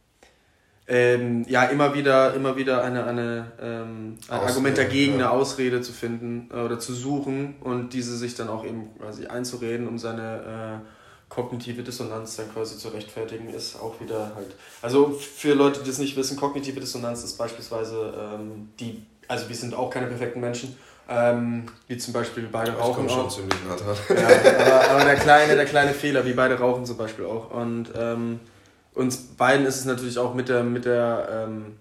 ähm, 0.87 1.44
ja, 1.48 1.64
immer 1.64 1.94
wieder, 1.94 2.35
immer 2.35 2.56
wieder 2.56 2.82
eine, 2.82 3.04
eine, 3.04 3.52
ähm, 3.61 4.18
ein 4.28 4.35
Ausrede, 4.35 4.46
Argument 4.48 4.78
dagegen, 4.78 5.12
ja. 5.12 5.18
eine 5.18 5.30
Ausrede 5.30 5.80
zu 5.80 5.92
finden 5.92 6.50
äh, 6.52 6.61
oder 6.61 6.78
zu 6.78 6.92
suchen 6.92 7.54
und 7.61 7.94
diese 7.94 8.16
sich 8.16 8.35
dann 8.35 8.48
auch 8.48 8.64
eben 8.64 8.90
quasi 8.98 9.26
einzureden, 9.26 9.88
um 9.88 9.98
seine 9.98 10.82
äh, 10.82 10.88
kognitive 11.30 11.82
Dissonanz 11.82 12.37
dann 12.37 12.52
quasi 12.52 12.76
zu 12.76 12.88
rechtfertigen, 12.88 13.48
ist 13.48 13.80
auch 13.80 14.00
wieder 14.00 14.32
halt. 14.35 14.54
Also 14.82 15.11
für 15.11 15.54
Leute, 15.54 15.80
die 15.80 15.88
das 15.88 15.98
nicht 15.98 16.16
wissen, 16.16 16.37
kognitive 16.37 16.78
Dissonanz 16.78 17.24
ist 17.24 17.38
beispielsweise 17.38 18.12
ähm, 18.18 18.68
die 18.78 19.02
also 19.28 19.48
wir 19.48 19.56
sind 19.56 19.74
auch 19.74 19.90
keine 19.90 20.06
perfekten 20.06 20.40
Menschen. 20.40 20.76
Ähm, 21.08 21.64
wie 21.88 21.98
zum 21.98 22.12
Beispiel 22.12 22.48
beide 22.50 22.70
ich 22.72 22.78
rauchen. 22.78 23.08
Schon 23.08 23.28
ziemlich 23.28 23.58
nah 23.68 23.76
dran. 23.76 23.96
Ja, 24.08 24.64
aber, 24.64 24.90
aber, 24.90 25.04
der, 25.04 25.16
kleine, 25.16 25.56
der 25.56 25.64
kleine 25.66 25.92
Fehler, 25.92 26.24
wie 26.24 26.32
beide 26.32 26.58
rauchen 26.58 26.87
zum 26.87 26.96
Beispiel 26.96 27.24
auch. 27.24 27.50
Und 27.50 27.92
ähm, 27.96 28.40
uns 28.94 29.16
beiden 29.18 29.66
ist 29.66 29.76
es 29.76 29.85
natürlich 29.85 30.18
auch 30.18 30.35
mit 30.35 30.48
der, 30.48 30.62
mit 30.62 30.85
der, 30.85 31.46
ähm, 31.48 31.76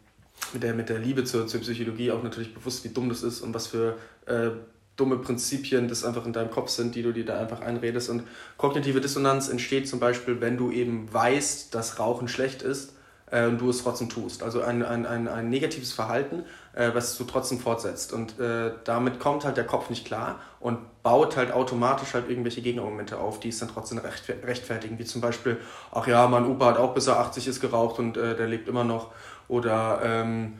mit 0.54 0.63
der, 0.63 0.73
mit 0.73 0.89
der 0.89 0.99
Liebe 0.99 1.23
zur, 1.23 1.47
zur 1.47 1.62
Psychologie 1.62 2.12
auch 2.12 2.23
natürlich 2.23 2.54
bewusst, 2.54 2.84
wie 2.84 2.89
dumm 2.89 3.10
das 3.10 3.21
ist 3.23 3.41
und 3.41 3.54
was 3.54 3.67
für 3.67 3.95
äh, 4.25 4.49
dumme 4.97 5.17
Prinzipien 5.17 5.88
das 5.88 6.04
einfach 6.04 6.25
in 6.25 6.34
deinem 6.34 6.51
Kopf 6.51 6.69
sind, 6.69 6.95
die 6.95 7.04
du 7.04 7.12
dir 7.12 7.25
da 7.25 7.39
einfach 7.39 7.62
einredest. 7.62 8.10
Und 8.10 8.23
kognitive 8.58 9.01
Dissonanz 9.01 9.49
entsteht 9.49 9.88
zum 9.88 9.99
Beispiel, 9.99 10.41
wenn 10.41 10.58
du 10.58 10.71
eben 10.71 11.12
weißt, 11.12 11.73
dass 11.73 11.99
Rauchen 11.99 12.27
schlecht 12.27 12.63
ist 12.63 12.93
äh, 13.32 13.46
und 13.46 13.60
du 13.60 13.70
es 13.70 13.82
trotzdem 13.82 14.10
tust. 14.10 14.44
Also 14.44 14.62
ein, 14.62 14.84
ein, 14.84 15.06
ein, 15.06 15.28
ein 15.28 15.50
negatives 15.50 15.94
Verhalten, 15.94 16.44
äh, 16.74 16.91
was 16.94 17.17
du 17.17 17.24
trotzdem 17.24 17.60
fortsetzt. 17.60 18.13
Und 18.13 18.39
äh, 18.39 18.72
damit 18.84 19.20
kommt 19.20 19.46
halt 19.46 19.58
der 19.58 19.65
Kopf 19.65 19.89
nicht 19.89 20.06
klar 20.06 20.39
und 20.60 20.78
baut 21.02 21.38
halt 21.38 21.52
automatisch 21.52 22.13
halt 22.13 22.30
irgendwelche 22.30 22.62
Gegenargumente 22.62 23.17
auf, 23.17 23.39
die 23.39 23.50
es 23.50 23.60
dann 23.60 23.70
trotzdem 23.70 24.00
rechtfertigen. 24.00 25.00
Wie 25.00 25.06
zum 25.06 25.22
Beispiel, 25.22 25.58
ach 25.91 26.06
ja, 26.06 26.28
mein 26.28 26.46
Opa 26.46 26.67
hat 26.67 26.78
auch 26.78 26.94
bis 26.94 27.08
er 27.08 27.20
80 27.20 27.48
ist 27.48 27.62
geraucht 27.62 27.98
und 27.98 28.17
äh, 28.17 28.36
der 28.36 28.48
lebt 28.48 28.67
immer 28.67 28.84
noch. 28.84 29.12
Oder 29.48 30.02
ähm, 30.04 30.60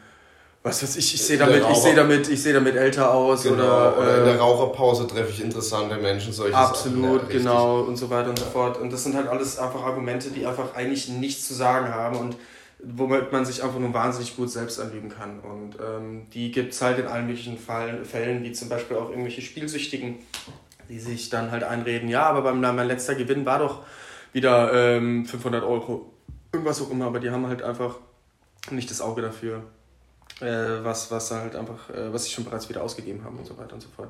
was 0.64 0.84
weiß 0.84 0.96
ich, 0.98 1.16
ich 1.16 1.24
sehe 1.24 1.40
damit, 1.40 1.64
ich 1.72 1.78
sehe 1.78 1.96
damit, 1.96 2.30
ich 2.30 2.44
sehe 2.44 2.54
damit 2.54 2.76
älter 2.76 3.12
aus 3.12 3.44
genau, 3.44 3.56
oder, 3.56 3.98
oder 3.98 4.18
in 4.20 4.26
der 4.26 4.36
äh, 4.36 4.38
Raucherpause 4.38 5.08
treffe 5.08 5.32
ich 5.32 5.42
interessante 5.42 5.98
Menschen, 5.98 6.32
solche 6.32 6.56
Absolut, 6.56 7.22
Sachen, 7.22 7.34
ja, 7.34 7.38
genau 7.40 7.80
und 7.80 7.96
so 7.96 8.10
weiter 8.12 8.30
und 8.30 8.38
so 8.38 8.46
fort. 8.46 8.80
Und 8.80 8.94
das 8.94 9.04
sind 9.04 9.16
halt 9.16 9.28
alles 9.28 9.58
einfach 9.58 9.84
Argumente, 9.84 10.30
die 10.30 10.46
einfach 10.46 10.76
eigentlich 10.76 11.10
nichts 11.10 11.48
zu 11.48 11.56
sagen 11.56 11.90
haben 11.90 12.16
und 12.16 12.36
womit 12.84 13.32
man 13.32 13.46
sich 13.46 13.64
einfach 13.64 13.80
nur 13.80 13.94
wahnsinnig 13.94 14.36
gut 14.36 14.50
selbst 14.50 14.80
anlügen 14.80 15.10
kann. 15.10 15.40
Und 15.40 15.78
ähm, 15.80 16.28
die 16.34 16.52
gibt 16.52 16.74
es 16.74 16.82
halt 16.82 17.00
in 17.00 17.08
allen 17.08 17.28
möglichen 17.28 17.58
Fall, 17.58 18.04
Fällen, 18.06 18.44
wie 18.44 18.52
zum 18.52 18.70
Beispiel 18.70 18.98
auch 18.98 19.10
irgendwelche 19.10 19.42
Spielsüchtigen, 19.42 20.20
die 20.90 21.00
sich 21.00 21.30
dann 21.30 21.52
halt 21.52 21.64
einreden, 21.64 22.10
ja, 22.10 22.24
aber 22.24 22.42
beim, 22.42 22.60
mein 22.60 22.88
letzter 22.88 23.16
Gewinn 23.16 23.46
war 23.46 23.60
doch 23.60 23.84
wieder 24.34 24.74
ähm, 24.74 25.26
500 25.26 25.64
Euro 25.64 26.12
und 26.54 26.66
was 26.66 26.82
auch 26.82 26.92
immer, 26.92 27.06
aber 27.06 27.20
die 27.20 27.30
haben 27.30 27.48
halt 27.48 27.62
einfach 27.62 27.96
nicht 28.72 28.90
das 28.90 29.02
Auge 29.02 29.22
dafür, 29.22 29.64
äh, 30.42 30.84
was, 30.84 31.12
was 31.12 31.32
halt 31.32 31.56
einfach, 31.56 31.90
äh, 31.90 32.12
was 32.12 32.26
sie 32.26 32.32
schon 32.32 32.44
bereits 32.44 32.68
wieder 32.70 32.84
ausgegeben 32.84 33.24
haben 33.24 33.38
und 33.38 33.46
so 33.46 33.58
weiter 33.58 33.74
und 33.74 33.82
so 33.82 33.90
fort. 33.96 34.10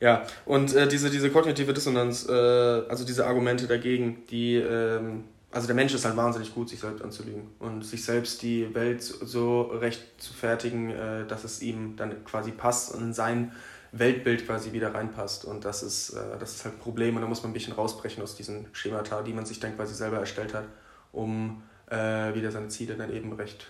Ja, 0.00 0.24
und 0.44 0.74
äh, 0.74 0.86
diese, 0.86 1.10
diese 1.10 1.30
kognitive 1.30 1.72
Dissonanz, 1.72 2.28
äh, 2.28 2.32
also 2.32 3.04
diese 3.04 3.26
Argumente 3.26 3.66
dagegen, 3.66 4.24
die, 4.30 4.56
ähm, 4.56 5.24
also 5.50 5.66
der 5.66 5.76
Mensch 5.76 5.94
ist 5.94 6.04
halt 6.04 6.16
wahnsinnig 6.16 6.54
gut, 6.54 6.68
sich 6.68 6.80
selbst 6.80 7.02
anzulügen 7.02 7.48
und 7.58 7.84
sich 7.84 8.04
selbst 8.04 8.42
die 8.42 8.74
Welt 8.74 9.02
so 9.02 9.62
recht 9.62 10.02
zu 10.18 10.34
fertigen, 10.34 10.90
äh, 10.90 11.26
dass 11.26 11.44
es 11.44 11.62
ihm 11.62 11.96
dann 11.96 12.24
quasi 12.24 12.52
passt 12.52 12.94
und 12.94 13.02
in 13.02 13.12
sein 13.14 13.52
Weltbild 13.92 14.46
quasi 14.46 14.72
wieder 14.72 14.94
reinpasst. 14.94 15.46
Und 15.46 15.64
das 15.64 15.82
ist, 15.82 16.10
äh, 16.10 16.38
das 16.38 16.54
ist 16.54 16.64
halt 16.64 16.74
ein 16.74 16.80
Problem 16.80 17.16
und 17.16 17.22
da 17.22 17.28
muss 17.28 17.42
man 17.42 17.50
ein 17.50 17.54
bisschen 17.54 17.72
rausbrechen 17.72 18.22
aus 18.22 18.36
diesen 18.36 18.66
Schemata, 18.72 19.22
die 19.22 19.32
man 19.32 19.46
sich 19.46 19.58
dann 19.58 19.74
quasi 19.74 19.94
selber 19.94 20.18
erstellt 20.18 20.52
hat, 20.52 20.64
um 21.12 21.62
äh, 21.90 22.34
wieder 22.34 22.50
seine 22.50 22.68
Ziele 22.68 22.94
dann 22.96 23.12
eben 23.12 23.32
recht 23.32 23.66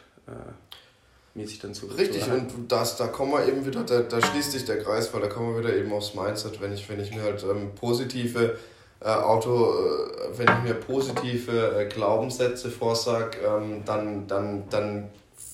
mäßig 1.35 1.61
dann 1.61 1.73
zu 1.73 1.87
Richtig, 1.87 2.25
zu 2.25 2.31
und 2.31 2.71
das, 2.71 2.99
da 2.99 3.07
kommen 3.07 3.33
wir 3.33 3.47
eben 3.47 3.65
wieder, 3.65 3.83
da, 3.83 4.01
da 4.01 4.21
schließt 4.21 4.53
sich 4.53 4.67
der 4.67 4.83
Kreis, 4.83 5.15
weil 5.15 5.23
da 5.23 5.29
kommen 5.29 5.55
wir 5.55 5.61
wieder 5.61 5.75
eben 5.75 5.91
aufs 5.93 6.15
Mindset, 6.15 6.61
wenn 6.61 6.75
ich, 6.75 6.87
wenn 6.91 7.01
ich 7.01 7.15
mir 7.15 7.23
halt 7.23 7.43
ähm, 7.45 7.71
positive 7.75 8.59
äh, 9.01 9.09
Auto, 9.09 9.73
äh, 9.73 10.39
wenn 10.39 10.49
ich 10.49 10.63
mir 10.65 10.75
positive 10.75 11.81
äh, 11.81 11.87
Glaubenssätze 11.87 12.71
vorsage, 12.71 13.39
ähm, 13.47 13.83
dann, 13.85 14.27
dann, 14.27 14.69
dann 14.71 15.09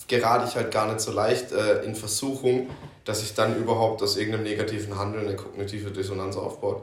gerate 0.08 0.46
ich 0.48 0.56
halt 0.56 0.70
gar 0.70 0.86
nicht 0.86 1.00
so 1.00 1.12
leicht 1.12 1.52
äh, 1.52 1.82
in 1.82 1.94
Versuchung, 1.94 2.70
dass 3.04 3.22
ich 3.22 3.34
dann 3.34 3.56
überhaupt 3.56 4.02
aus 4.02 4.16
irgendeinem 4.16 4.44
negativen 4.44 4.98
Handeln 4.98 5.26
eine 5.26 5.36
kognitive 5.36 5.90
Dissonanz 5.90 6.36
aufbaut. 6.36 6.82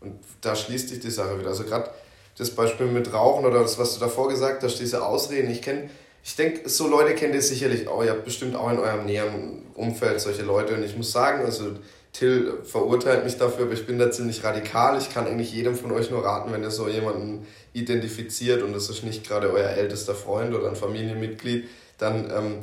Und 0.00 0.14
da 0.40 0.54
schließt 0.54 0.88
sich 0.88 1.00
die 1.00 1.10
Sache 1.10 1.38
wieder. 1.38 1.48
Also 1.48 1.64
gerade 1.64 1.90
das 2.38 2.50
Beispiel 2.50 2.86
mit 2.86 3.12
Rauchen 3.12 3.44
oder 3.44 3.60
das, 3.60 3.78
was 3.78 3.94
du 3.94 4.00
davor 4.00 4.28
gesagt 4.28 4.62
hast, 4.62 4.78
diese 4.78 5.04
Ausreden, 5.04 5.50
ich 5.50 5.60
kenne 5.60 5.90
ich 6.24 6.36
denke, 6.36 6.68
so 6.68 6.88
Leute 6.88 7.14
kennt 7.14 7.34
ihr 7.34 7.40
sicherlich 7.40 7.88
auch. 7.88 8.04
Ihr 8.04 8.10
habt 8.10 8.24
bestimmt 8.24 8.54
auch 8.54 8.70
in 8.70 8.78
eurem 8.78 9.06
näheren 9.06 9.62
Umfeld 9.74 10.20
solche 10.20 10.42
Leute. 10.42 10.74
Und 10.74 10.82
ich 10.82 10.94
muss 10.96 11.10
sagen, 11.10 11.44
also 11.44 11.70
Till 12.12 12.62
verurteilt 12.64 13.24
mich 13.24 13.36
dafür, 13.36 13.66
aber 13.66 13.74
ich 13.74 13.86
bin 13.86 13.98
da 13.98 14.10
ziemlich 14.10 14.42
radikal. 14.42 14.98
Ich 14.98 15.12
kann 15.12 15.26
eigentlich 15.26 15.52
jedem 15.52 15.76
von 15.76 15.92
euch 15.92 16.10
nur 16.10 16.24
raten, 16.24 16.52
wenn 16.52 16.62
ihr 16.62 16.70
so 16.70 16.88
jemanden 16.88 17.46
identifiziert 17.72 18.62
und 18.62 18.72
das 18.72 18.88
ist 18.88 19.04
nicht 19.04 19.26
gerade 19.26 19.52
euer 19.52 19.68
ältester 19.68 20.14
Freund 20.14 20.54
oder 20.54 20.68
ein 20.68 20.76
Familienmitglied, 20.76 21.68
dann 21.98 22.30
ähm, 22.30 22.62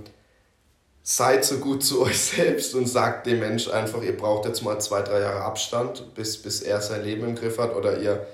seid 1.03 1.45
so 1.45 1.58
gut 1.58 1.84
zu 1.84 2.01
euch 2.05 2.19
selbst 2.19 2.75
und 2.75 2.88
sagt 2.88 3.27
dem 3.27 3.39
Mensch 3.39 3.69
einfach, 3.69 4.01
ihr 4.01 4.17
braucht 4.17 4.45
jetzt 4.45 4.63
mal 4.63 4.79
zwei, 4.79 5.01
drei 5.01 5.21
Jahre 5.21 5.41
Abstand, 5.41 6.13
bis, 6.15 6.41
bis 6.41 6.62
er 6.62 6.81
sein 6.81 7.03
Leben 7.03 7.23
im 7.23 7.36
Griff 7.36 7.60
hat 7.60 7.75
oder 7.75 7.99
ihr 7.99 8.25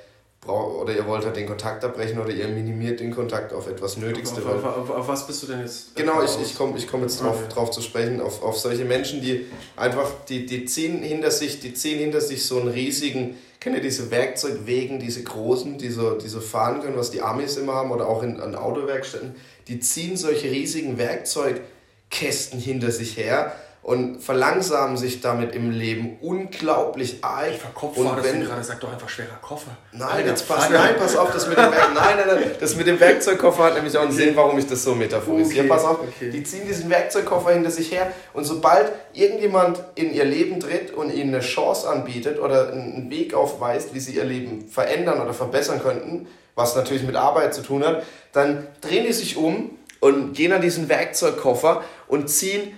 oder 0.47 0.95
ihr 0.95 1.05
wollt 1.05 1.23
halt 1.23 1.35
den 1.35 1.45
Kontakt 1.45 1.83
abbrechen 1.83 2.19
oder 2.19 2.31
ihr 2.31 2.47
minimiert 2.47 2.99
den 2.99 3.13
Kontakt 3.13 3.53
auf 3.53 3.67
etwas 3.67 3.97
Nötigste. 3.97 4.41
Auf, 4.41 4.63
auf, 4.63 4.77
auf, 4.77 4.89
auf 4.89 5.07
was 5.07 5.27
bist 5.27 5.43
du 5.43 5.47
denn 5.47 5.59
jetzt? 5.59 5.95
Genau, 5.95 6.23
ich, 6.23 6.31
ich 6.41 6.57
komme 6.57 6.75
ich 6.77 6.87
komm 6.87 7.01
jetzt 7.03 7.21
drauf, 7.21 7.37
okay. 7.37 7.53
drauf 7.53 7.69
zu 7.69 7.81
sprechen, 7.81 8.19
auf, 8.21 8.41
auf 8.41 8.57
solche 8.57 8.83
Menschen, 8.83 9.21
die 9.21 9.45
einfach, 9.75 10.09
die, 10.27 10.47
die 10.47 10.65
ziehen 10.65 11.03
hinter 11.03 11.29
sich, 11.29 11.59
die 11.59 11.75
ziehen 11.75 11.99
hinter 11.99 12.21
sich 12.21 12.43
so 12.43 12.59
einen 12.59 12.69
riesigen, 12.69 13.37
kennt 13.59 13.75
ihr 13.75 13.83
diese 13.83 14.09
Werkzeugwegen, 14.09 14.99
diese 14.99 15.21
großen, 15.23 15.77
die 15.77 15.89
so, 15.89 16.15
die 16.15 16.27
so 16.27 16.39
fahren 16.39 16.81
können, 16.81 16.97
was 16.97 17.11
die 17.11 17.21
Amis 17.21 17.57
immer 17.57 17.75
haben 17.75 17.91
oder 17.91 18.07
auch 18.07 18.23
in, 18.23 18.39
an 18.39 18.55
Autowerkstätten, 18.55 19.35
die 19.67 19.79
ziehen 19.79 20.17
solche 20.17 20.49
riesigen 20.49 20.97
Werkzeugkästen 20.97 22.59
hinter 22.59 22.89
sich 22.89 23.15
her 23.15 23.55
und 23.83 24.21
verlangsamen 24.21 24.95
sich 24.95 25.21
damit 25.21 25.55
im 25.55 25.71
Leben 25.71 26.17
unglaublich 26.21 27.23
arg. 27.23 27.49
Ich 27.51 27.57
verkopfe 27.57 28.05
wenn 28.21 28.43
gerade 28.43 28.63
sagt 28.63 28.83
doch 28.83 28.91
einfach 28.91 29.09
schwerer 29.09 29.39
Koffer. 29.41 29.71
Nein, 29.91 30.07
Alter, 30.07 30.27
jetzt 30.27 30.47
pass, 30.47 30.69
nein, 30.69 30.95
pass 30.99 31.15
auf, 31.15 31.31
das 31.31 31.47
mit 31.47 31.57
dem 31.57 31.63
nein, 31.71 31.93
nein, 31.95 32.15
nein, 32.27 32.51
das 32.59 32.75
mit 32.75 32.85
dem 32.85 32.99
Werkzeugkoffer 32.99 33.63
hat 33.63 33.73
nämlich 33.75 33.97
auch 33.97 34.03
einen 34.03 34.11
Sinn, 34.11 34.35
warum 34.35 34.57
ich 34.59 34.67
das 34.67 34.83
so 34.83 34.93
metaphorisiere. 34.93 35.61
Okay, 35.61 35.67
pass 35.67 35.83
auf, 35.83 35.99
okay. 35.99 36.29
die 36.29 36.43
ziehen 36.43 36.67
diesen 36.67 36.91
Werkzeugkoffer 36.91 37.53
hinter 37.53 37.71
sich 37.71 37.91
her 37.91 38.11
und 38.33 38.43
sobald 38.43 38.91
irgendjemand 39.13 39.83
in 39.95 40.13
ihr 40.13 40.25
Leben 40.25 40.59
tritt 40.59 40.93
und 40.93 41.11
ihnen 41.11 41.33
eine 41.33 41.43
Chance 41.43 41.89
anbietet 41.89 42.39
oder 42.39 42.71
einen 42.71 43.09
Weg 43.09 43.33
aufweist, 43.33 43.95
wie 43.95 43.99
sie 43.99 44.15
ihr 44.15 44.25
Leben 44.25 44.67
verändern 44.67 45.19
oder 45.19 45.33
verbessern 45.33 45.81
könnten, 45.81 46.27
was 46.53 46.75
natürlich 46.75 47.03
mit 47.03 47.15
Arbeit 47.15 47.55
zu 47.55 47.63
tun 47.63 47.83
hat, 47.83 48.03
dann 48.31 48.67
drehen 48.81 49.05
die 49.07 49.13
sich 49.13 49.37
um 49.37 49.71
und 50.01 50.33
gehen 50.33 50.51
an 50.51 50.61
diesen 50.61 50.89
Werkzeugkoffer 50.89 51.83
und 52.07 52.27
ziehen 52.27 52.77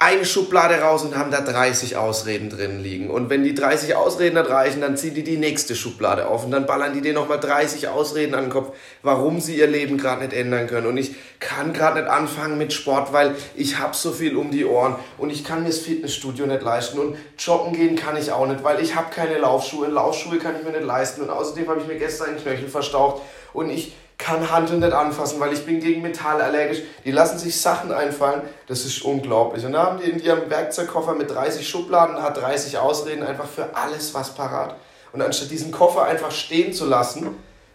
eine 0.00 0.24
Schublade 0.24 0.80
raus 0.80 1.02
und 1.02 1.18
haben 1.18 1.32
da 1.32 1.40
30 1.40 1.96
Ausreden 1.96 2.50
drin 2.50 2.80
liegen. 2.80 3.10
Und 3.10 3.30
wenn 3.30 3.42
die 3.42 3.54
30 3.54 3.96
Ausreden 3.96 4.36
nicht 4.36 4.48
reichen, 4.48 4.80
dann 4.80 4.96
ziehen 4.96 5.14
die 5.14 5.24
die 5.24 5.38
nächste 5.38 5.74
Schublade 5.74 6.28
auf 6.28 6.44
und 6.44 6.52
dann 6.52 6.66
ballern 6.66 6.92
die 6.94 7.00
dir 7.00 7.14
nochmal 7.14 7.40
30 7.40 7.88
Ausreden 7.88 8.36
an 8.36 8.44
den 8.44 8.50
Kopf, 8.50 8.76
warum 9.02 9.40
sie 9.40 9.56
ihr 9.56 9.66
Leben 9.66 9.98
gerade 9.98 10.22
nicht 10.22 10.34
ändern 10.34 10.68
können. 10.68 10.86
Und 10.86 10.98
ich 10.98 11.16
kann 11.40 11.72
gerade 11.72 12.00
nicht 12.00 12.08
anfangen 12.08 12.58
mit 12.58 12.72
Sport, 12.72 13.12
weil 13.12 13.34
ich 13.56 13.78
habe 13.78 13.96
so 13.96 14.12
viel 14.12 14.36
um 14.36 14.52
die 14.52 14.64
Ohren 14.64 14.94
und 15.16 15.30
ich 15.30 15.42
kann 15.42 15.62
mir 15.62 15.68
das 15.68 15.78
Fitnessstudio 15.78 16.46
nicht 16.46 16.62
leisten 16.62 17.00
und 17.00 17.16
joggen 17.36 17.72
gehen 17.72 17.96
kann 17.96 18.16
ich 18.16 18.30
auch 18.30 18.46
nicht, 18.46 18.62
weil 18.62 18.80
ich 18.80 18.94
habe 18.94 19.12
keine 19.12 19.38
Laufschuhe. 19.38 19.88
Laufschuhe 19.88 20.38
kann 20.38 20.54
ich 20.56 20.64
mir 20.64 20.70
nicht 20.70 20.84
leisten 20.84 21.22
und 21.22 21.30
außerdem 21.30 21.68
habe 21.68 21.80
ich 21.80 21.88
mir 21.88 21.96
gestern 21.96 22.28
einen 22.28 22.40
Knöchel 22.40 22.68
verstaucht 22.68 23.22
und 23.52 23.68
ich 23.68 23.94
kann 24.18 24.50
Handeln 24.50 24.80
nicht 24.80 24.92
anfassen, 24.92 25.38
weil 25.38 25.52
ich 25.52 25.64
bin 25.64 25.80
gegen 25.80 26.02
Metall 26.02 26.42
allergisch. 26.42 26.82
Die 27.04 27.12
lassen 27.12 27.38
sich 27.38 27.58
Sachen 27.58 27.92
einfallen, 27.92 28.42
das 28.66 28.84
ist 28.84 29.02
unglaublich. 29.02 29.64
Und 29.64 29.72
da 29.72 29.84
haben 29.84 30.00
die 30.00 30.10
in 30.10 30.20
ihrem 30.20 30.50
Werkzeugkoffer 30.50 31.14
mit 31.14 31.30
30 31.30 31.66
Schubladen, 31.66 32.20
hat 32.20 32.36
30 32.36 32.78
Ausreden 32.78 33.22
einfach 33.22 33.48
für 33.48 33.76
alles 33.76 34.12
was 34.14 34.34
parat. 34.34 34.76
Und 35.12 35.22
anstatt 35.22 35.50
diesen 35.50 35.70
Koffer 35.70 36.02
einfach 36.02 36.32
stehen 36.32 36.72
zu 36.72 36.84
lassen, 36.84 37.28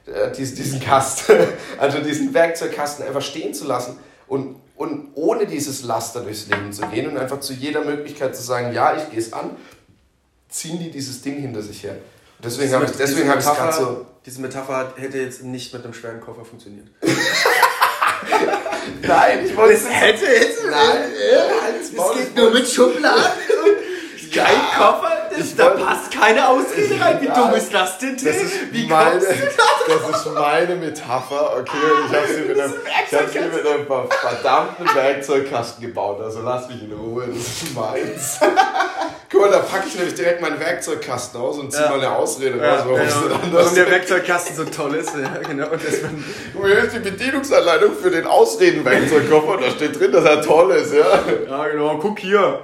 äh, 0.06 0.32
diesen, 0.32 0.58
diesen 0.58 0.80
Kasten, 0.82 1.34
also 1.80 2.00
diesen 2.00 2.34
Werkzeugkasten 2.34 3.08
einfach 3.08 3.22
stehen 3.22 3.54
zu 3.54 3.66
lassen 3.66 3.98
und, 4.28 4.58
und 4.76 5.12
ohne 5.16 5.48
dieses 5.48 5.84
Laster 5.84 6.22
durchs 6.22 6.48
Leben 6.48 6.74
zu 6.74 6.86
gehen 6.88 7.10
und 7.10 7.18
einfach 7.18 7.40
zu 7.40 7.54
jeder 7.54 7.86
Möglichkeit 7.86 8.36
zu 8.36 8.44
sagen, 8.44 8.74
ja, 8.74 8.98
ich 8.98 9.10
gehe 9.10 9.20
es 9.20 9.32
an, 9.32 9.52
ziehen 10.50 10.78
die 10.78 10.92
dieses 10.92 11.22
Ding 11.22 11.40
hinter 11.40 11.62
sich 11.62 11.84
her. 11.84 11.96
Deswegen 12.44 12.74
habe 13.30 13.40
ich 13.40 13.46
es 13.46 13.56
gerade 13.56 13.74
so 13.74 14.06
diese 14.26 14.42
Metapher 14.42 14.94
hätte 14.96 15.18
jetzt 15.18 15.44
nicht 15.44 15.74
mit 15.74 15.84
einem 15.84 15.94
schweren 15.94 16.22
Koffer 16.22 16.46
funktioniert. 16.46 16.88
Nein, 19.02 19.46
ich 19.46 19.56
wollte 19.56 19.74
es 19.74 19.90
hätte 19.90 20.26
jetzt. 20.26 20.64
Nein, 20.66 21.12
es 21.82 21.92
geht 21.92 22.36
nur 22.36 22.52
mit 22.52 22.68
Schubladen 22.68 23.22
und 23.66 24.32
kein 24.34 24.62
Koffer. 24.78 25.13
Das, 25.38 25.56
da 25.56 25.70
passt 25.70 26.12
keine 26.12 26.48
Ausrede 26.48 27.00
rein. 27.00 27.22
Wie 27.22 27.28
dumm 27.28 27.54
ist 27.54 27.74
das 27.74 27.98
denn, 27.98 28.18
Tim? 28.18 28.28
Das 28.28 28.42
ist, 28.42 28.72
Wie 28.72 28.88
meine, 28.88 29.20
das 29.88 30.18
ist 30.18 30.34
meine 30.34 30.76
Metapher, 30.76 31.58
okay? 31.58 31.72
Und 31.72 32.10
ich 32.10 32.16
habe 32.16 32.28
sie 32.28 32.42
mit 32.42 32.60
einem, 32.60 32.74
ich 33.08 33.14
hab 33.14 33.30
sie 33.30 33.40
mit 33.40 33.68
einem 33.68 33.86
verdammten 34.10 34.96
Werkzeugkasten 34.96 35.86
gebaut. 35.86 36.22
Also 36.22 36.42
lass 36.42 36.68
mich 36.70 36.84
in 36.84 36.94
Ruhe, 36.94 37.28
das 37.28 37.38
ist 37.38 37.76
meins. 37.76 38.40
Guck 39.34 39.42
mal, 39.42 39.52
da 39.52 39.60
packe 39.60 39.88
ich 39.88 39.96
nämlich 39.96 40.14
direkt 40.14 40.42
meinen 40.42 40.60
Werkzeugkasten 40.60 41.42
aus 41.42 41.58
und 41.58 41.72
ziehe 41.72 41.84
ja. 41.84 41.90
mal 41.90 41.98
eine 41.98 42.12
Ausrede 42.12 42.60
ja, 42.60 42.76
raus, 42.76 42.84
warum 42.86 43.00
ja, 43.00 43.06
denn 43.06 43.32
anders 43.42 43.64
Warum 43.64 43.76
der 43.76 43.90
Werkzeugkasten 43.90 44.56
so 44.56 44.66
toll 44.66 44.94
ist. 44.96 45.12
Ja, 45.16 45.40
genau. 45.48 45.70
Und 45.70 45.82
hier 45.82 46.78
ist 46.78 46.94
die 46.94 47.00
Bedienungsanleitung 47.00 47.96
für 47.96 48.12
den 48.12 48.28
Ausreden-Werkzeugkoffer. 48.28 49.58
Da 49.58 49.72
steht 49.72 50.00
drin, 50.00 50.12
dass 50.12 50.24
er 50.24 50.42
toll 50.44 50.72
ist, 50.74 50.94
ja. 50.94 51.24
Ja, 51.50 51.68
genau. 51.68 51.98
Guck 51.98 52.20
hier. 52.20 52.60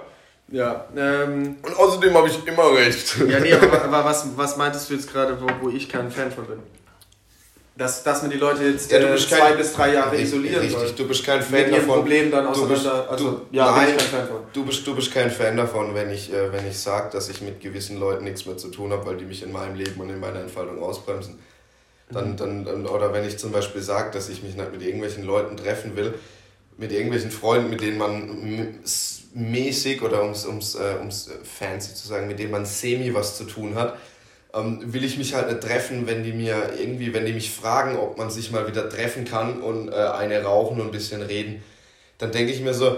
Ja. 0.51 0.85
Ähm, 0.95 1.57
und 1.61 1.77
außerdem 1.77 2.13
habe 2.13 2.27
ich 2.27 2.45
immer 2.47 2.73
recht. 2.75 3.17
Ja, 3.27 3.39
nee, 3.39 3.53
aber, 3.53 3.81
aber 3.83 4.05
was, 4.05 4.25
was 4.35 4.57
meintest 4.57 4.89
du 4.89 4.95
jetzt 4.95 5.11
gerade, 5.11 5.37
wo, 5.39 5.47
wo 5.61 5.69
ich 5.69 5.87
kein 5.87 6.11
Fan 6.11 6.31
von 6.31 6.45
bin? 6.45 6.59
dass, 7.79 8.03
dass 8.03 8.21
man 8.21 8.29
die 8.29 8.37
Leute 8.37 8.63
jetzt 8.63 8.91
ja, 8.91 8.99
äh, 8.99 9.17
zwei 9.17 9.37
kein, 9.37 9.57
bis 9.57 9.73
drei 9.73 9.93
Jahre 9.93 10.19
isolieren 10.19 10.59
richtig, 10.59 10.79
soll. 10.79 10.91
du 10.97 11.07
bist 11.07 11.25
kein 11.25 11.41
Fan 11.41 11.71
davon. 11.71 11.95
Problem 11.95 12.29
dann 12.29 12.47
auseinander, 12.47 12.75
du 12.75 12.81
bist, 12.81 13.09
also, 13.09 13.31
du, 13.31 13.41
ja, 13.51 13.71
nein, 13.71 13.97
Du 14.51 14.65
bist, 14.65 14.85
du 14.85 14.95
bist 14.95 15.13
kein 15.13 15.31
Fan 15.31 15.55
davon, 15.55 15.95
wenn 15.95 16.11
ich, 16.11 16.31
äh, 16.33 16.51
wenn 16.51 16.67
ich 16.67 16.77
sage, 16.77 17.09
dass 17.11 17.29
ich 17.29 17.41
mit 17.41 17.61
gewissen 17.61 17.97
Leuten 17.97 18.25
nichts 18.25 18.45
mehr 18.45 18.57
zu 18.57 18.67
tun 18.67 18.91
habe, 18.91 19.05
weil 19.05 19.17
die 19.17 19.25
mich 19.25 19.43
in 19.43 19.53
meinem 19.53 19.75
Leben 19.75 19.99
und 20.01 20.09
in 20.09 20.19
meiner 20.19 20.41
Entfaltung 20.41 20.83
ausbremsen. 20.83 21.39
Dann, 22.11 22.31
mhm. 22.31 22.37
dann, 22.37 22.65
dann, 22.65 22.85
oder 22.85 23.13
wenn 23.13 23.25
ich 23.25 23.37
zum 23.37 23.53
Beispiel 23.53 23.81
sage, 23.81 24.11
dass 24.11 24.27
ich 24.27 24.43
mich 24.43 24.55
nicht 24.55 24.71
mit 24.73 24.81
irgendwelchen 24.81 25.23
Leuten 25.23 25.55
treffen 25.55 25.95
will, 25.95 26.15
mit 26.79 26.91
irgendwelchen 26.91 27.31
Freunden, 27.31 27.69
mit 27.69 27.81
denen 27.81 27.97
man 27.97 28.79
mäßig 29.33 30.01
oder 30.01 30.23
ums, 30.23 30.45
ums, 30.45 30.75
äh, 30.75 30.95
ums 30.97 31.29
fancy 31.43 31.93
zu 31.93 32.07
sagen, 32.07 32.27
mit 32.27 32.39
denen 32.39 32.51
man 32.51 32.65
semi 32.65 33.13
was 33.13 33.37
zu 33.37 33.43
tun 33.43 33.75
hat, 33.75 33.97
ähm, 34.53 34.81
will 34.93 35.03
ich 35.03 35.17
mich 35.17 35.33
halt 35.35 35.47
nicht 35.47 35.61
treffen, 35.61 36.07
wenn 36.07 36.23
die 36.23 36.33
mir 36.33 36.71
irgendwie, 36.79 37.13
wenn 37.13 37.25
die 37.25 37.33
mich 37.33 37.51
fragen, 37.51 37.97
ob 37.97 38.17
man 38.17 38.31
sich 38.31 38.51
mal 38.51 38.67
wieder 38.67 38.89
treffen 38.89 39.25
kann 39.25 39.61
und 39.61 39.89
äh, 39.89 39.93
eine 39.93 40.41
rauchen 40.43 40.79
und 40.81 40.87
ein 40.87 40.91
bisschen 40.91 41.21
reden, 41.21 41.61
dann 42.17 42.31
denke 42.31 42.51
ich 42.51 42.61
mir 42.61 42.73
so, 42.73 42.97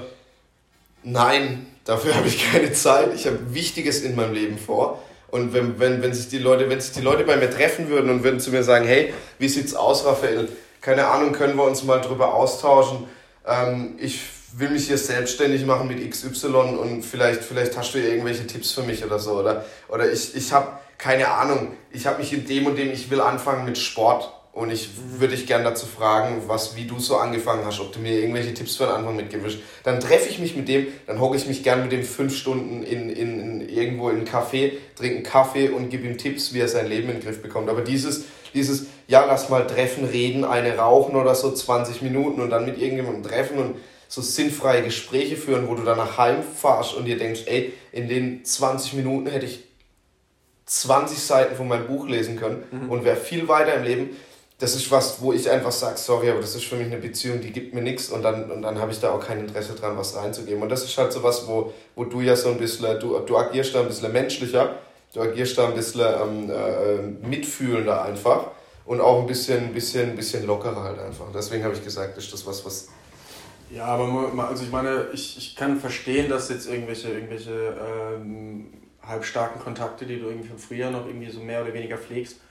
nein, 1.04 1.66
dafür 1.84 2.16
habe 2.16 2.28
ich 2.28 2.52
keine 2.52 2.72
Zeit, 2.72 3.14
ich 3.16 3.26
habe 3.26 3.54
Wichtiges 3.54 4.02
in 4.02 4.16
meinem 4.16 4.34
Leben 4.34 4.58
vor. 4.58 5.02
Und 5.30 5.54
wenn, 5.54 5.80
wenn, 5.80 6.02
wenn, 6.02 6.14
sich 6.14 6.28
die 6.28 6.40
Leute, 6.40 6.70
wenn 6.70 6.82
sich 6.82 6.92
die 6.92 7.02
Leute 7.02 7.24
bei 7.24 7.38
mir 7.38 7.50
treffen 7.50 7.88
würden 7.90 8.10
und 8.10 8.24
würden 8.24 8.42
zu 8.42 8.52
mir 8.52 8.64
sagen, 8.64 8.86
hey, 8.86 9.14
wie 9.40 9.48
sieht's 9.48 9.74
aus, 9.74 10.06
Raphael? 10.06 10.50
keine 10.82 11.08
Ahnung, 11.08 11.32
können 11.32 11.56
wir 11.56 11.64
uns 11.64 11.84
mal 11.84 12.02
drüber 12.02 12.34
austauschen. 12.34 13.08
Ähm, 13.46 13.96
ich 13.98 14.22
will 14.54 14.70
mich 14.70 14.88
hier 14.88 14.98
selbstständig 14.98 15.66
machen 15.66 15.88
mit 15.88 16.10
XY 16.10 16.48
und 16.48 17.04
vielleicht, 17.04 17.44
vielleicht 17.44 17.78
hast 17.78 17.94
du 17.94 18.00
irgendwelche 18.00 18.46
Tipps 18.48 18.72
für 18.72 18.84
mich 18.84 19.04
oder 19.06 19.20
so. 19.20 19.40
Oder, 19.40 19.66
oder 19.88 20.12
ich, 20.12 20.36
ich 20.36 20.52
habe 20.52 20.80
keine 20.98 21.30
Ahnung, 21.30 21.72
ich 21.92 22.06
habe 22.06 22.20
mich 22.20 22.32
in 22.32 22.46
dem 22.46 22.68
und 22.68 22.78
dem, 22.78 22.92
ich 22.92 23.10
will 23.10 23.22
anfangen 23.22 23.66
mit 23.66 23.78
Sport 23.78 24.32
und 24.54 24.70
ich 24.70 24.90
würde 25.18 25.36
dich 25.36 25.48
gerne 25.48 25.64
dazu 25.64 25.86
fragen, 25.86 26.44
was, 26.48 26.76
wie 26.76 26.86
du 26.86 27.00
so 27.00 27.16
angefangen 27.18 27.66
hast, 27.66 27.80
ob 27.80 27.94
du 27.94 28.00
mir 28.00 28.20
irgendwelche 28.20 28.54
Tipps 28.54 28.76
für 28.76 28.84
den 28.84 28.94
Anfang 28.94 29.16
mitgibst. 29.16 29.60
Dann 29.84 30.00
treffe 30.00 30.30
ich 30.30 30.40
mich 30.40 30.56
mit 30.56 30.68
dem, 30.68 30.88
dann 31.08 31.22
hocke 31.22 31.38
ich 31.38 31.48
mich 31.48 31.64
gern 31.64 31.82
mit 31.82 31.92
dem 31.92 32.04
fünf 32.04 32.36
Stunden 32.36 32.84
in, 32.84 33.10
in, 33.10 33.40
in 33.40 33.70
irgendwo 33.70 34.10
in 34.10 34.18
einen 34.18 34.28
Café, 34.28 34.74
trinke 34.96 35.16
einen 35.16 35.24
Kaffee 35.24 35.70
und 35.70 35.90
gebe 35.90 36.06
ihm 36.06 36.18
Tipps, 36.18 36.54
wie 36.54 36.60
er 36.60 36.68
sein 36.68 36.88
Leben 36.88 37.10
in 37.10 37.16
den 37.16 37.24
Griff 37.24 37.42
bekommt. 37.42 37.70
Aber 37.70 37.82
dieses, 37.82 38.26
dieses, 38.54 38.88
ja, 39.12 39.26
lass 39.26 39.50
mal 39.50 39.68
treffen, 39.68 40.06
reden, 40.06 40.46
eine 40.46 40.78
rauchen 40.78 41.16
oder 41.16 41.36
so 41.36 41.52
20 41.52 42.02
Minuten 42.02 42.42
und 42.42 42.50
dann 42.50 42.66
mit 42.66 42.78
irgendjemandem 42.78 43.24
treffen 43.24 43.58
und 43.58 43.76
so 44.08 44.22
sinnfreie 44.22 44.84
Gespräche 44.84 45.36
führen, 45.36 45.68
wo 45.68 45.76
du 45.76 45.84
danach 45.84 46.18
heimfahrst 46.18 46.96
und 46.96 47.06
dir 47.06 47.18
denkst, 47.18 47.42
ey, 47.46 47.74
in 47.92 48.08
den 48.08 48.46
20 48.46 48.94
Minuten 48.94 49.28
hätte 49.28 49.46
ich 49.46 49.66
20 50.66 51.20
Seiten 51.20 51.56
von 51.56 51.68
meinem 51.68 51.88
Buch 51.88 52.08
lesen 52.08 52.38
können 52.38 52.64
mhm. 52.72 52.90
und 52.90 53.04
wäre 53.04 53.18
viel 53.18 53.50
weiter 53.50 53.74
im 53.76 53.84
Leben 53.84 54.10
das 54.60 54.76
ist 54.76 54.92
was, 54.92 55.20
wo 55.24 55.34
ich 55.34 55.50
einfach 55.50 55.72
sage, 55.72 55.98
sorry, 55.98 56.30
aber 56.30 56.40
das 56.40 56.54
ist 56.54 56.66
für 56.66 56.76
mich 56.76 56.86
eine 56.86 56.98
Beziehung, 56.98 57.42
die 57.42 57.52
gibt 57.52 57.74
mir 57.74 57.82
nichts 57.82 58.10
und 58.10 58.22
dann, 58.22 58.52
und 58.52 58.62
dann 58.62 58.80
habe 58.80 58.92
ich 58.92 59.00
da 59.00 59.12
auch 59.12 59.20
kein 59.20 59.40
Interesse 59.40 59.74
dran, 59.74 59.98
was 59.98 60.16
reinzugeben. 60.16 60.62
Und 60.62 60.70
das 60.70 60.84
ist 60.84 60.96
halt 61.00 61.12
so 61.12 61.24
was, 61.24 61.48
wo, 61.48 61.74
wo 61.96 62.06
du 62.06 62.22
ja 62.22 62.36
so 62.36 62.50
ein 62.50 62.60
bisschen, 62.60 63.00
du, 63.00 63.18
du 63.22 63.38
agierst 63.38 63.74
da 63.74 63.80
ein 63.80 63.88
bisschen 63.88 64.12
menschlicher, 64.12 64.76
du 65.16 65.22
agierst 65.22 65.58
da 65.58 65.68
ein 65.68 65.74
bisschen 65.74 66.02
ähm, 66.02 66.52
äh, 66.52 67.28
mitfühlender 67.28 68.04
einfach 68.04 68.52
und 68.92 69.00
auch 69.00 69.22
ein 69.22 69.26
bisschen, 69.26 69.74
bisschen, 69.74 70.18
bisschen 70.18 70.46
lockerer 70.46 70.84
halt 70.84 71.00
einfach. 71.00 71.28
Deswegen 71.34 71.64
habe 71.64 71.74
ich 71.74 71.82
gesagt, 71.82 72.18
ist 72.18 72.34
das 72.34 72.46
was, 72.46 72.66
was... 72.66 72.90
Ja, 73.70 73.86
aber 73.86 74.34
also 74.50 74.66
ich 74.66 74.70
meine, 74.70 75.08
ich, 75.14 75.38
ich 75.38 75.56
kann 75.56 75.80
verstehen, 75.80 76.28
dass 76.28 76.50
jetzt 76.50 76.70
irgendwelche, 76.70 77.08
irgendwelche 77.08 77.74
ähm, 77.80 78.66
halbstarken 79.02 79.62
Kontakte, 79.62 80.06
die 80.06 80.20
du 80.20 80.28
irgendwie 80.28 80.50
von 80.50 80.58
früher 80.58 80.92
noch 80.92 81.08
irgendwie 81.08 81.30
so 81.30 81.40
mehr 81.40 81.64
oder 81.64 81.74
weniger 81.74 81.98
pflegst, 81.98 82.42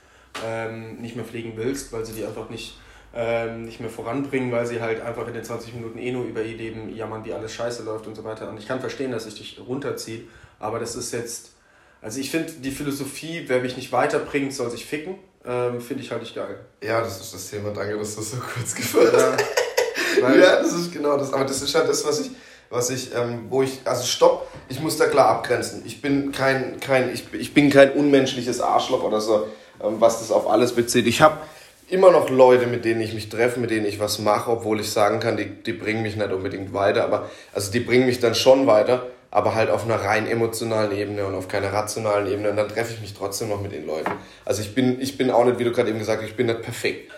ähm, 0.43 0.95
nicht 0.95 1.15
mehr 1.15 1.25
pflegen 1.25 1.53
willst, 1.57 1.93
weil 1.93 2.07
sie 2.07 2.13
die 2.13 2.25
einfach 2.25 2.49
nicht, 2.49 2.75
ähm, 3.13 3.61
nicht 3.61 3.79
mehr 3.79 3.91
voranbringen, 3.91 4.51
weil 4.51 4.65
sie 4.65 4.81
halt 4.81 4.99
einfach 5.01 5.27
in 5.27 5.35
den 5.35 5.43
20 5.43 5.75
Minuten 5.75 5.99
eh 5.99 6.11
nur 6.11 6.25
über 6.25 6.41
ihr 6.41 6.57
Leben 6.57 6.89
jammern, 6.95 7.23
wie 7.23 7.33
alles 7.33 7.53
scheiße 7.53 7.83
läuft 7.83 8.07
und 8.07 8.15
so 8.15 8.23
weiter. 8.23 8.49
Und 8.49 8.57
ich 8.57 8.67
kann 8.67 8.79
verstehen, 8.79 9.11
dass 9.11 9.27
ich 9.27 9.35
dich 9.35 9.61
runterziehe, 9.63 10.23
aber 10.57 10.79
das 10.79 10.95
ist 10.95 11.13
jetzt, 11.13 11.51
also 12.01 12.19
ich 12.19 12.31
finde 12.31 12.51
die 12.51 12.71
Philosophie, 12.71 13.43
wer 13.45 13.61
mich 13.61 13.77
nicht 13.77 13.91
weiterbringt, 13.91 14.55
soll 14.55 14.71
sich 14.71 14.87
ficken, 14.87 15.19
ähm, 15.45 15.81
finde 15.81 16.03
ich 16.03 16.11
halt 16.11 16.21
nicht 16.21 16.35
geil. 16.35 16.59
Ja, 16.83 17.01
das 17.01 17.19
ist 17.19 17.33
das 17.33 17.49
Thema, 17.49 17.71
danke, 17.71 17.97
dass 17.97 18.15
du 18.15 18.21
so 18.21 18.37
kurz 18.37 18.75
geführt 18.75 19.13
hast. 19.15 19.45
Ja, 20.19 20.35
ja, 20.35 20.55
das 20.57 20.73
ist 20.73 20.91
genau 20.91 21.15
das, 21.17 21.31
aber 21.31 21.45
das 21.45 21.61
ist 21.61 21.73
halt 21.73 21.87
das, 21.87 22.05
was 22.05 22.19
ich 22.19 22.31
was 22.69 22.89
ich, 22.89 23.13
ähm, 23.13 23.45
wo 23.49 23.63
ich, 23.63 23.79
also 23.85 24.05
stopp, 24.05 24.47
ich 24.69 24.79
muss 24.79 24.97
da 24.97 25.05
klar 25.05 25.27
abgrenzen. 25.27 25.83
Ich 25.85 26.01
bin 26.01 26.31
kein, 26.31 26.79
kein, 26.79 27.13
ich, 27.13 27.25
ich 27.33 27.53
bin 27.53 27.69
kein 27.69 27.91
unmenschliches 27.91 28.61
Arschloch 28.61 29.03
oder 29.03 29.19
so. 29.19 29.47
Ähm, 29.83 29.95
was 29.99 30.19
das 30.19 30.31
auf 30.31 30.49
alles 30.49 30.73
bezieht. 30.73 31.07
Ich 31.07 31.21
habe 31.21 31.37
immer 31.89 32.11
noch 32.11 32.29
Leute, 32.29 32.67
mit 32.67 32.85
denen 32.85 33.01
ich 33.01 33.13
mich 33.13 33.29
treffe, 33.29 33.59
mit 33.59 33.71
denen 33.71 33.85
ich 33.85 33.99
was 33.99 34.19
mache, 34.19 34.51
obwohl 34.51 34.79
ich 34.79 34.91
sagen 34.91 35.19
kann, 35.19 35.37
die, 35.37 35.45
die 35.45 35.73
bringen 35.73 36.01
mich 36.01 36.15
nicht 36.15 36.31
unbedingt 36.31 36.73
weiter, 36.73 37.03
aber 37.03 37.29
also 37.53 37.71
die 37.71 37.81
bringen 37.81 38.05
mich 38.05 38.19
dann 38.19 38.35
schon 38.35 38.67
weiter, 38.67 39.07
aber 39.31 39.55
halt 39.55 39.69
auf 39.69 39.85
einer 39.85 39.95
rein 39.95 40.27
emotionalen 40.27 40.91
Ebene 40.91 41.25
und 41.25 41.33
auf 41.35 41.47
keiner 41.47 41.71
rationalen 41.71 42.27
Ebene 42.27 42.49
und 42.49 42.57
dann 42.57 42.67
treffe 42.67 42.93
ich 42.93 43.01
mich 43.01 43.13
trotzdem 43.13 43.49
noch 43.49 43.61
mit 43.61 43.71
den 43.71 43.87
Leuten. 43.87 44.11
Also 44.43 44.61
ich 44.61 44.75
bin, 44.75 45.01
ich 45.01 45.17
bin 45.17 45.31
auch 45.31 45.45
nicht, 45.45 45.57
wie 45.57 45.63
du 45.63 45.71
gerade 45.71 45.89
eben 45.89 45.99
gesagt 45.99 46.21
hast, 46.21 46.29
ich 46.29 46.35
bin 46.35 46.47
nicht 46.47 46.61
perfekt. 46.61 47.11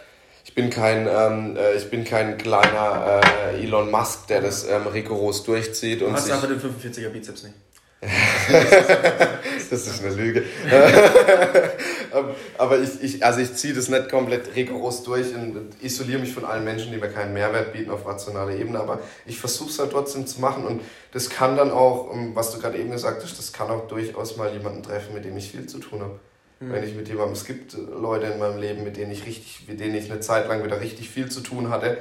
Ich 0.45 0.53
bin 0.53 0.69
kein, 0.69 1.07
ähm, 1.07 1.57
äh, 1.57 1.73
ich 1.73 1.89
bin 1.89 2.03
kein 2.03 2.37
kleiner 2.37 3.21
äh, 3.53 3.63
Elon 3.63 3.89
Musk, 3.89 4.27
der 4.27 4.41
das 4.41 4.67
ähm, 4.67 4.85
rigoros 4.85 5.43
durchzieht. 5.43 6.01
Du 6.01 6.11
hast 6.11 6.29
einfach 6.29 6.47
den 6.47 6.61
45er 6.61 7.09
Bizeps 7.09 7.43
nicht. 7.43 7.55
das 9.69 9.87
ist 9.87 10.03
eine 10.03 10.13
Lüge. 10.13 10.43
Aber 12.57 12.79
ich, 12.79 13.01
ich, 13.01 13.25
also 13.25 13.39
ich 13.39 13.53
ziehe 13.55 13.73
das 13.73 13.89
nicht 13.89 14.09
komplett 14.09 14.55
rigoros 14.55 15.03
durch 15.03 15.33
und 15.33 15.71
isoliere 15.81 16.19
mich 16.19 16.33
von 16.33 16.45
allen 16.45 16.63
Menschen, 16.63 16.91
die 16.91 16.97
mir 16.97 17.09
keinen 17.09 17.33
Mehrwert 17.33 17.73
bieten 17.73 17.89
auf 17.89 18.05
rationaler 18.05 18.55
Ebene. 18.55 18.79
Aber 18.79 18.99
ich 19.25 19.39
versuche 19.39 19.69
es 19.69 19.79
halt 19.79 19.91
trotzdem 19.91 20.27
zu 20.27 20.39
machen. 20.41 20.65
Und 20.65 20.81
das 21.11 21.29
kann 21.29 21.57
dann 21.57 21.71
auch, 21.71 22.11
was 22.33 22.51
du 22.51 22.59
gerade 22.59 22.77
eben 22.77 22.91
gesagt 22.91 23.23
hast, 23.23 23.37
das 23.37 23.51
kann 23.53 23.69
auch 23.69 23.87
durchaus 23.87 24.37
mal 24.37 24.53
jemanden 24.53 24.83
treffen, 24.83 25.13
mit 25.13 25.25
dem 25.25 25.35
ich 25.37 25.51
viel 25.51 25.65
zu 25.65 25.79
tun 25.79 26.01
habe. 26.01 26.19
Mhm. 26.59 26.71
Wenn 26.71 26.83
ich 26.83 26.95
mit 26.95 27.07
jemandem, 27.07 27.33
es 27.33 27.45
gibt 27.45 27.73
Leute 27.73 28.27
in 28.27 28.39
meinem 28.39 28.59
Leben, 28.59 28.83
mit 28.83 28.97
denen 28.97 29.11
ich 29.11 29.25
richtig, 29.25 29.65
mit 29.67 29.79
denen 29.79 29.95
ich 29.95 30.11
eine 30.11 30.19
Zeit 30.19 30.47
lang 30.47 30.63
wieder 30.63 30.79
richtig 30.81 31.09
viel 31.09 31.29
zu 31.29 31.41
tun 31.41 31.69
hatte. 31.69 31.97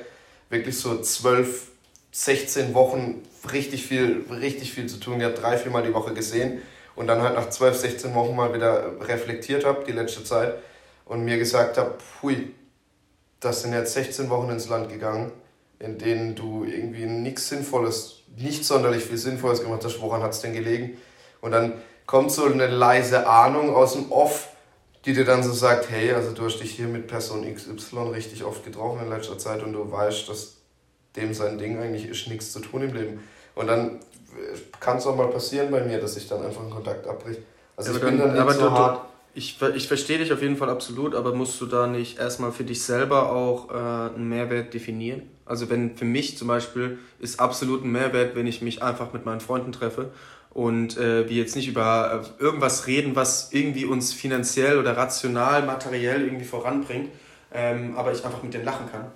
Wirklich 0.50 0.78
so 0.78 1.00
zwölf, 1.00 1.68
16 2.12 2.74
Wochen 2.74 3.22
richtig 3.50 3.86
viel, 3.86 4.24
richtig 4.30 4.72
viel 4.72 4.86
zu 4.86 4.98
tun 4.98 5.18
gehabt, 5.18 5.42
drei, 5.42 5.56
viermal 5.56 5.82
die 5.82 5.94
Woche 5.94 6.14
gesehen 6.14 6.62
und 6.94 7.06
dann 7.06 7.22
halt 7.22 7.34
nach 7.34 7.50
12, 7.50 7.76
16 7.76 8.14
Wochen 8.14 8.36
mal 8.36 8.54
wieder 8.54 8.92
reflektiert 9.00 9.64
habe, 9.64 9.84
die 9.84 9.92
letzte 9.92 10.24
Zeit 10.24 10.54
und 11.04 11.24
mir 11.24 11.38
gesagt 11.38 11.78
habe, 11.78 11.94
hui, 12.22 12.54
das 13.40 13.62
sind 13.62 13.72
jetzt 13.72 13.94
16 13.94 14.30
Wochen 14.30 14.50
ins 14.50 14.68
Land 14.68 14.88
gegangen, 14.88 15.32
in 15.78 15.98
denen 15.98 16.34
du 16.34 16.64
irgendwie 16.64 17.06
nichts 17.06 17.48
Sinnvolles, 17.48 18.22
nicht 18.36 18.64
sonderlich 18.64 19.04
viel 19.04 19.18
Sinnvolles 19.18 19.62
gemacht 19.62 19.84
hast, 19.84 20.00
woran 20.00 20.22
hat 20.22 20.32
es 20.32 20.40
denn 20.40 20.52
gelegen? 20.52 20.96
Und 21.40 21.50
dann 21.50 21.74
kommt 22.06 22.30
so 22.30 22.44
eine 22.44 22.68
leise 22.68 23.26
Ahnung 23.26 23.74
aus 23.74 23.94
dem 23.94 24.12
Off, 24.12 24.48
die 25.04 25.12
dir 25.12 25.24
dann 25.24 25.42
so 25.42 25.52
sagt, 25.52 25.90
hey, 25.90 26.12
also 26.12 26.32
du 26.32 26.44
hast 26.44 26.58
dich 26.58 26.70
hier 26.70 26.86
mit 26.86 27.08
Person 27.08 27.52
XY 27.52 28.10
richtig 28.12 28.44
oft 28.44 28.64
getroffen 28.64 29.00
in 29.04 29.10
letzter 29.10 29.36
Zeit 29.38 29.62
und 29.64 29.72
du 29.72 29.90
weißt, 29.90 30.28
dass 30.28 30.61
dem 31.16 31.34
sein 31.34 31.58
Ding 31.58 31.78
eigentlich 31.78 32.08
ist, 32.08 32.28
nichts 32.28 32.52
zu 32.52 32.60
tun 32.60 32.82
im 32.82 32.94
Leben. 32.94 33.20
Und 33.54 33.66
dann 33.66 34.00
kann 34.80 34.98
es 34.98 35.06
auch 35.06 35.16
mal 35.16 35.28
passieren 35.28 35.70
bei 35.70 35.82
mir, 35.82 36.00
dass 36.00 36.16
ich 36.16 36.28
dann 36.28 36.44
einfach 36.44 36.62
einen 36.62 36.70
Kontakt 36.70 37.06
abbricht. 37.06 37.40
Also 37.76 37.90
ja, 37.90 37.98
ich 37.98 38.04
bin 38.04 38.18
dann, 38.18 38.34
dann 38.34 38.46
nicht 38.46 38.58
so 38.58 38.68
du, 38.68 38.70
hart. 38.70 39.06
Ich, 39.34 39.58
ich 39.74 39.88
verstehe 39.88 40.18
dich 40.18 40.32
auf 40.32 40.42
jeden 40.42 40.56
Fall 40.56 40.68
absolut, 40.68 41.14
aber 41.14 41.34
musst 41.34 41.58
du 41.60 41.66
da 41.66 41.86
nicht 41.86 42.18
erstmal 42.18 42.52
für 42.52 42.64
dich 42.64 42.82
selber 42.82 43.32
auch 43.32 43.70
äh, 43.70 44.14
einen 44.14 44.28
Mehrwert 44.28 44.74
definieren? 44.74 45.22
Also 45.46 45.70
wenn 45.70 45.96
für 45.96 46.04
mich 46.04 46.36
zum 46.36 46.48
Beispiel 46.48 46.98
ist 47.18 47.40
absolut 47.40 47.84
ein 47.84 47.90
Mehrwert, 47.90 48.34
wenn 48.34 48.46
ich 48.46 48.60
mich 48.60 48.82
einfach 48.82 49.12
mit 49.12 49.24
meinen 49.24 49.40
Freunden 49.40 49.72
treffe 49.72 50.10
und 50.50 50.98
äh, 50.98 51.28
wir 51.28 51.36
jetzt 51.36 51.56
nicht 51.56 51.68
über 51.68 52.24
äh, 52.38 52.42
irgendwas 52.42 52.86
reden, 52.86 53.16
was 53.16 53.52
irgendwie 53.52 53.86
uns 53.86 54.12
finanziell 54.12 54.78
oder 54.78 54.96
rational, 54.98 55.62
materiell 55.62 56.22
irgendwie 56.22 56.44
voranbringt, 56.44 57.08
ähm, 57.54 57.96
aber 57.96 58.12
ich 58.12 58.24
einfach 58.24 58.42
mit 58.42 58.52
denen 58.52 58.66
lachen 58.66 58.90
kann 58.90 59.06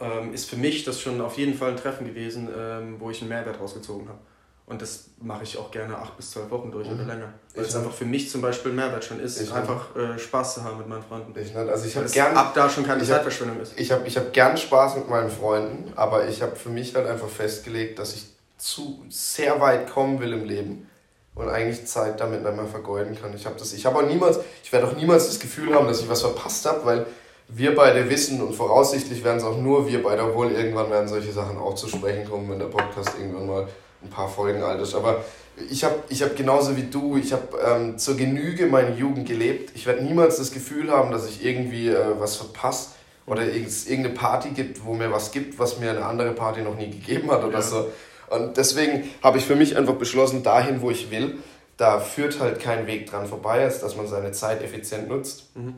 ähm, 0.00 0.34
ist 0.34 0.48
für 0.48 0.56
mich 0.56 0.84
das 0.84 1.00
schon 1.00 1.20
auf 1.20 1.38
jeden 1.38 1.54
Fall 1.54 1.70
ein 1.70 1.76
Treffen 1.76 2.06
gewesen, 2.06 2.48
ähm, 2.56 2.96
wo 2.98 3.10
ich 3.10 3.20
einen 3.20 3.30
Mehrwert 3.30 3.60
rausgezogen 3.60 4.08
habe. 4.08 4.18
Und 4.66 4.82
das 4.82 5.10
mache 5.20 5.44
ich 5.44 5.56
auch 5.58 5.70
gerne 5.70 5.96
acht 5.96 6.16
bis 6.16 6.32
zwölf 6.32 6.50
Wochen 6.50 6.72
durch 6.72 6.88
mhm. 6.88 6.94
oder 6.94 7.04
länger. 7.04 7.32
Weil 7.54 7.62
ich 7.62 7.68
es 7.70 7.76
einfach 7.76 7.92
für 7.92 8.04
mich 8.04 8.28
zum 8.28 8.42
Beispiel 8.42 8.72
ein 8.72 8.76
Mehrwert 8.76 9.04
schon 9.04 9.20
ist, 9.20 9.52
einfach 9.52 9.94
äh, 9.94 10.18
Spaß 10.18 10.54
zu 10.54 10.64
haben 10.64 10.78
mit 10.78 10.88
meinen 10.88 11.04
Freunden. 11.04 11.32
Ich 11.38 11.56
Also 11.56 11.86
ich 11.86 11.96
habe 11.96 12.08
gern 12.08 12.36
ab 12.36 12.52
da 12.52 12.68
schon 12.68 12.84
keine 12.84 13.04
Zeitverschwendung 13.04 13.60
ist. 13.60 13.78
Ich 13.78 13.92
habe 13.92 14.06
ich 14.06 14.16
hab 14.16 14.32
gern 14.32 14.56
Spaß 14.56 14.96
mit 14.96 15.08
meinen 15.08 15.30
Freunden, 15.30 15.92
aber 15.94 16.26
ich 16.28 16.42
habe 16.42 16.56
für 16.56 16.70
mich 16.70 16.96
halt 16.96 17.06
einfach 17.06 17.28
festgelegt, 17.28 18.00
dass 18.00 18.14
ich 18.14 18.26
zu 18.58 19.04
sehr 19.08 19.60
weit 19.60 19.88
kommen 19.88 20.18
will 20.18 20.32
im 20.32 20.44
Leben 20.44 20.88
und 21.36 21.48
eigentlich 21.48 21.86
Zeit 21.86 22.18
damit 22.20 22.42
nicht 22.42 22.56
mehr 22.56 22.66
vergeuden 22.66 23.16
kann. 23.20 23.32
Ich 23.34 23.46
habe 23.46 23.56
das, 23.56 23.72
ich 23.72 23.86
habe 23.86 23.98
auch 23.98 24.06
niemals, 24.06 24.40
ich 24.64 24.72
werde 24.72 24.88
auch 24.88 24.96
niemals 24.96 25.28
das 25.28 25.38
Gefühl 25.38 25.74
haben, 25.74 25.86
dass 25.86 26.00
ich 26.00 26.08
was 26.08 26.22
verpasst 26.22 26.66
habe, 26.66 26.84
weil 26.84 27.06
wir 27.48 27.74
beide 27.74 28.10
wissen 28.10 28.42
und 28.42 28.54
voraussichtlich 28.54 29.22
werden 29.22 29.38
es 29.38 29.44
auch 29.44 29.56
nur 29.56 29.88
wir 29.88 30.02
beide, 30.02 30.22
obwohl 30.22 30.52
irgendwann 30.52 30.90
werden 30.90 31.08
solche 31.08 31.32
Sachen 31.32 31.56
auch 31.58 31.74
zu 31.74 31.88
sprechen 31.88 32.28
kommen, 32.28 32.50
wenn 32.50 32.58
der 32.58 32.66
Podcast 32.66 33.12
irgendwann 33.18 33.46
mal 33.46 33.68
ein 34.02 34.10
paar 34.10 34.28
Folgen 34.28 34.62
alt 34.62 34.80
ist. 34.80 34.94
Aber 34.94 35.24
ich 35.70 35.84
habe 35.84 35.96
ich 36.08 36.22
hab 36.22 36.36
genauso 36.36 36.76
wie 36.76 36.84
du, 36.84 37.16
ich 37.16 37.32
habe 37.32 37.58
ähm, 37.64 37.98
zur 37.98 38.16
Genüge 38.16 38.66
meine 38.66 38.94
Jugend 38.96 39.26
gelebt. 39.28 39.72
Ich 39.74 39.86
werde 39.86 40.04
niemals 40.04 40.36
das 40.36 40.50
Gefühl 40.50 40.90
haben, 40.90 41.12
dass 41.12 41.28
ich 41.28 41.44
irgendwie 41.44 41.88
äh, 41.88 42.18
was 42.18 42.36
verpasse 42.36 42.90
oder 43.26 43.42
es 43.42 43.86
irgendeine 43.86 44.14
Party 44.14 44.50
gibt, 44.50 44.84
wo 44.84 44.94
mir 44.94 45.10
was 45.10 45.30
gibt, 45.30 45.58
was 45.58 45.78
mir 45.78 45.90
eine 45.90 46.04
andere 46.04 46.32
Party 46.32 46.62
noch 46.62 46.76
nie 46.76 46.90
gegeben 46.90 47.30
hat 47.30 47.44
oder 47.44 47.58
ja. 47.58 47.62
so. 47.62 47.90
Und 48.28 48.56
deswegen 48.56 49.08
habe 49.22 49.38
ich 49.38 49.44
für 49.44 49.56
mich 49.56 49.76
einfach 49.76 49.94
beschlossen, 49.94 50.42
dahin, 50.42 50.82
wo 50.82 50.90
ich 50.90 51.10
will, 51.10 51.38
da 51.76 52.00
führt 52.00 52.40
halt 52.40 52.60
kein 52.60 52.86
Weg 52.86 53.08
dran 53.08 53.26
vorbei, 53.26 53.62
als 53.62 53.80
dass 53.80 53.96
man 53.96 54.06
seine 54.08 54.32
Zeit 54.32 54.62
effizient 54.62 55.08
nutzt. 55.08 55.56
Mhm. 55.56 55.74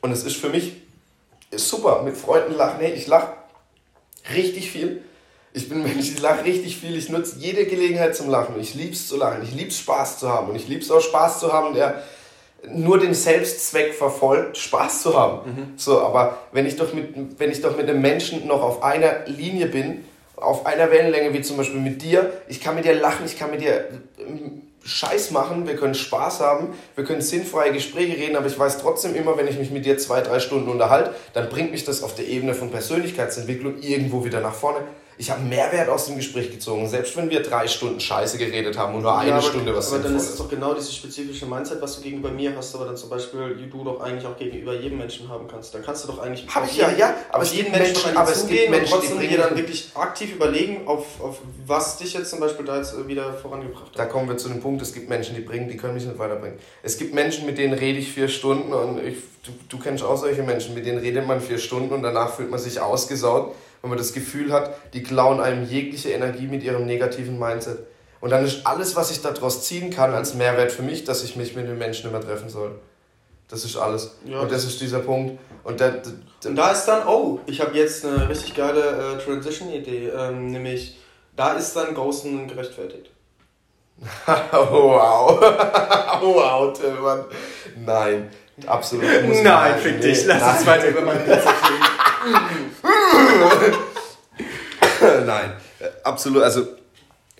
Und 0.00 0.12
es 0.12 0.24
ist 0.24 0.36
für 0.36 0.48
mich 0.48 0.85
ist 1.50 1.68
super, 1.68 2.02
mit 2.02 2.16
Freunden 2.16 2.54
lachen. 2.54 2.80
Hey, 2.80 2.92
ich 2.92 3.06
lache 3.06 3.32
richtig 4.34 4.70
viel. 4.70 5.02
Ich 5.52 5.68
bin 5.68 5.82
Mensch, 5.84 6.10
ich 6.10 6.20
lache 6.20 6.44
richtig 6.44 6.76
viel. 6.76 6.96
Ich 6.96 7.08
nutze 7.08 7.38
jede 7.38 7.66
Gelegenheit 7.66 8.16
zum 8.16 8.28
Lachen. 8.28 8.58
Ich 8.60 8.74
liebe 8.74 8.92
es 8.92 9.08
zu 9.08 9.16
lachen. 9.16 9.42
Ich 9.42 9.54
liebe 9.54 9.70
es 9.70 9.78
Spaß 9.78 10.18
zu 10.18 10.28
haben. 10.28 10.50
Und 10.50 10.56
ich 10.56 10.68
liebe 10.68 10.82
es 10.82 10.90
auch 10.90 11.00
Spaß 11.00 11.40
zu 11.40 11.52
haben, 11.52 11.74
der 11.74 12.02
nur 12.68 12.98
den 12.98 13.14
Selbstzweck 13.14 13.94
verfolgt, 13.94 14.56
Spaß 14.58 15.02
zu 15.02 15.18
haben. 15.18 15.50
Mhm. 15.50 15.72
So, 15.76 16.00
aber 16.00 16.38
wenn 16.52 16.66
ich, 16.66 16.76
doch 16.76 16.92
mit, 16.92 17.38
wenn 17.38 17.50
ich 17.50 17.60
doch 17.60 17.76
mit 17.76 17.88
einem 17.88 18.00
Menschen 18.00 18.46
noch 18.46 18.62
auf 18.62 18.82
einer 18.82 19.26
Linie 19.26 19.66
bin, 19.66 20.04
auf 20.36 20.66
einer 20.66 20.90
Wellenlänge, 20.90 21.32
wie 21.32 21.42
zum 21.42 21.56
Beispiel 21.56 21.80
mit 21.80 22.02
dir, 22.02 22.32
ich 22.48 22.60
kann 22.60 22.74
mit 22.74 22.84
dir 22.84 22.94
lachen, 22.94 23.24
ich 23.24 23.38
kann 23.38 23.50
mit 23.50 23.60
dir 23.60 23.88
Scheiß 24.86 25.32
machen, 25.32 25.66
wir 25.66 25.76
können 25.76 25.94
Spaß 25.94 26.40
haben, 26.40 26.68
wir 26.94 27.04
können 27.04 27.20
sinnfreie 27.20 27.72
Gespräche 27.72 28.16
reden, 28.16 28.36
aber 28.36 28.46
ich 28.46 28.58
weiß 28.58 28.78
trotzdem 28.78 29.14
immer, 29.14 29.36
wenn 29.36 29.48
ich 29.48 29.58
mich 29.58 29.70
mit 29.70 29.84
dir 29.84 29.98
zwei, 29.98 30.20
drei 30.20 30.38
Stunden 30.38 30.68
unterhalte, 30.68 31.14
dann 31.32 31.48
bringt 31.48 31.72
mich 31.72 31.84
das 31.84 32.02
auf 32.02 32.14
der 32.14 32.26
Ebene 32.26 32.54
von 32.54 32.70
Persönlichkeitsentwicklung 32.70 33.80
irgendwo 33.80 34.24
wieder 34.24 34.40
nach 34.40 34.54
vorne 34.54 34.78
ich 35.18 35.30
habe 35.30 35.42
Mehrwert 35.42 35.88
aus 35.88 36.06
dem 36.06 36.16
Gespräch 36.16 36.50
gezogen. 36.50 36.86
Selbst 36.88 37.16
wenn 37.16 37.30
wir 37.30 37.42
drei 37.42 37.66
Stunden 37.68 38.00
Scheiße 38.00 38.36
geredet 38.36 38.76
haben 38.76 38.94
und 38.94 39.02
nur 39.02 39.16
eine 39.16 39.30
ja, 39.30 39.36
aber, 39.36 39.46
Stunde 39.46 39.74
was 39.74 39.90
Aber 39.92 40.02
dann 40.02 40.14
ist 40.14 40.28
es 40.28 40.36
doch 40.36 40.48
genau 40.48 40.74
dieses 40.74 40.94
spezifische 40.94 41.46
Mindset, 41.46 41.80
was 41.80 41.96
du 41.96 42.02
gegenüber 42.02 42.30
mir 42.30 42.54
hast, 42.54 42.74
aber 42.74 42.84
dann 42.84 42.96
zum 42.96 43.08
Beispiel 43.08 43.56
du 43.70 43.84
doch 43.84 44.00
eigentlich 44.00 44.26
auch 44.26 44.36
gegenüber 44.36 44.74
jedem 44.74 44.98
Menschen 44.98 45.28
haben 45.28 45.48
kannst. 45.48 45.74
Dann 45.74 45.82
kannst 45.82 46.04
du 46.04 46.08
doch 46.08 46.18
eigentlich. 46.18 46.46
Habe 46.54 46.66
ich 46.66 46.76
ja, 46.76 46.90
ja. 46.90 47.14
Aber 47.30 47.44
es 47.44 47.54
jeden 47.54 47.72
Menschen, 47.72 47.94
Menschen 47.94 48.16
aber 48.16 48.30
es 48.30 48.46
gibt 48.46 48.70
Menschen, 48.70 48.90
trotzdem 48.90 49.20
die 49.20 49.28
dir 49.28 49.38
dann 49.38 49.56
wirklich 49.56 49.90
aktiv 49.94 50.34
überlegen, 50.34 50.86
auf, 50.86 51.20
auf 51.20 51.38
was 51.66 51.96
dich 51.96 52.12
jetzt 52.12 52.30
zum 52.30 52.40
Beispiel 52.40 52.66
da 52.66 52.76
jetzt 52.76 52.94
wieder 53.08 53.32
vorangebracht 53.32 53.86
hat. 53.86 53.98
Da 53.98 54.04
kommen 54.04 54.28
wir 54.28 54.36
zu 54.36 54.48
dem 54.50 54.60
Punkt, 54.60 54.82
es 54.82 54.92
gibt 54.92 55.08
Menschen, 55.08 55.34
die 55.34 55.40
bringen, 55.40 55.68
die 55.68 55.78
können 55.78 55.94
mich 55.94 56.04
nicht 56.04 56.18
weiterbringen. 56.18 56.58
Es 56.82 56.98
gibt 56.98 57.14
Menschen, 57.14 57.46
mit 57.46 57.56
denen 57.56 57.72
rede 57.72 57.98
ich 57.98 58.12
vier 58.12 58.28
Stunden 58.28 58.74
und 58.74 59.02
ich, 59.02 59.16
du, 59.44 59.52
du 59.68 59.78
kennst 59.78 60.04
auch 60.04 60.16
solche 60.18 60.42
Menschen, 60.42 60.74
mit 60.74 60.84
denen 60.84 60.98
redet 60.98 61.26
man 61.26 61.40
vier 61.40 61.58
Stunden 61.58 61.94
und 61.94 62.02
danach 62.02 62.34
fühlt 62.34 62.50
man 62.50 62.60
sich 62.60 62.80
ausgesaugt 62.80 63.54
wenn 63.82 63.90
man 63.90 63.98
das 63.98 64.12
Gefühl 64.12 64.52
hat, 64.52 64.74
die 64.94 65.02
klauen 65.02 65.40
einem 65.40 65.64
jegliche 65.64 66.10
Energie 66.10 66.46
mit 66.46 66.62
ihrem 66.62 66.86
negativen 66.86 67.38
Mindset. 67.38 67.78
Und 68.20 68.30
dann 68.30 68.44
ist 68.44 68.66
alles, 68.66 68.96
was 68.96 69.10
ich 69.10 69.22
daraus 69.22 69.64
ziehen 69.64 69.90
kann, 69.90 70.14
als 70.14 70.34
Mehrwert 70.34 70.72
für 70.72 70.82
mich, 70.82 71.04
dass 71.04 71.22
ich 71.22 71.36
mich 71.36 71.54
mit 71.54 71.68
den 71.68 71.78
Menschen 71.78 72.10
immer 72.10 72.20
treffen 72.20 72.48
soll. 72.48 72.72
Das 73.48 73.64
ist 73.64 73.76
alles. 73.76 74.16
Ja. 74.24 74.40
Und 74.40 74.50
das 74.50 74.64
ist 74.64 74.80
dieser 74.80 75.00
Punkt. 75.00 75.38
Und, 75.62 75.78
der, 75.80 75.90
der, 75.90 76.50
und 76.50 76.56
da 76.56 76.72
ist 76.72 76.84
dann, 76.86 77.06
oh, 77.06 77.38
ich 77.46 77.60
habe 77.60 77.76
jetzt 77.76 78.04
eine 78.04 78.28
richtig 78.28 78.54
geile 78.54 79.14
äh, 79.14 79.24
Transition-Idee. 79.24 80.08
Ähm, 80.08 80.50
nämlich, 80.50 80.98
da 81.36 81.52
ist 81.52 81.74
dann 81.76 81.94
Ghosten 81.94 82.48
gerechtfertigt. 82.48 83.10
wow. 84.26 85.40
wow, 86.20 86.72
Tillmann. 86.72 87.24
Nein, 87.76 88.30
absolut. 88.66 89.04
Nein, 89.42 89.78
fick 89.78 90.00
dich. 90.00 90.24
Lass 90.26 90.58
uns 90.58 90.66
weiter 90.66 90.88
über 90.88 91.02
meinen 91.02 91.24
Pizza 91.24 91.52
Nein, 95.26 95.52
absolut. 96.02 96.42
Also 96.42 96.66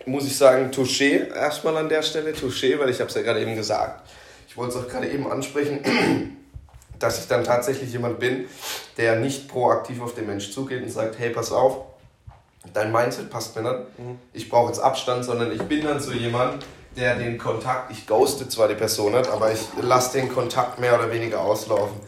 muss 0.04 0.26
ich 0.26 0.36
sagen, 0.36 0.70
Touché 0.70 1.32
erstmal 1.34 1.76
an 1.76 1.88
der 1.88 2.02
Stelle. 2.02 2.32
Touché, 2.32 2.78
weil 2.78 2.90
ich 2.90 3.00
habe 3.00 3.08
es 3.08 3.14
ja 3.14 3.22
gerade 3.22 3.40
eben 3.40 3.56
gesagt. 3.56 4.08
Ich 4.48 4.56
wollte 4.56 4.78
es 4.78 4.84
auch 4.84 4.88
gerade 4.88 5.08
eben 5.08 5.30
ansprechen, 5.30 5.80
dass 6.98 7.18
ich 7.18 7.28
dann 7.28 7.44
tatsächlich 7.44 7.92
jemand 7.92 8.18
bin, 8.18 8.46
der 8.96 9.16
nicht 9.16 9.48
proaktiv 9.48 10.00
auf 10.00 10.14
den 10.14 10.26
Mensch 10.26 10.50
zugeht 10.50 10.82
und 10.82 10.90
sagt, 10.90 11.18
hey, 11.18 11.30
pass 11.30 11.52
auf, 11.52 11.84
dein 12.72 12.92
Mindset 12.92 13.30
passt 13.30 13.56
mir 13.56 13.62
nicht. 13.62 13.98
Mhm. 13.98 14.18
Ich 14.32 14.48
brauche 14.48 14.68
jetzt 14.68 14.78
Abstand, 14.78 15.24
sondern 15.24 15.52
ich 15.52 15.62
bin 15.62 15.84
dann 15.84 16.00
so 16.00 16.12
jemand, 16.12 16.64
der 16.96 17.16
den 17.16 17.38
Kontakt, 17.38 17.90
ich 17.90 18.06
ghoste 18.06 18.48
zwar 18.48 18.68
die 18.68 18.74
Person 18.74 19.12
nicht, 19.12 19.28
aber 19.28 19.52
ich 19.52 19.60
lasse 19.80 20.18
den 20.18 20.32
Kontakt 20.32 20.78
mehr 20.78 20.94
oder 20.94 21.10
weniger 21.10 21.40
auslaufen. 21.40 22.00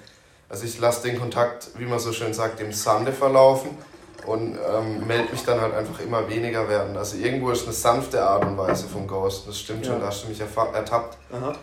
Also 0.48 0.64
ich 0.64 0.78
lasse 0.78 1.02
den 1.02 1.18
Kontakt, 1.18 1.68
wie 1.76 1.84
man 1.84 1.98
so 1.98 2.12
schön 2.12 2.32
sagt, 2.32 2.60
im 2.60 2.72
Sande 2.72 3.12
verlaufen 3.12 3.70
und 4.26 4.56
ähm, 4.56 5.06
melde 5.06 5.30
mich 5.32 5.44
dann 5.44 5.60
halt 5.60 5.74
einfach 5.74 6.00
immer 6.00 6.28
weniger 6.28 6.68
werden. 6.68 6.96
Also 6.96 7.18
irgendwo 7.18 7.50
ist 7.50 7.64
eine 7.64 7.72
sanfte 7.72 8.22
Art 8.22 8.44
und 8.44 8.56
Weise 8.56 8.88
vom 8.88 9.06
Ghost. 9.06 9.46
Das 9.46 9.58
stimmt 9.58 9.84
ja. 9.84 9.92
schon, 9.92 10.00
da 10.00 10.06
hast 10.06 10.24
du 10.24 10.28
mich 10.28 10.40
ertappt. 10.40 11.18
Aha. 11.32 11.54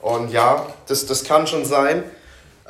Und 0.00 0.30
ja, 0.30 0.66
das, 0.86 1.06
das 1.06 1.24
kann 1.24 1.46
schon 1.46 1.64
sein. 1.64 2.02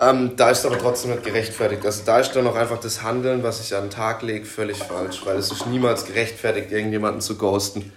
Ähm, 0.00 0.36
da 0.36 0.50
ist 0.50 0.66
aber 0.66 0.78
trotzdem 0.78 1.12
nicht 1.12 1.24
gerechtfertigt. 1.24 1.84
Also 1.86 2.02
da 2.04 2.18
ist 2.18 2.32
dann 2.32 2.46
auch 2.46 2.56
einfach 2.56 2.78
das 2.78 3.02
Handeln, 3.02 3.42
was 3.42 3.60
ich 3.60 3.74
an 3.74 3.84
den 3.84 3.90
Tag 3.90 4.22
lege, 4.22 4.44
völlig 4.44 4.78
falsch. 4.78 5.24
Weil 5.24 5.36
es 5.36 5.50
ist 5.50 5.66
niemals 5.66 6.04
gerechtfertigt, 6.04 6.72
irgendjemanden 6.72 7.20
zu 7.20 7.36
ghosten. 7.38 7.92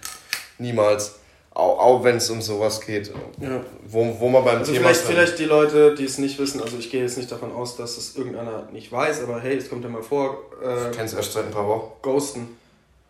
Niemals. 0.58 1.16
Auch, 1.58 1.80
auch 1.80 2.04
wenn 2.04 2.18
es 2.18 2.30
um 2.30 2.40
sowas 2.40 2.80
geht, 2.80 3.10
ja. 3.40 3.60
wo, 3.84 4.16
wo 4.20 4.28
man 4.28 4.44
beim 4.44 4.58
also 4.58 4.70
Thema... 4.70 4.84
Vielleicht, 4.90 5.00
vielleicht 5.00 5.38
die 5.40 5.44
Leute, 5.44 5.92
die 5.96 6.04
es 6.04 6.16
nicht 6.18 6.38
wissen, 6.38 6.62
also 6.62 6.78
ich 6.78 6.88
gehe 6.88 7.02
jetzt 7.02 7.16
nicht 7.16 7.32
davon 7.32 7.52
aus, 7.52 7.76
dass 7.76 7.96
es 7.96 8.14
irgendeiner 8.14 8.68
nicht 8.70 8.92
weiß, 8.92 9.24
aber 9.24 9.40
hey, 9.40 9.56
es 9.56 9.68
kommt 9.68 9.82
ja 9.82 9.90
mal 9.90 10.04
vor... 10.04 10.38
Äh, 10.64 10.90
ich 10.90 10.96
kenn's 10.96 11.14
erst 11.14 11.32
seit 11.32 11.46
ein 11.46 11.50
paar 11.50 11.66
Wochen. 11.66 11.90
Ghosten, 12.00 12.56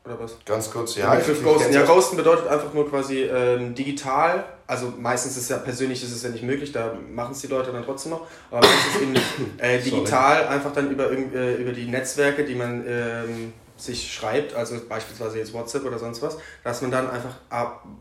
oder 0.07 0.19
was? 0.19 0.39
Ganz 0.47 0.71
kurz, 0.71 0.97
ja. 0.97 1.15
Begriff 1.15 1.45
Ghosten. 1.45 1.75
Ja, 1.75 1.85
Ghosten 1.85 2.17
bedeutet 2.17 2.47
einfach 2.47 2.73
nur 2.73 2.89
quasi 2.89 3.25
ähm, 3.25 3.75
digital, 3.75 4.47
also 4.67 4.95
meistens 4.99 5.37
ist 5.37 5.51
ja 5.51 5.59
persönlich 5.59 6.03
ist 6.03 6.17
es 6.17 6.23
ja 6.23 6.31
nicht 6.31 6.43
möglich, 6.43 6.73
da 6.73 6.97
machen 7.13 7.33
es 7.33 7.43
die 7.43 7.49
Leute 7.49 7.71
dann 7.71 7.85
trotzdem 7.85 8.13
noch, 8.13 8.27
aber 8.51 8.67
meistens 8.67 9.03
eben 9.03 9.15
äh, 9.59 9.79
digital 9.83 10.49
einfach 10.49 10.73
dann 10.73 10.91
über, 10.91 11.11
äh, 11.13 11.57
über 11.57 11.73
die 11.73 11.85
Netzwerke, 11.85 12.47
die 12.47 12.55
man... 12.55 12.83
Ähm, 12.89 13.53
sich 13.81 14.13
schreibt, 14.13 14.55
also 14.55 14.77
beispielsweise 14.89 15.39
jetzt 15.39 15.53
WhatsApp 15.53 15.85
oder 15.85 15.99
sonst 15.99 16.23
was, 16.23 16.39
dass 16.65 16.83
man 16.83 16.91
dann 16.91 17.11
einfach 17.11 17.35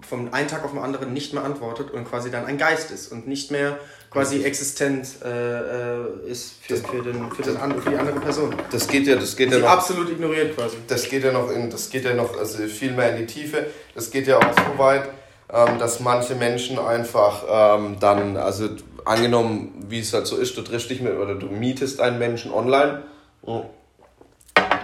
vom 0.07 0.33
einen 0.33 0.47
Tag 0.47 0.63
auf 0.63 0.71
den 0.71 0.79
anderen 0.79 1.13
nicht 1.13 1.33
mehr 1.33 1.43
antwortet 1.43 1.91
und 1.91 2.05
quasi 2.05 2.31
dann 2.31 2.45
ein 2.45 2.57
Geist 2.57 2.91
ist 2.91 3.11
und 3.11 3.27
nicht 3.27 3.51
mehr 3.51 3.77
quasi 4.09 4.43
existent 4.43 5.07
äh, 5.23 5.27
äh 5.29 6.31
ist 6.31 6.55
für, 6.61 6.73
das, 6.73 6.81
für, 6.83 7.01
den, 7.03 7.31
für, 7.31 7.43
den, 7.43 7.81
für 7.81 7.89
die 7.89 7.97
andere 7.97 8.19
Person. 8.19 8.55
Das 8.71 8.87
geht 8.87 9.05
ja, 9.07 9.15
das 9.15 9.35
geht 9.35 9.51
ja 9.51 9.59
noch, 9.59 9.69
absolut 9.69 10.09
ignoriert 10.09 10.55
quasi. 10.55 10.77
Das 10.87 11.07
geht 11.07 11.23
ja 11.23 11.31
noch 11.31 11.51
in, 11.51 11.69
das 11.69 11.89
geht 11.89 12.05
ja 12.05 12.13
noch 12.13 12.37
also 12.37 12.65
viel 12.65 12.93
mehr 12.93 13.15
in 13.15 13.25
die 13.25 13.33
Tiefe. 13.33 13.67
Das 13.93 14.09
geht 14.09 14.27
ja 14.27 14.37
auch 14.37 14.53
so 14.53 14.77
weit, 14.77 15.09
ähm, 15.53 15.79
dass 15.79 15.99
manche 15.99 16.35
Menschen 16.35 16.79
einfach 16.79 17.43
ähm, 17.77 17.97
dann, 17.99 18.37
also 18.37 18.69
angenommen, 19.05 19.85
wie 19.87 19.99
es 19.99 20.13
halt 20.13 20.27
so 20.27 20.37
ist, 20.37 20.57
du 20.57 20.61
triffst 20.61 20.89
dich 20.89 21.01
mit 21.01 21.15
oder 21.15 21.35
du 21.35 21.47
mietest 21.47 22.01
einen 22.01 22.19
Menschen 22.19 22.51
online 22.51 23.03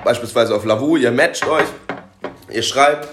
beispielsweise 0.04 0.56
auf 0.56 0.66
Lavu, 0.66 0.97
ihr 0.97 1.12
matcht 1.12 1.47
euch, 1.47 1.68
ihr 2.49 2.64
schreibt, 2.64 3.08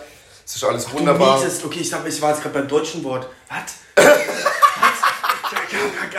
es 0.45 0.57
ist 0.57 0.64
alles 0.64 0.93
wunderbar. 0.93 1.36
Du 1.36 1.45
mietest, 1.45 1.64
okay, 1.64 1.80
ich, 1.80 1.93
hab, 1.93 2.07
ich 2.07 2.20
war 2.20 2.30
jetzt 2.30 2.43
gerade 2.43 2.59
beim 2.59 2.68
deutschen 2.68 3.05
Wort. 3.05 3.28
Was? 3.49 4.05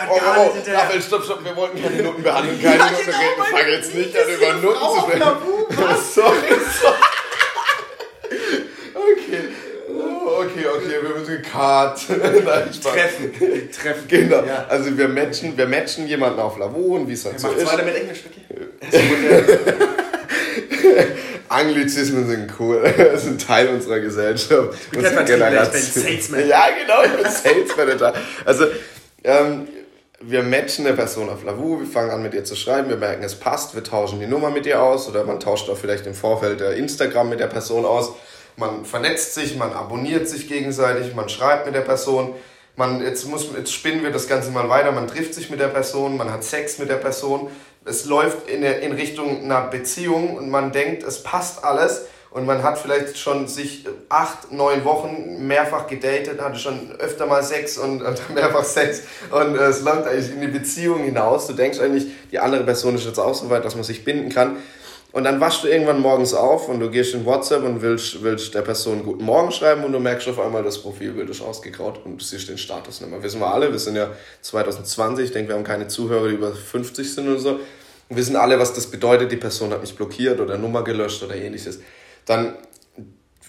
Oh, 0.08 0.14
oh, 0.14 0.52
oh, 0.54 0.72
Raphael, 0.72 1.00
stopp, 1.00 1.24
stopp, 1.24 1.44
wir 1.44 1.54
wollten 1.54 1.80
keine 1.80 2.02
Noten 2.02 2.22
behandeln, 2.22 2.60
keine 2.60 2.76
ja, 2.76 2.90
Noten 2.90 3.04
genau, 3.04 3.18
reden. 3.18 3.42
Fang 3.50 3.68
jetzt 3.68 3.94
nicht 3.94 4.16
an, 4.16 4.28
über 4.28 4.52
Noten 4.54 4.80
zu 4.80 5.00
sprechen. 5.00 5.22
sorry, 6.14 6.60
sorry. 6.80 6.94
Okay. 8.94 9.48
Oh, 9.88 10.42
okay, 10.42 10.66
okay, 10.66 10.98
wir 11.02 11.14
müssen 11.16 11.42
Cut. 11.42 12.00
Nein, 12.08 12.72
Spaß. 12.72 12.92
Treffen. 12.92 13.70
Treffen. 13.70 14.08
Genau. 14.08 14.44
Ja. 14.44 14.66
Also 14.68 14.96
wir 14.96 15.08
matchen, 15.08 15.56
wir 15.56 15.66
matchen 15.66 16.06
jemanden 16.06 16.40
auf 16.40 16.58
Lavu 16.58 16.96
und 16.96 17.08
wie 17.08 17.12
es 17.12 17.24
halt 17.24 17.38
so 17.38 17.48
ist. 17.48 17.66
weiter 17.66 17.84
mit 17.84 17.94
Englisch, 17.94 18.22
okay? 18.26 18.42
Anglizismen 21.48 22.26
sind 22.26 22.52
cool. 22.58 22.82
Das 23.12 23.24
sind 23.24 23.44
Teil 23.44 23.68
unserer 23.68 24.00
Gesellschaft. 24.00 24.78
Ich 24.92 24.98
bin 24.98 25.24
Generation. 25.24 26.02
Salesman. 26.02 26.48
Ja, 26.48 26.66
genau, 26.80 27.02
ich 27.04 27.22
bin 27.22 27.30
Sales 27.30 27.76
Manager. 27.76 28.14
Also, 28.44 28.66
ähm, 29.24 29.68
wir 30.20 30.42
matchen 30.42 30.86
eine 30.86 30.94
Person 30.94 31.28
auf 31.28 31.42
Lavu, 31.44 31.80
wir 31.80 31.86
fangen 31.86 32.10
an 32.10 32.22
mit 32.22 32.32
ihr 32.34 32.44
zu 32.44 32.54
schreiben, 32.54 32.88
wir 32.88 32.96
merken, 32.96 33.24
es 33.24 33.34
passt, 33.34 33.74
wir 33.74 33.82
tauschen 33.82 34.20
die 34.20 34.26
Nummer 34.26 34.50
mit 34.50 34.66
ihr 34.66 34.80
aus 34.80 35.08
oder 35.08 35.24
man 35.24 35.40
tauscht 35.40 35.68
auch 35.68 35.76
vielleicht 35.76 36.06
im 36.06 36.14
Vorfeld 36.14 36.60
Instagram 36.60 37.28
mit 37.28 37.40
der 37.40 37.48
Person 37.48 37.84
aus. 37.84 38.12
Man 38.56 38.84
vernetzt 38.84 39.34
sich, 39.34 39.56
man 39.56 39.72
abonniert 39.72 40.28
sich 40.28 40.48
gegenseitig, 40.48 41.14
man 41.14 41.28
schreibt 41.28 41.66
mit 41.66 41.74
der 41.74 41.80
Person. 41.80 42.34
Man, 42.76 43.02
jetzt, 43.02 43.26
muss, 43.26 43.48
jetzt 43.56 43.72
spinnen 43.72 44.02
wir 44.02 44.10
das 44.10 44.28
Ganze 44.28 44.50
mal 44.50 44.68
weiter, 44.68 44.92
man 44.92 45.06
trifft 45.06 45.34
sich 45.34 45.50
mit 45.50 45.60
der 45.60 45.68
Person, 45.68 46.16
man 46.16 46.30
hat 46.30 46.44
Sex 46.44 46.78
mit 46.78 46.88
der 46.88 46.96
Person 46.96 47.50
es 47.84 48.04
läuft 48.06 48.48
in, 48.48 48.62
in 48.62 48.92
Richtung 48.92 49.42
einer 49.42 49.62
Beziehung 49.62 50.36
und 50.36 50.50
man 50.50 50.72
denkt, 50.72 51.02
es 51.02 51.22
passt 51.22 51.64
alles 51.64 52.06
und 52.30 52.46
man 52.46 52.62
hat 52.62 52.78
vielleicht 52.78 53.18
schon 53.18 53.46
sich 53.46 53.84
acht, 54.08 54.52
neun 54.52 54.84
Wochen 54.84 55.46
mehrfach 55.46 55.86
gedatet, 55.86 56.40
hatte 56.40 56.58
schon 56.58 56.92
öfter 56.98 57.26
mal 57.26 57.42
Sex 57.42 57.76
und, 57.76 58.02
mehrfach 58.34 58.64
Sex 58.64 59.02
und 59.30 59.56
äh, 59.56 59.64
es 59.64 59.82
läuft 59.82 60.06
eigentlich 60.06 60.32
in 60.32 60.40
die 60.40 60.46
Beziehung 60.46 61.04
hinaus. 61.04 61.46
Du 61.46 61.52
denkst 61.52 61.78
eigentlich, 61.80 62.06
die 62.30 62.38
andere 62.38 62.64
Person 62.64 62.94
ist 62.94 63.04
jetzt 63.04 63.18
auch 63.18 63.34
so 63.34 63.50
weit, 63.50 63.64
dass 63.64 63.74
man 63.74 63.84
sich 63.84 64.04
binden 64.04 64.30
kann. 64.30 64.56
Und 65.12 65.24
dann 65.24 65.40
wachst 65.40 65.62
du 65.62 65.68
irgendwann 65.68 66.00
morgens 66.00 66.32
auf 66.32 66.68
und 66.68 66.80
du 66.80 66.90
gehst 66.90 67.12
in 67.12 67.26
WhatsApp 67.26 67.62
und 67.64 67.82
willst, 67.82 68.22
willst 68.22 68.54
der 68.54 68.62
Person 68.62 69.02
Guten 69.04 69.24
Morgen 69.24 69.52
schreiben 69.52 69.84
und 69.84 69.92
du 69.92 70.00
merkst 70.00 70.26
auf 70.28 70.40
einmal, 70.40 70.62
das 70.62 70.78
Profilbild 70.78 71.28
ist 71.28 71.42
ausgegraut 71.42 72.00
und 72.04 72.20
du 72.20 72.24
siehst 72.24 72.48
den 72.48 72.56
Status 72.56 73.02
nicht 73.02 73.10
mehr. 73.10 73.22
Wissen 73.22 73.40
wir 73.40 73.52
alle, 73.52 73.70
wir 73.70 73.78
sind 73.78 73.96
ja 73.96 74.08
2020, 74.40 75.26
ich 75.26 75.32
denke, 75.32 75.50
wir 75.50 75.56
haben 75.56 75.64
keine 75.64 75.86
Zuhörer, 75.86 76.28
die 76.28 76.34
über 76.34 76.52
50 76.52 77.12
sind 77.12 77.28
oder 77.28 77.38
so. 77.38 77.60
Wir 78.08 78.16
wissen 78.16 78.36
alle, 78.36 78.58
was 78.58 78.72
das 78.72 78.86
bedeutet, 78.86 79.30
die 79.30 79.36
Person 79.36 79.70
hat 79.70 79.82
mich 79.82 79.94
blockiert 79.94 80.40
oder 80.40 80.56
Nummer 80.56 80.82
gelöscht 80.82 81.22
oder 81.22 81.34
ähnliches. 81.34 81.80
Dann 82.24 82.56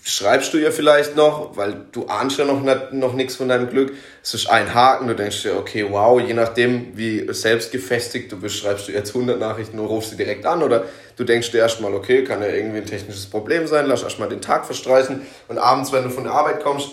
schreibst 0.06 0.54
du 0.54 0.58
ihr 0.58 0.72
vielleicht 0.74 1.16
noch, 1.16 1.56
weil 1.56 1.86
du 1.92 2.08
ahnst 2.08 2.38
ja 2.38 2.44
noch, 2.44 2.62
noch 2.92 3.14
nichts 3.14 3.38
von 3.38 3.48
deinem 3.48 3.70
Glück. 3.70 3.94
Es 4.22 4.34
ist 4.34 4.48
ein 4.48 4.74
Haken, 4.74 5.08
du 5.08 5.16
denkst 5.16 5.44
dir, 5.44 5.58
okay, 5.58 5.86
wow, 5.90 6.20
je 6.20 6.34
nachdem, 6.34 6.98
wie 6.98 7.26
selbstgefestigt 7.34 8.30
du 8.32 8.40
bist, 8.40 8.58
schreibst 8.58 8.88
du 8.88 8.92
jetzt 8.92 9.16
100 9.16 9.40
Nachrichten 9.40 9.80
und 9.80 9.86
rufst 9.86 10.10
sie 10.10 10.18
direkt 10.18 10.46
an. 10.46 10.62
Oder 10.62 10.84
du 11.16 11.24
denkst 11.24 11.52
dir 11.52 11.60
erstmal, 11.60 11.94
okay, 11.94 12.26
kann 12.26 12.42
ja 12.42 12.50
irgendwie 12.50 12.80
ein 12.80 12.86
technisches 12.86 13.28
Problem 13.28 13.66
sein, 13.66 13.86
lass 13.86 14.04
erstmal 14.04 14.28
den 14.28 14.42
Tag 14.42 14.66
verstreichen. 14.66 15.22
Und 15.48 15.58
abends, 15.58 15.94
wenn 15.94 16.04
du 16.04 16.10
von 16.10 16.26
der 16.26 16.34
Arbeit 16.34 16.62
kommst, 16.62 16.90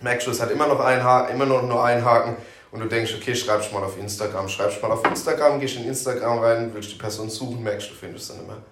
merkst 0.00 0.26
du, 0.26 0.30
es 0.30 0.40
hat 0.40 0.50
immer 0.50 0.66
noch 0.66 0.80
einen 0.80 1.04
Haken, 1.04 1.34
immer 1.34 1.46
noch 1.46 1.62
nur 1.62 1.84
einen 1.84 2.06
Haken. 2.06 2.36
Und 2.72 2.80
du 2.80 2.86
denkst, 2.86 3.14
okay, 3.20 3.34
schreibst 3.34 3.70
mal 3.72 3.82
auf 3.82 3.98
Instagram, 3.98 4.48
schreibst 4.48 4.80
mal 4.80 4.92
auf 4.92 5.04
Instagram, 5.04 5.60
gehst 5.60 5.76
in 5.76 5.84
Instagram 5.84 6.38
rein, 6.38 6.70
willst 6.72 6.92
die 6.92 6.96
Person 6.98 7.28
suchen, 7.28 7.62
merkst 7.62 7.90
du, 7.90 7.94
findest 7.94 8.28
sie 8.28 8.34
nicht 8.34 8.46
mehr 8.46 8.62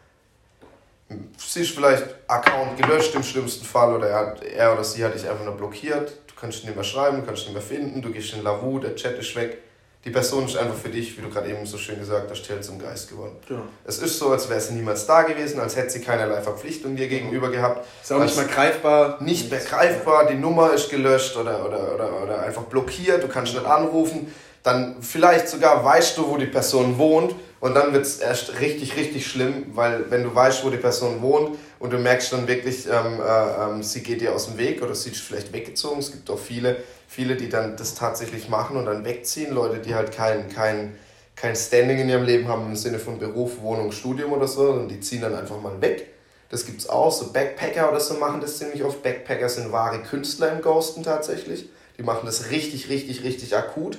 siehst 1.36 1.74
vielleicht 1.74 2.04
Account 2.26 2.80
gelöscht 2.80 3.14
im 3.14 3.22
schlimmsten 3.22 3.64
Fall 3.64 3.94
oder 3.94 4.08
er, 4.08 4.36
er 4.42 4.72
oder 4.72 4.84
sie 4.84 5.04
hat 5.04 5.14
dich 5.14 5.28
einfach 5.28 5.44
nur 5.44 5.56
blockiert. 5.56 6.12
Du 6.26 6.34
kannst 6.40 6.64
nicht 6.64 6.74
mehr 6.74 6.84
schreiben, 6.84 7.24
kannst 7.26 7.44
nicht 7.44 7.54
mehr 7.54 7.62
finden, 7.62 8.02
du 8.02 8.10
gehst 8.10 8.34
in 8.34 8.42
Lavu, 8.42 8.78
der 8.78 8.94
Chat 8.94 9.18
ist 9.18 9.34
weg. 9.34 9.58
Die 10.04 10.10
Person 10.10 10.44
ist 10.46 10.56
einfach 10.56 10.76
für 10.76 10.90
dich, 10.90 11.18
wie 11.18 11.22
du 11.22 11.28
gerade 11.28 11.50
eben 11.50 11.66
so 11.66 11.76
schön 11.76 11.98
gesagt 11.98 12.30
hast, 12.30 12.38
still 12.38 12.60
zum 12.60 12.78
Geist 12.78 13.10
geworden. 13.10 13.36
Ja. 13.48 13.62
Es 13.84 13.98
ist 13.98 14.16
so, 14.16 14.30
als 14.30 14.48
wäre 14.48 14.60
sie 14.60 14.74
niemals 14.74 15.06
da 15.06 15.22
gewesen, 15.22 15.58
als 15.58 15.74
hätte 15.74 15.90
sie 15.90 16.00
keinerlei 16.00 16.40
Verpflichtung 16.40 16.94
dir 16.94 17.08
gegenüber 17.08 17.50
gehabt. 17.50 17.84
Ist 18.00 18.12
auch 18.12 18.22
nicht 18.22 18.36
mehr 18.36 18.46
greifbar. 18.46 19.20
Nicht 19.20 19.50
mehr 19.50 19.58
greifbar, 19.58 20.26
die 20.28 20.36
Nummer 20.36 20.72
ist 20.72 20.88
gelöscht 20.88 21.36
oder, 21.36 21.66
oder, 21.66 21.94
oder, 21.94 22.22
oder 22.22 22.42
einfach 22.42 22.62
blockiert, 22.62 23.24
du 23.24 23.28
kannst 23.28 23.54
nicht 23.54 23.66
anrufen. 23.66 24.32
Dann 24.62 25.02
vielleicht 25.02 25.48
sogar 25.48 25.84
weißt 25.84 26.16
du, 26.16 26.28
wo 26.28 26.36
die 26.36 26.46
Person 26.46 26.96
wohnt 26.96 27.34
und 27.60 27.74
dann 27.74 27.92
wird 27.92 28.06
es 28.06 28.18
erst 28.18 28.60
richtig, 28.60 28.96
richtig 28.96 29.26
schlimm, 29.26 29.66
weil 29.74 30.10
wenn 30.10 30.22
du 30.22 30.32
weißt, 30.32 30.64
wo 30.64 30.70
die 30.70 30.76
Person 30.76 31.20
wohnt 31.22 31.58
und 31.80 31.92
du 31.92 31.98
merkst 31.98 32.32
dann 32.32 32.46
wirklich, 32.46 32.86
ähm, 32.86 33.20
äh, 33.20 33.64
ähm, 33.64 33.82
sie 33.82 34.02
geht 34.02 34.20
dir 34.20 34.32
aus 34.32 34.46
dem 34.46 34.58
Weg 34.58 34.80
oder 34.82 34.94
sie 34.94 35.10
ist 35.10 35.20
vielleicht 35.20 35.52
weggezogen. 35.52 35.98
Es 35.98 36.12
gibt 36.12 36.30
auch 36.30 36.38
viele, 36.38 36.76
viele, 37.08 37.36
die 37.36 37.48
dann 37.48 37.76
das 37.76 37.94
tatsächlich 37.94 38.48
machen 38.48 38.76
und 38.76 38.86
dann 38.86 39.04
wegziehen. 39.04 39.52
Leute, 39.52 39.78
die 39.80 39.94
halt 39.94 40.12
kein, 40.12 40.48
kein, 40.48 40.96
kein 41.34 41.56
Standing 41.56 41.98
in 41.98 42.08
ihrem 42.08 42.24
Leben 42.24 42.46
haben 42.46 42.66
im 42.66 42.76
Sinne 42.76 43.00
von 43.00 43.18
Beruf, 43.18 43.60
Wohnung, 43.60 43.90
Studium 43.90 44.32
oder 44.32 44.46
so, 44.46 44.70
und 44.70 44.88
die 44.88 45.00
ziehen 45.00 45.22
dann 45.22 45.34
einfach 45.34 45.60
mal 45.60 45.80
weg. 45.80 46.08
Das 46.50 46.64
gibt 46.64 46.80
es 46.80 46.88
auch. 46.88 47.10
So 47.10 47.32
Backpacker 47.32 47.90
oder 47.90 48.00
so 48.00 48.14
machen 48.14 48.40
das 48.40 48.58
ziemlich 48.58 48.84
oft. 48.84 49.02
Backpacker 49.02 49.48
sind 49.48 49.72
wahre 49.72 50.00
Künstler 50.00 50.52
im 50.52 50.62
Ghosten 50.62 51.02
tatsächlich. 51.02 51.68
Die 51.98 52.02
machen 52.04 52.26
das 52.26 52.50
richtig, 52.50 52.88
richtig, 52.88 53.24
richtig 53.24 53.56
akut. 53.56 53.98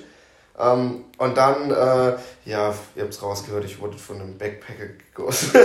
Ähm, 0.60 1.06
und 1.18 1.38
dann, 1.38 1.72
äh, 1.72 2.18
ja, 2.46 2.74
ihr 2.96 3.04
habt 3.04 3.14
es 3.14 3.22
rausgehört, 3.22 3.64
ich 3.64 3.80
wurde 3.80 3.98
von 3.98 4.20
einem 4.20 4.38
Backpacker 4.38 4.88
gegossen. 5.16 5.52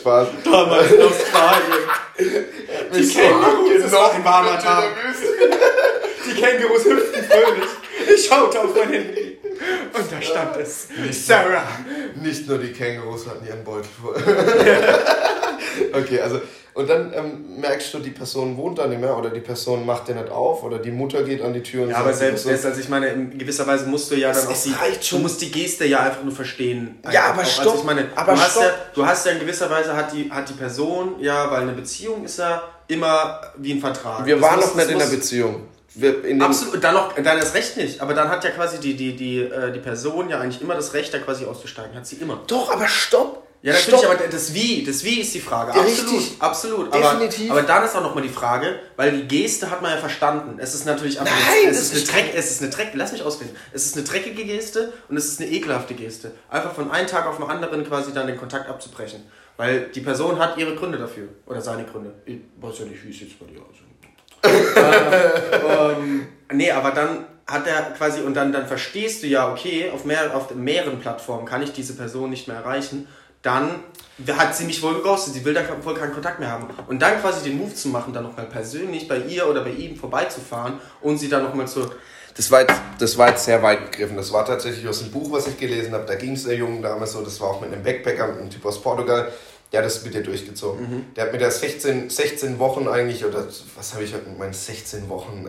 Spaß. 0.00 0.28
Damals 0.44 0.90
in 0.90 1.02
Australien. 1.02 1.88
Die 2.92 3.08
Kängurus, 3.08 3.82
das 3.82 3.92
war 3.92 4.12
ein 4.12 4.24
warmer 4.24 4.58
Tag. 4.58 4.84
Die 6.26 6.40
Kängurus 6.40 6.84
hüpften 6.84 7.24
fröhlich. 7.24 7.68
Ich 8.14 8.26
schaute 8.26 8.60
auf 8.60 8.74
mein 8.74 8.92
Handy. 8.92 9.38
Und 9.92 10.12
da 10.12 10.22
stand 10.22 10.56
es. 10.56 10.88
Sarah. 11.26 11.64
Nicht 12.16 12.48
nur 12.48 12.58
die 12.58 12.72
Kängurus 12.72 13.26
hatten 13.26 13.46
ihren 13.46 13.64
Beutel 13.64 13.88
voll. 14.00 14.16
okay, 15.92 16.20
also 16.20 16.40
und 16.78 16.88
dann 16.88 17.12
ähm, 17.12 17.60
merkst 17.60 17.92
du, 17.92 17.98
die 17.98 18.12
Person 18.12 18.56
wohnt 18.56 18.78
da 18.78 18.86
nicht 18.86 19.00
mehr 19.00 19.16
oder 19.18 19.30
die 19.30 19.40
Person 19.40 19.84
macht 19.84 20.06
dir 20.06 20.14
nicht 20.14 20.30
auf 20.30 20.62
oder 20.62 20.78
die 20.78 20.92
Mutter 20.92 21.24
geht 21.24 21.42
an 21.42 21.52
die 21.52 21.60
Tür 21.60 21.82
und 21.82 21.90
Ja, 21.90 21.96
aber 21.96 22.12
selbst 22.12 22.44
so. 22.44 22.50
also 22.50 22.80
ich 22.80 22.88
meine, 22.88 23.08
in 23.08 23.36
gewisser 23.36 23.66
Weise 23.66 23.86
musst 23.86 24.08
du 24.12 24.14
ja 24.14 24.30
dann 24.30 24.46
auch 24.46 24.62
die, 24.62 25.10
du 25.10 25.18
musst 25.18 25.40
die 25.40 25.50
Geste 25.50 25.86
ja 25.86 25.98
einfach 25.98 26.22
nur 26.22 26.32
verstehen. 26.32 27.00
Ja, 27.10 27.30
aber 27.30 27.42
auch. 27.42 27.46
stopp. 27.46 27.66
Also 27.66 27.78
ich 27.78 27.84
meine, 27.84 28.06
aber 28.14 28.34
du, 28.34 28.40
hast 28.40 28.60
ja, 28.60 28.70
du 28.94 29.04
hast 29.04 29.26
ja 29.26 29.32
in 29.32 29.40
gewisser 29.40 29.68
Weise 29.68 29.96
hat 29.96 30.12
die, 30.12 30.30
hat 30.30 30.48
die 30.48 30.52
Person, 30.52 31.16
ja, 31.18 31.50
weil 31.50 31.62
eine 31.62 31.72
Beziehung 31.72 32.24
ist 32.24 32.38
ja 32.38 32.62
immer 32.86 33.40
wie 33.56 33.72
ein 33.72 33.80
Vertrag. 33.80 34.24
Wir 34.24 34.36
das 34.36 34.44
waren 34.44 34.60
noch 34.60 34.74
nicht 34.76 34.88
in 34.88 35.02
einer 35.02 35.10
Beziehung. 35.10 35.62
Absolut, 36.38 36.84
dann 36.84 36.94
noch, 36.94 37.12
dann 37.14 37.40
das 37.40 37.54
Recht 37.54 37.76
nicht. 37.76 38.00
Aber 38.00 38.14
dann 38.14 38.28
hat 38.28 38.44
ja 38.44 38.50
quasi 38.50 38.78
die, 38.78 38.94
die, 38.94 39.16
die, 39.16 39.40
äh, 39.40 39.72
die 39.72 39.80
Person 39.80 40.28
ja 40.28 40.38
eigentlich 40.38 40.62
immer 40.62 40.76
das 40.76 40.94
Recht, 40.94 41.12
da 41.12 41.18
quasi 41.18 41.44
auszusteigen. 41.44 41.96
Hat 41.96 42.06
sie 42.06 42.16
immer. 42.16 42.40
Doch, 42.46 42.72
aber 42.72 42.86
stopp! 42.86 43.37
Ja, 43.60 43.72
natürlich, 43.72 44.00
Stopp. 44.00 44.14
aber 44.14 44.28
das 44.28 44.54
Wie, 44.54 44.84
das 44.84 45.02
Wie 45.02 45.20
ist 45.20 45.34
die 45.34 45.40
Frage. 45.40 45.72
Ja, 45.72 45.80
absolut, 45.80 46.12
richtig. 46.14 46.36
absolut. 46.42 46.92
Aber, 46.92 47.02
Definitiv. 47.02 47.50
Aber 47.50 47.62
dann 47.62 47.84
ist 47.84 47.96
auch 47.96 48.02
nochmal 48.02 48.22
die 48.22 48.28
Frage, 48.28 48.78
weil 48.96 49.10
die 49.10 49.26
Geste 49.26 49.68
hat 49.70 49.82
man 49.82 49.90
ja 49.90 49.96
verstanden. 49.96 50.58
Es 50.58 50.74
ist 50.74 50.86
natürlich 50.86 51.18
einfach 51.18 51.34
Nein, 51.34 51.70
es, 51.70 51.92
ist 51.92 51.92
eine 51.92 52.04
Dreck, 52.04 52.34
es 52.36 52.50
ist 52.52 52.62
eine 52.62 52.70
Dreck, 52.70 52.90
lass 52.94 53.10
mich 53.12 53.22
ausreden. 53.22 53.56
Es 53.72 53.86
ist 53.86 53.96
eine 53.96 54.06
dreckige 54.06 54.44
Geste 54.44 54.92
und 55.08 55.16
es 55.16 55.26
ist 55.26 55.40
eine 55.40 55.50
ekelhafte 55.50 55.94
Geste. 55.94 56.32
Einfach 56.48 56.72
von 56.72 56.90
einem 56.92 57.08
Tag 57.08 57.26
auf 57.26 57.38
den 57.38 57.46
anderen 57.46 57.84
quasi 57.84 58.12
dann 58.12 58.28
den 58.28 58.36
Kontakt 58.36 58.68
abzubrechen. 58.68 59.24
Weil 59.56 59.88
die 59.88 60.02
Person 60.02 60.38
hat 60.38 60.56
ihre 60.56 60.76
Gründe 60.76 60.98
dafür. 60.98 61.28
Oder 61.46 61.60
seine 61.60 61.84
Gründe. 61.84 62.14
Ich 62.26 62.38
weiß 62.60 62.78
ja 62.78 62.84
nicht, 62.84 63.04
wie 63.04 63.10
es 63.10 63.20
jetzt 63.20 63.40
bei 63.40 63.46
dir 63.46 63.60
aussieht. 63.60 63.88
ähm, 65.98 66.28
nee, 66.52 66.70
aber 66.70 66.92
dann 66.92 67.26
hat 67.44 67.66
er 67.66 67.82
quasi, 67.96 68.20
und 68.20 68.34
dann, 68.34 68.52
dann 68.52 68.68
verstehst 68.68 69.22
du 69.22 69.26
ja, 69.26 69.50
okay, 69.50 69.90
auf, 69.92 70.04
mehr, 70.04 70.36
auf 70.36 70.54
mehreren 70.54 71.00
Plattformen 71.00 71.44
kann 71.44 71.62
ich 71.62 71.72
diese 71.72 71.94
Person 71.94 72.30
nicht 72.30 72.46
mehr 72.46 72.58
erreichen 72.58 73.08
dann 73.42 73.82
hat 74.26 74.56
sie 74.56 74.64
mich 74.64 74.82
wohl 74.82 74.94
geghostet, 74.94 75.34
sie 75.34 75.44
will 75.44 75.54
da 75.54 75.62
wohl 75.82 75.94
keinen 75.94 76.12
Kontakt 76.12 76.40
mehr 76.40 76.50
haben. 76.50 76.66
Und 76.88 77.00
dann 77.00 77.20
quasi 77.20 77.48
den 77.48 77.58
Move 77.58 77.74
zu 77.74 77.88
machen, 77.88 78.12
dann 78.12 78.24
nochmal 78.24 78.46
persönlich 78.46 79.06
bei 79.06 79.18
ihr 79.18 79.48
oder 79.48 79.62
bei 79.62 79.70
ihm 79.70 79.96
vorbeizufahren 79.96 80.80
und 81.00 81.18
sie 81.18 81.28
dann 81.28 81.44
nochmal 81.44 81.68
zu... 81.68 81.88
Das 82.36 82.50
war, 82.52 82.60
jetzt, 82.60 82.74
das 83.00 83.18
war 83.18 83.30
jetzt 83.30 83.44
sehr 83.44 83.62
weit 83.62 83.90
gegriffen. 83.90 84.16
Das 84.16 84.32
war 84.32 84.44
tatsächlich 84.44 84.86
aus 84.86 85.02
einem 85.02 85.10
Buch, 85.10 85.32
was 85.32 85.48
ich 85.48 85.58
gelesen 85.58 85.92
habe. 85.92 86.04
Da 86.04 86.14
ging 86.14 86.32
es 86.32 86.44
der 86.44 86.54
Jungen 86.54 86.82
damals 86.82 87.12
so, 87.12 87.22
das 87.22 87.40
war 87.40 87.48
auch 87.48 87.60
mit 87.60 87.72
einem 87.72 87.82
Backpacker, 87.82 88.28
mit 88.28 88.38
einem 88.38 88.50
Typ 88.50 88.64
aus 88.64 88.80
Portugal. 88.80 89.32
Der 89.72 89.80
hat 89.80 89.86
das 89.86 90.04
mit 90.04 90.14
dir 90.14 90.22
durchgezogen. 90.22 90.80
Mhm. 90.80 91.14
Der 91.14 91.24
hat 91.24 91.32
mit 91.32 91.40
der 91.40 91.50
16, 91.50 92.08
16 92.08 92.58
Wochen 92.58 92.88
eigentlich, 92.88 93.24
oder 93.24 93.44
was 93.76 93.92
habe 93.92 94.04
ich 94.04 94.12
mit 94.12 94.38
meinen 94.38 94.52
16 94.52 95.08
Wochen? 95.08 95.46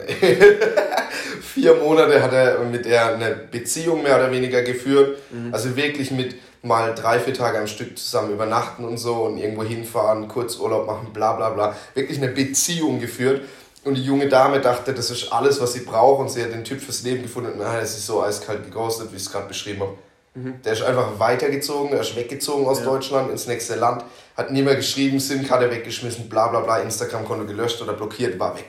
Vier 1.42 1.76
Monate 1.76 2.22
hat 2.22 2.34
er 2.34 2.60
mit 2.60 2.86
der 2.86 3.14
eine 3.14 3.36
Beziehung 3.36 4.04
mehr 4.04 4.16
oder 4.16 4.32
weniger 4.32 4.62
geführt. 4.64 5.20
Mhm. 5.32 5.54
Also 5.54 5.76
wirklich 5.76 6.12
mit 6.12 6.36
mal 6.62 6.94
drei, 6.94 7.20
vier 7.20 7.34
Tage 7.34 7.60
am 7.60 7.68
Stück 7.68 7.98
zusammen 7.98 8.34
übernachten 8.34 8.84
und 8.86 8.98
so 8.98 9.24
und 9.24 9.38
irgendwo 9.38 9.64
hinfahren, 9.64 10.28
kurz 10.28 10.58
Urlaub 10.58 10.88
machen, 10.88 11.14
bla 11.14 11.34
bla 11.34 11.50
bla. 11.50 11.76
Wirklich 11.94 12.18
eine 12.18 12.30
Beziehung 12.30 13.00
geführt. 13.00 13.42
Und 13.86 13.96
die 13.96 14.04
junge 14.04 14.28
Dame 14.28 14.60
dachte, 14.60 14.94
das 14.94 15.10
ist 15.10 15.32
alles, 15.32 15.62
was 15.62 15.74
sie 15.74 15.82
braucht 15.82 16.20
und 16.20 16.30
sie 16.30 16.44
hat 16.44 16.52
den 16.52 16.66
Typ 16.66 16.82
fürs 16.82 17.04
Leben 17.04 17.24
gefunden. 17.24 17.54
Und 17.54 17.60
nein, 17.60 17.80
es 17.82 17.98
ist 17.98 18.06
so 18.06 18.22
eiskalt 18.22 18.66
geghostet, 18.66 19.12
wie 19.12 19.16
ich 19.16 19.24
es 19.24 19.32
gerade 19.32 19.48
beschrieben 19.48 19.80
habe. 19.82 19.96
Mhm. 20.36 20.62
Der 20.64 20.74
ist 20.74 20.82
einfach 20.82 21.18
weitergezogen, 21.18 21.92
der 21.92 22.02
ist 22.02 22.16
weggezogen 22.16 22.68
aus 22.68 22.80
ja. 22.80 22.86
Deutschland 22.86 23.32
ins 23.32 23.48
nächste 23.48 23.76
Land, 23.76 24.04
hat 24.36 24.52
nie 24.52 24.62
mehr 24.62 24.76
geschrieben, 24.76 25.20
SIM-Karte 25.20 25.72
weggeschmissen, 25.72 26.30
bla 26.30 26.48
bla 26.50 26.60
bla, 26.60 26.80
Instagram-Konto 26.80 27.46
gelöscht 27.46 27.82
oder 27.82 27.94
blockiert, 27.94 28.38
war 28.38 28.56
weg. 28.56 28.68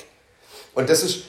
Und 0.74 0.88
das 0.88 1.02
ist, 1.02 1.24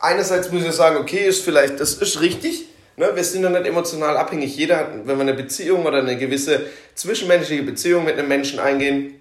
einerseits 0.00 0.52
muss 0.52 0.62
ich 0.62 0.72
sagen, 0.72 0.98
okay, 0.98 1.26
ist 1.26 1.42
vielleicht, 1.42 1.80
das 1.80 1.94
ist 1.94 2.20
richtig, 2.20 2.66
Ne, 2.96 3.10
wir 3.14 3.24
sind 3.24 3.42
ja 3.42 3.50
nicht 3.50 3.66
emotional 3.66 4.16
abhängig. 4.16 4.56
Jeder 4.56 4.88
wenn 5.04 5.16
wir 5.16 5.22
eine 5.22 5.34
Beziehung 5.34 5.86
oder 5.86 5.98
eine 5.98 6.16
gewisse 6.18 6.60
zwischenmenschliche 6.94 7.62
Beziehung 7.62 8.04
mit 8.04 8.18
einem 8.18 8.28
Menschen 8.28 8.58
eingehen, 8.58 9.20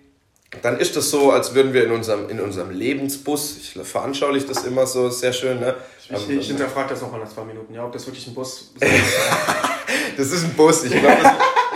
dann 0.61 0.77
ist 0.77 0.97
das 0.97 1.09
so, 1.09 1.31
als 1.31 1.55
würden 1.55 1.73
wir 1.73 1.85
in 1.85 1.91
unserem, 1.91 2.29
in 2.29 2.41
unserem 2.41 2.71
Lebensbus, 2.71 3.57
ich 3.57 3.81
veranschauliche 3.87 4.47
das 4.47 4.65
immer 4.65 4.85
so 4.85 5.09
sehr 5.09 5.31
schön. 5.31 5.61
Ne? 5.61 5.75
Ich, 6.03 6.11
ich, 6.11 6.29
ich 6.29 6.47
hinterfrage 6.47 6.89
das 6.89 7.01
nochmal 7.01 7.21
nach 7.21 7.33
zwei 7.33 7.45
Minuten, 7.45 7.73
ja, 7.73 7.85
ob 7.85 7.93
das 7.93 8.05
wirklich 8.05 8.27
ein 8.27 8.33
Bus 8.33 8.73
ist. 8.79 8.91
das 10.17 10.31
ist 10.31 10.43
ein 10.43 10.53
Bus. 10.53 10.83
Ich 10.83 10.91
glaube, 10.91 11.21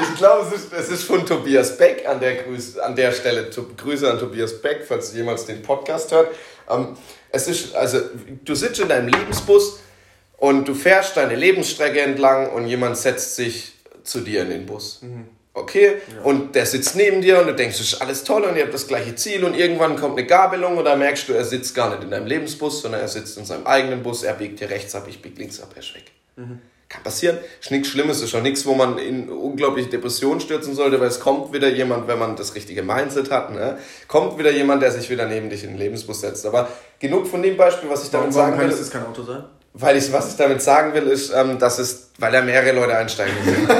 es, 0.01 0.17
glaub, 0.17 0.45
es, 0.45 0.59
ist, 0.59 0.73
es 0.73 0.89
ist 0.89 1.03
von 1.03 1.25
Tobias 1.25 1.77
Beck 1.77 2.05
an 2.05 2.19
der, 2.19 2.35
Grüße, 2.35 2.83
an 2.83 2.97
der 2.97 3.13
Stelle. 3.13 3.49
Grüße 3.77 4.11
an 4.11 4.19
Tobias 4.19 4.61
Beck, 4.61 4.83
falls 4.85 5.13
jemals 5.13 5.45
den 5.45 5.61
Podcast 5.61 6.11
hört. 6.11 6.35
Ähm, 6.69 6.97
es 7.31 7.47
ist, 7.47 7.73
also, 7.75 7.99
du 8.43 8.55
sitzt 8.55 8.81
in 8.81 8.89
deinem 8.89 9.07
Lebensbus 9.07 9.79
und 10.37 10.67
du 10.67 10.73
fährst 10.73 11.17
deine 11.17 11.35
Lebensstrecke 11.35 12.01
entlang 12.01 12.51
und 12.51 12.67
jemand 12.67 12.97
setzt 12.97 13.35
sich 13.35 13.73
zu 14.03 14.21
dir 14.21 14.43
in 14.43 14.49
den 14.49 14.65
Bus. 14.65 15.01
Mhm. 15.01 15.27
Okay? 15.53 15.95
Ja. 16.13 16.23
Und 16.23 16.53
der 16.53 16.65
sitzt 16.65 16.97
neben 16.97 17.21
dir 17.21 17.39
und 17.39 17.47
du 17.47 17.55
denkst, 17.55 17.77
das 17.77 17.93
ist 17.93 18.01
alles 18.01 18.25
toll 18.25 18.43
und 18.43 18.57
ihr 18.57 18.63
habt 18.63 18.73
das 18.73 18.87
gleiche 18.87 19.15
Ziel 19.15 19.45
und 19.45 19.55
irgendwann 19.55 19.95
kommt 19.95 20.17
eine 20.17 20.27
Gabelung 20.27 20.77
und 20.77 20.83
da 20.83 20.97
merkst 20.97 21.29
du, 21.29 21.33
er 21.33 21.45
sitzt 21.45 21.73
gar 21.73 21.89
nicht 21.91 22.03
in 22.03 22.11
deinem 22.11 22.27
Lebensbus, 22.27 22.81
sondern 22.81 22.99
er 22.99 23.07
sitzt 23.07 23.37
in 23.37 23.45
seinem 23.45 23.65
eigenen 23.65 24.03
Bus, 24.03 24.23
er 24.23 24.33
biegt 24.33 24.59
hier 24.59 24.69
rechts 24.69 24.93
ab, 24.95 25.05
ich 25.07 25.21
bieg 25.21 25.37
links 25.37 25.61
ab, 25.61 25.69
er 25.73 25.81
ist 25.81 25.95
weg. 25.95 26.11
Mhm. 26.35 26.59
Kann 26.89 27.01
passieren. 27.01 27.39
Ist 27.59 27.71
nichts 27.71 27.87
Schlimmes, 27.87 28.21
ist 28.21 28.29
schon 28.29 28.43
nichts, 28.43 28.65
wo 28.65 28.75
man 28.75 28.99
in 28.99 29.29
unglaubliche 29.29 29.89
Depressionen 29.89 30.39
stürzen 30.39 30.75
sollte, 30.75 30.99
weil 30.99 31.07
es 31.07 31.19
kommt 31.19 31.51
wieder 31.51 31.69
jemand, 31.69 32.07
wenn 32.07 32.19
man 32.19 32.35
das 32.35 32.53
richtige 32.53 32.83
Mindset 32.83 33.31
hat, 33.31 33.51
ne? 33.51 33.79
kommt 34.07 34.37
wieder 34.37 34.51
jemand, 34.51 34.83
der 34.83 34.91
sich 34.91 35.09
wieder 35.09 35.25
neben 35.25 35.49
dich 35.49 35.63
in 35.63 35.71
den 35.71 35.79
Lebensbus 35.79 36.21
setzt. 36.21 36.45
Aber 36.45 36.67
genug 36.99 37.27
von 37.27 37.41
dem 37.41 37.57
Beispiel, 37.57 37.89
was 37.89 38.03
ich 38.03 38.11
damit 38.11 38.27
warum, 38.27 38.33
sagen 38.33 38.59
will. 38.59 38.69
Kann 38.69 38.79
es 38.79 38.91
kein 38.91 39.05
Auto 39.05 39.23
sein? 39.23 39.45
Weil 39.77 39.97
ich, 39.97 40.11
was 40.13 40.29
ich 40.29 40.37
damit 40.37 40.61
sagen 40.61 40.93
will, 40.93 41.03
ist, 41.07 41.33
ähm, 41.33 41.59
dass 41.59 41.79
es, 41.79 42.11
weil 42.17 42.31
da 42.31 42.41
mehrere 42.41 42.71
Leute 42.71 42.95
einsteigen 42.95 43.33
müssen. 43.43 43.67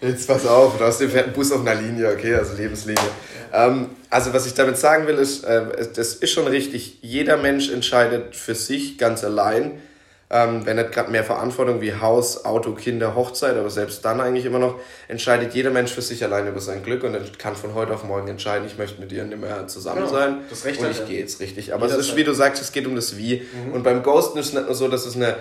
Jetzt 0.00 0.28
pass 0.28 0.46
auf, 0.46 0.74
den 0.98 1.10
fährt 1.10 1.26
ein 1.26 1.32
Bus 1.32 1.50
auf 1.50 1.60
einer 1.62 1.74
Linie, 1.74 2.12
okay, 2.12 2.36
also 2.36 2.54
Lebenslinie. 2.54 3.02
Ähm, 3.52 3.90
also 4.10 4.32
was 4.32 4.46
ich 4.46 4.54
damit 4.54 4.78
sagen 4.78 5.08
will, 5.08 5.16
ist, 5.16 5.42
äh, 5.44 5.88
das 5.94 6.14
ist 6.14 6.30
schon 6.30 6.46
richtig, 6.46 6.98
jeder 7.02 7.36
Mensch 7.36 7.68
entscheidet 7.70 8.36
für 8.36 8.54
sich 8.54 8.96
ganz 8.96 9.24
allein, 9.24 9.82
ähm, 10.28 10.66
wenn 10.66 10.76
nicht 10.76 10.90
gerade 10.90 11.10
mehr 11.10 11.22
Verantwortung 11.22 11.80
wie 11.80 11.94
Haus, 11.94 12.44
Auto, 12.44 12.72
Kinder, 12.72 13.14
Hochzeit, 13.14 13.56
aber 13.56 13.70
selbst 13.70 14.04
dann 14.04 14.20
eigentlich 14.20 14.44
immer 14.44 14.58
noch, 14.58 14.80
entscheidet 15.06 15.54
jeder 15.54 15.70
Mensch 15.70 15.92
für 15.92 16.02
sich 16.02 16.24
allein 16.24 16.48
über 16.48 16.60
sein 16.60 16.82
Glück 16.82 17.04
und 17.04 17.38
kann 17.38 17.54
von 17.54 17.74
heute 17.74 17.94
auf 17.94 18.02
morgen 18.02 18.26
entscheiden, 18.26 18.66
ich 18.66 18.76
möchte 18.76 19.00
mit 19.00 19.12
dir 19.12 19.24
nicht 19.24 19.40
mehr 19.40 19.68
zusammen 19.68 20.02
ja, 20.02 20.08
sein 20.08 20.38
das 20.50 20.64
Recht 20.64 20.80
und 20.80 20.90
ich 20.90 20.98
ja. 20.98 21.04
gehe 21.04 21.20
jetzt 21.20 21.40
richtig. 21.40 21.74
Aber 21.74 21.86
Jeder 21.86 21.98
es 21.98 22.08
ist, 22.08 22.16
wie 22.16 22.24
du 22.24 22.34
sagst, 22.34 22.60
es 22.60 22.72
geht 22.72 22.86
um 22.86 22.96
das 22.96 23.16
Wie. 23.16 23.46
Mhm. 23.66 23.72
Und 23.72 23.84
beim 23.84 24.02
Ghosten 24.02 24.38
ist 24.38 24.46
es 24.46 24.52
nicht 24.54 24.66
nur 24.66 24.74
so, 24.74 24.88
dass 24.88 25.06
es 25.06 25.14
eine 25.14 25.36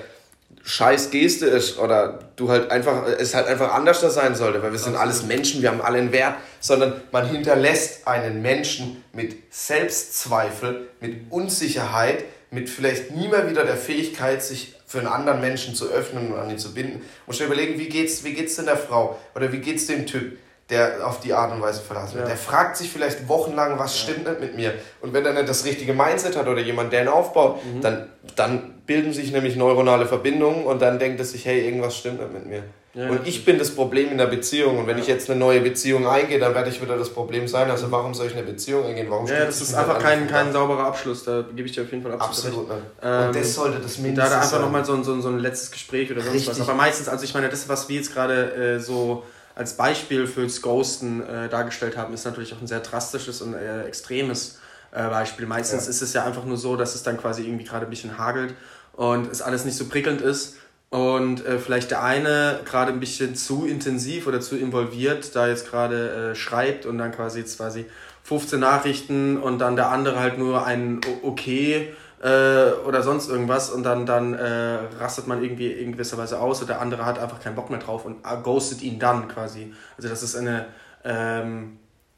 scheiß 0.63 1.11
Geste 1.11 1.45
ist 1.47 1.77
oder 1.79 2.19
du 2.35 2.49
halt 2.49 2.71
einfach, 2.71 3.07
es 3.07 3.35
halt 3.35 3.47
einfach 3.47 3.73
anders 3.73 4.01
da 4.01 4.09
sein 4.09 4.35
sollte, 4.35 4.61
weil 4.63 4.71
wir 4.71 4.79
sind 4.79 4.95
alles 4.95 5.23
Menschen, 5.23 5.61
wir 5.61 5.69
haben 5.69 5.81
alle 5.81 5.99
einen 5.99 6.11
Wert, 6.11 6.35
sondern 6.59 6.93
man 7.11 7.27
hinterlässt 7.27 8.07
einen 8.07 8.41
Menschen 8.41 9.03
mit 9.13 9.35
Selbstzweifel, 9.51 10.87
mit 11.01 11.31
Unsicherheit, 11.31 12.23
mit 12.51 12.69
vielleicht 12.69 13.11
nie 13.15 13.27
mehr 13.27 13.49
wieder 13.49 13.63
der 13.63 13.77
Fähigkeit, 13.77 14.41
sich 14.41 14.74
für 14.85 14.99
einen 14.99 15.07
anderen 15.07 15.41
Menschen 15.41 15.75
zu 15.75 15.89
öffnen 15.89 16.31
und 16.31 16.39
an 16.39 16.49
ihn 16.49 16.59
zu 16.59 16.73
binden. 16.73 17.01
Muss 17.25 17.39
ich 17.39 17.45
überlegen, 17.45 17.79
wie 17.79 17.89
geht's, 17.89 18.23
wie 18.23 18.33
geht's 18.33 18.55
denn 18.55 18.65
der 18.65 18.77
Frau 18.77 19.19
oder 19.33 19.51
wie 19.51 19.59
geht's 19.59 19.87
dem 19.87 20.05
Typ? 20.05 20.37
Der 20.69 21.07
auf 21.07 21.19
die 21.19 21.33
Art 21.33 21.51
und 21.51 21.61
Weise 21.61 21.81
verlassen 21.81 22.15
wird. 22.15 22.25
Ja. 22.25 22.29
Der 22.29 22.37
fragt 22.37 22.77
sich 22.77 22.91
vielleicht 22.91 23.27
wochenlang, 23.27 23.77
was 23.77 23.95
ja. 23.95 24.03
stimmt 24.11 24.27
nicht 24.27 24.39
mit 24.39 24.55
mir. 24.55 24.73
Und 25.01 25.13
wenn 25.13 25.25
er 25.25 25.33
nicht 25.33 25.47
das 25.47 25.63
richtige 25.63 25.93
Mindset 25.93 26.35
hat 26.35 26.47
oder 26.47 26.61
jemand, 26.61 26.91
der 26.91 27.03
ihn 27.03 27.07
aufbaut, 27.07 27.59
mhm. 27.63 27.81
dann, 27.81 28.09
dann 28.35 28.73
bilden 28.85 29.13
sich 29.13 29.31
nämlich 29.31 29.55
neuronale 29.55 30.07
Verbindungen 30.07 30.65
und 30.65 30.81
dann 30.81 30.97
denkt 30.97 31.19
er 31.19 31.25
sich, 31.25 31.45
hey, 31.45 31.65
irgendwas 31.65 31.95
stimmt 31.97 32.19
nicht 32.19 32.33
mit 32.33 32.45
mir. 32.47 32.63
Ja, 32.95 33.09
und 33.09 33.27
ich 33.27 33.43
bin 33.43 33.59
das 33.59 33.71
Problem 33.71 34.09
in 34.09 34.17
der 34.17 34.27
Beziehung. 34.27 34.79
Und 34.79 34.87
wenn 34.87 34.97
ich 34.97 35.07
jetzt 35.07 35.29
eine 35.29 35.37
neue 35.37 35.59
Beziehung 35.59 36.07
eingehe, 36.07 36.39
dann 36.39 36.55
werde 36.55 36.69
ich 36.69 36.81
wieder 36.81 36.97
das 36.97 37.09
Problem 37.09 37.45
sein. 37.45 37.69
Also 37.69 37.91
warum 37.91 38.13
soll 38.13 38.27
ich 38.27 38.33
eine 38.33 38.43
Beziehung 38.43 38.85
eingehen? 38.85 39.07
Warum 39.09 39.27
ja, 39.27 39.43
das 39.45 39.61
ist 39.61 39.75
einfach 39.75 39.99
kein, 39.99 40.27
kein 40.29 40.53
sauberer 40.53 40.85
Abschluss. 40.85 41.25
Da 41.25 41.43
gebe 41.53 41.67
ich 41.67 41.75
dir 41.75 41.83
auf 41.83 41.91
jeden 41.91 42.03
Fall 42.03 42.13
absolut. 42.13 42.69
Absolut. 42.69 42.83
Ähm, 43.03 43.27
und 43.27 43.35
das 43.35 43.53
sollte 43.53 43.79
das 43.79 43.97
mindestens 43.97 44.31
Da, 44.31 44.37
da 44.37 44.43
einfach 44.43 44.61
nochmal 44.61 44.85
so, 44.85 45.03
so, 45.03 45.19
so 45.19 45.27
ein 45.27 45.39
letztes 45.39 45.71
Gespräch 45.71 46.09
oder 46.09 46.21
sonst 46.21 46.35
Richtig. 46.35 46.51
was. 46.51 46.61
Aber 46.61 46.73
meistens, 46.73 47.09
also 47.09 47.25
ich 47.25 47.33
meine, 47.33 47.49
das, 47.49 47.67
was 47.67 47.89
wir 47.89 47.97
jetzt 47.97 48.13
gerade 48.13 48.75
äh, 48.75 48.79
so 48.79 49.23
als 49.55 49.77
Beispiel 49.77 50.27
fürs 50.27 50.61
Ghosten 50.61 51.23
äh, 51.23 51.49
dargestellt 51.49 51.97
haben, 51.97 52.13
ist 52.13 52.25
natürlich 52.25 52.53
auch 52.53 52.61
ein 52.61 52.67
sehr 52.67 52.81
drastisches 52.81 53.41
und 53.41 53.53
äh, 53.53 53.83
extremes 53.85 54.59
äh, 54.91 55.07
Beispiel. 55.07 55.45
Meistens 55.45 55.85
ja. 55.85 55.89
ist 55.89 56.01
es 56.01 56.13
ja 56.13 56.25
einfach 56.25 56.45
nur 56.45 56.57
so, 56.57 56.75
dass 56.75 56.93
es 56.93 57.03
dann 57.03 57.17
quasi 57.17 57.43
irgendwie 57.43 57.63
gerade 57.63 57.85
ein 57.85 57.89
bisschen 57.89 58.17
hagelt 58.17 58.53
und 58.93 59.31
es 59.31 59.41
alles 59.41 59.65
nicht 59.65 59.77
so 59.77 59.85
prickelnd 59.85 60.21
ist 60.21 60.57
und 60.89 61.45
äh, 61.45 61.57
vielleicht 61.57 61.91
der 61.91 62.03
eine 62.03 62.59
gerade 62.65 62.91
ein 62.91 62.99
bisschen 62.99 63.35
zu 63.35 63.65
intensiv 63.65 64.27
oder 64.27 64.41
zu 64.41 64.57
involviert 64.57 65.35
da 65.35 65.47
jetzt 65.47 65.69
gerade 65.69 66.31
äh, 66.31 66.35
schreibt 66.35 66.85
und 66.85 66.97
dann 66.97 67.11
quasi 67.11 67.39
jetzt 67.39 67.57
quasi 67.57 67.85
15 68.23 68.59
Nachrichten 68.59 69.37
und 69.37 69.59
dann 69.59 69.75
der 69.75 69.89
andere 69.89 70.19
halt 70.19 70.37
nur 70.37 70.65
ein 70.65 71.01
Okay 71.23 71.93
äh, 72.25 72.87
oder 72.87 73.03
sonst 73.03 73.29
irgendwas 73.29 73.69
und 73.69 73.83
dann, 73.83 74.05
dann 74.05 74.33
äh, 74.33 74.79
rastet 74.99 75.27
man 75.27 75.43
irgendwie 75.43 75.71
in 75.71 75.91
gewisser 75.91 76.17
Weise 76.17 76.39
aus 76.39 76.61
und 76.61 76.69
der 76.69 76.81
andere 76.81 77.05
hat 77.05 77.19
einfach 77.19 77.39
keinen 77.39 77.55
Bock 77.55 77.69
mehr 77.69 77.79
drauf 77.79 78.05
und 78.05 78.17
äh, 78.25 78.41
ghostet 78.41 78.81
ihn 78.81 78.97
dann 78.99 79.27
quasi. 79.27 79.73
Also 79.97 80.09
das 80.09 80.23
ist 80.23 80.35
eine 80.35 80.65
ähm, 81.03 81.77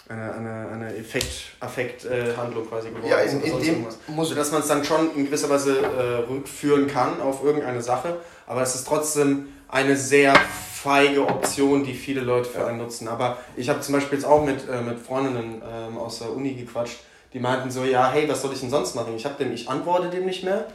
eine, 0.10 0.34
eine, 0.34 0.70
eine 0.70 0.96
Effekt, 0.96 1.58
Affekthandlung 1.60 2.64
äh, 2.64 2.68
quasi 2.68 2.88
geworden 2.90 3.10
ja, 3.10 3.18
in, 3.20 3.42
in 3.42 3.60
dem 3.60 3.86
muss 4.08 4.34
dass 4.34 4.52
man 4.54 4.62
es 4.62 4.68
dann 4.70 4.86
schon 4.86 5.14
in 5.16 5.26
gewisser 5.26 5.50
Weise 5.50 5.80
äh, 5.82 6.32
rückführen 6.32 6.88
kann 6.88 7.20
auf 7.20 7.44
irgendeine 7.44 7.82
Sache, 7.82 8.16
aber 8.46 8.62
es 8.62 8.74
ist 8.74 8.88
trotzdem 8.88 9.48
eine 9.68 9.98
sehr 9.98 10.34
feige 10.34 11.28
Option, 11.28 11.84
die 11.84 11.94
viele 11.94 12.22
Leute 12.22 12.50
für 12.50 12.66
einen 12.66 12.78
nutzen. 12.78 13.10
Aber 13.10 13.38
ich 13.58 13.68
habe 13.68 13.82
zum 13.82 13.96
Beispiel 13.96 14.20
jetzt 14.20 14.26
auch 14.26 14.46
mit, 14.46 14.70
äh, 14.70 14.82
mit 14.82 15.00
Freundinnen 15.00 15.62
ähm, 15.70 15.98
aus 15.98 16.20
der 16.20 16.32
Uni 16.32 16.54
gequatscht, 16.54 17.00
die 17.38 17.44
meinten 17.44 17.70
so, 17.70 17.84
ja, 17.84 18.10
hey, 18.10 18.28
was 18.28 18.42
soll 18.42 18.52
ich 18.52 18.62
denn 18.62 18.72
sonst 18.72 18.96
machen? 18.96 19.16
Ich, 19.16 19.24
hab 19.24 19.38
dem, 19.38 19.54
ich 19.54 19.70
antworte 19.70 20.10
dem 20.10 20.26
nicht 20.26 20.44
mehr 20.44 20.66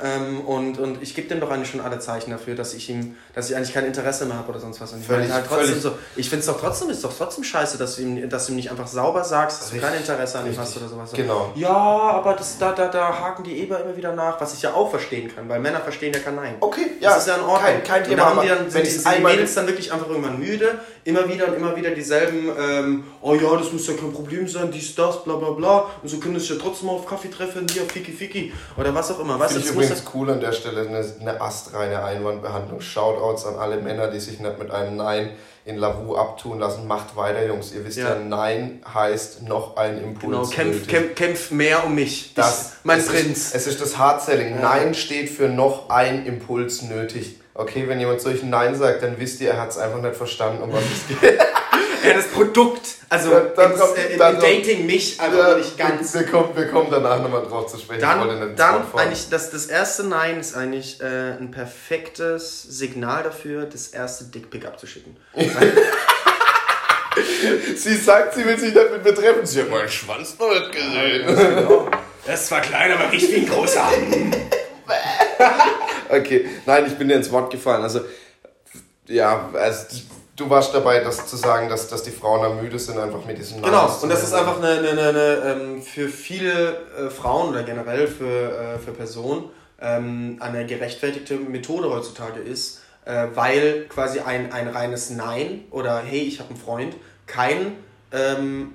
ähm, 0.00 0.40
und, 0.42 0.78
und 0.78 1.02
ich 1.02 1.14
gebe 1.14 1.28
dem 1.28 1.40
doch 1.40 1.50
eigentlich 1.50 1.70
schon 1.70 1.80
alle 1.80 1.98
Zeichen 1.98 2.30
dafür, 2.30 2.54
dass 2.54 2.72
ich 2.74 2.88
ihm, 2.88 3.16
dass 3.34 3.50
ich 3.50 3.56
eigentlich 3.56 3.74
kein 3.74 3.84
Interesse 3.84 4.26
mehr 4.26 4.36
habe 4.36 4.50
oder 4.50 4.60
sonst 4.60 4.80
was. 4.80 4.92
Und 4.92 5.00
ich 5.00 5.08
halt 5.08 5.46
trotzdem 5.48 5.80
so, 5.80 5.98
ich 6.14 6.28
finde 6.30 6.40
es 6.40 6.46
doch 6.46 6.60
trotzdem, 6.60 6.90
ist 6.90 7.02
doch 7.02 7.16
trotzdem 7.16 7.42
scheiße, 7.42 7.78
dass 7.78 7.96
du 7.96 8.02
ihm, 8.02 8.30
dass 8.30 8.46
du 8.46 8.52
ihm 8.52 8.56
nicht 8.56 8.70
einfach 8.70 8.86
sauber 8.86 9.24
sagst, 9.24 9.60
dass 9.60 9.72
richtig, 9.72 9.82
du 9.82 9.88
kein 9.88 10.00
Interesse 10.00 10.38
an 10.38 10.46
ihm 10.46 10.56
hast 10.56 10.76
oder 10.76 10.88
sowas. 10.88 11.10
Genau. 11.12 11.52
Ja, 11.56 11.70
aber 11.70 12.34
das, 12.34 12.58
da, 12.58 12.72
da, 12.72 12.86
da 12.88 13.18
haken 13.18 13.42
die 13.42 13.58
Eber 13.58 13.82
immer 13.82 13.96
wieder 13.96 14.12
nach, 14.14 14.40
was 14.40 14.54
ich 14.54 14.62
ja 14.62 14.72
auch 14.72 14.90
verstehen 14.90 15.34
kann, 15.34 15.48
weil 15.48 15.58
Männer 15.58 15.80
verstehen 15.80 16.12
ja 16.14 16.20
kein 16.20 16.36
Nein. 16.36 16.54
Okay, 16.60 16.92
ja. 17.00 17.10
Das 17.10 17.18
ist 17.20 17.28
ja 17.28 17.34
in 17.36 17.42
Ordnung. 17.42 17.60
Kein, 17.60 17.82
kein 17.82 18.04
Thema. 18.04 18.12
Und 18.12 18.18
da 18.18 18.26
haben 18.26 18.42
die 18.42 18.48
dann, 18.48 18.70
sind, 18.70 18.86
die, 18.86 18.90
sind 18.90 19.16
die 19.16 19.22
Mädels 19.22 19.54
dann 19.54 19.66
wirklich 19.66 19.92
einfach 19.92 20.08
irgendwann 20.08 20.38
müde, 20.38 20.78
immer 21.02 21.28
wieder 21.28 21.48
und 21.48 21.54
immer 21.54 21.74
wieder 21.74 21.90
dieselben, 21.90 22.50
ähm, 22.56 23.04
oh 23.20 23.34
ja, 23.34 23.56
das 23.56 23.72
muss 23.72 23.86
ja 23.88 23.94
kein 23.94 24.12
Problem 24.12 24.46
sein, 24.46 24.70
dies, 24.70 24.94
das, 24.94 25.24
bla 25.24 25.34
bla 25.34 25.50
bla. 25.50 25.90
Und 26.02 26.08
so 26.08 26.18
können 26.18 26.34
sie 26.34 26.46
sich 26.46 26.50
ja 26.50 26.56
trotzdem 26.62 26.86
mal 26.86 26.92
auf 26.92 27.06
Kaffee 27.06 27.30
treffen, 27.30 27.66
hier, 27.68 27.82
Fiki 27.82 28.12
Fiki 28.12 28.52
oder 28.76 28.94
was 28.94 29.10
auch 29.10 29.18
immer. 29.18 29.38
Weißt 29.40 29.56
du, 29.56 29.87
übrigens 29.90 30.14
cool 30.14 30.30
an 30.30 30.40
der 30.40 30.52
Stelle 30.52 30.82
eine, 30.82 31.04
eine 31.20 31.40
astreine 31.40 32.04
Einwandbehandlung. 32.04 32.80
Shoutouts 32.80 33.46
an 33.46 33.56
alle 33.56 33.78
Männer, 33.78 34.08
die 34.08 34.20
sich 34.20 34.40
nicht 34.40 34.58
mit 34.58 34.70
einem 34.70 34.96
Nein 34.96 35.30
in 35.64 35.76
Lavu 35.76 36.16
abtun 36.16 36.58
lassen. 36.58 36.86
Macht 36.86 37.16
weiter, 37.16 37.46
Jungs. 37.46 37.72
Ihr 37.72 37.84
wisst 37.84 37.98
ja, 37.98 38.10
ja 38.10 38.18
Nein 38.18 38.80
heißt 38.92 39.42
noch 39.42 39.76
ein 39.76 40.02
Impuls. 40.02 40.50
Genau, 40.50 40.70
kämpf, 40.70 40.86
kämpf, 40.86 41.14
kämpf 41.14 41.50
mehr 41.50 41.84
um 41.84 41.94
mich. 41.94 42.34
Das, 42.34 42.74
ich, 42.78 42.84
mein 42.84 43.00
es 43.00 43.06
Prinz. 43.06 43.46
Ist, 43.48 43.54
es 43.54 43.66
ist 43.66 43.80
das 43.80 43.98
Hard-Selling. 43.98 44.56
Ja. 44.56 44.60
Nein 44.60 44.94
steht 44.94 45.28
für 45.28 45.48
noch 45.48 45.90
ein 45.90 46.24
Impuls 46.26 46.82
nötig. 46.82 47.40
Okay, 47.54 47.88
wenn 47.88 47.98
jemand 47.98 48.20
solchen 48.20 48.50
Nein 48.50 48.76
sagt, 48.76 49.02
dann 49.02 49.18
wisst 49.18 49.40
ihr, 49.40 49.50
er 49.50 49.60
hat 49.60 49.70
es 49.70 49.78
einfach 49.78 50.00
nicht 50.00 50.14
verstanden, 50.14 50.62
um 50.62 50.72
was 50.72 50.82
es 50.84 51.20
geht. 51.20 51.40
Ja, 52.08 52.14
das 52.14 52.28
Produkt. 52.28 52.82
Also 53.08 53.30
dann, 53.30 53.48
dann 53.56 53.72
ins, 53.72 53.80
kommt, 53.80 53.98
äh, 53.98 54.12
im, 54.12 54.18
dann 54.18 54.40
Dating 54.40 54.86
mich 54.86 55.20
aber 55.20 55.50
ja, 55.50 55.56
nicht 55.56 55.78
ganz. 55.78 56.14
Wir 56.14 56.24
kommen, 56.24 56.50
wir 56.54 56.68
kommen 56.68 56.88
danach 56.90 57.22
nochmal 57.22 57.42
drauf 57.42 57.68
zu 57.68 57.78
sprechen. 57.78 58.00
Dann, 58.00 58.56
dann 58.56 58.82
eigentlich 58.94 59.28
das, 59.30 59.50
das 59.50 59.66
erste 59.66 60.04
Nein 60.04 60.40
ist 60.40 60.54
eigentlich 60.54 61.00
äh, 61.00 61.36
ein 61.38 61.50
perfektes 61.50 62.62
Signal 62.62 63.22
dafür, 63.22 63.64
das 63.64 63.88
erste 63.88 64.24
Dickpick 64.24 64.66
abzuschicken. 64.66 65.16
sie 67.76 67.96
sagt, 67.96 68.34
sie 68.34 68.44
will 68.44 68.58
sich 68.58 68.74
nicht 68.74 68.92
mit 68.92 69.04
mir 69.04 69.14
treffen. 69.14 69.46
Sie 69.46 69.60
hat 69.60 69.70
meinen 69.70 69.88
Schwanz 69.88 70.36
noch 70.38 70.50
nicht 70.50 70.72
gesehen. 70.72 71.26
Genau. 71.26 71.90
Das 72.26 72.50
war 72.50 72.60
klein, 72.60 72.92
aber 72.92 73.10
wie 73.10 73.36
ein 73.36 73.48
großer. 73.48 73.88
okay, 76.10 76.46
nein, 76.66 76.84
ich 76.86 76.94
bin 76.94 77.08
dir 77.08 77.14
ins 77.14 77.32
Wort 77.32 77.50
gefallen. 77.50 77.82
Also, 77.82 78.00
ja, 79.06 79.48
also 79.54 79.86
du 80.38 80.48
warst 80.48 80.72
dabei, 80.72 81.00
das 81.00 81.26
zu 81.26 81.36
sagen, 81.36 81.68
dass, 81.68 81.88
dass 81.88 82.02
die 82.02 82.10
Frauen 82.10 82.42
da 82.42 82.48
müde 82.62 82.78
sind, 82.78 82.98
einfach 82.98 83.24
mit 83.26 83.36
diesem 83.36 83.60
Genau, 83.60 83.88
Namen 83.88 84.02
und 84.02 84.08
das 84.08 84.22
ist 84.22 84.32
einfach 84.32 84.58
eine, 84.58 84.78
eine, 84.78 84.90
eine, 84.90 85.08
eine 85.08 85.60
ähm, 85.60 85.82
für 85.82 86.08
viele 86.08 86.76
äh, 86.96 87.10
Frauen 87.10 87.50
oder 87.50 87.64
generell 87.64 88.06
für, 88.06 88.24
äh, 88.26 88.78
für 88.78 88.92
Personen 88.92 89.50
ähm, 89.80 90.36
eine 90.40 90.64
gerechtfertigte 90.64 91.36
Methode 91.36 91.90
heutzutage 91.90 92.40
ist, 92.40 92.82
äh, 93.04 93.26
weil 93.34 93.86
quasi 93.88 94.20
ein, 94.20 94.52
ein 94.52 94.68
reines 94.68 95.10
Nein 95.10 95.64
oder 95.70 95.98
hey, 95.98 96.20
ich 96.20 96.38
habe 96.38 96.50
einen 96.50 96.58
Freund, 96.58 96.94
kein, 97.26 97.76
ähm, 98.12 98.72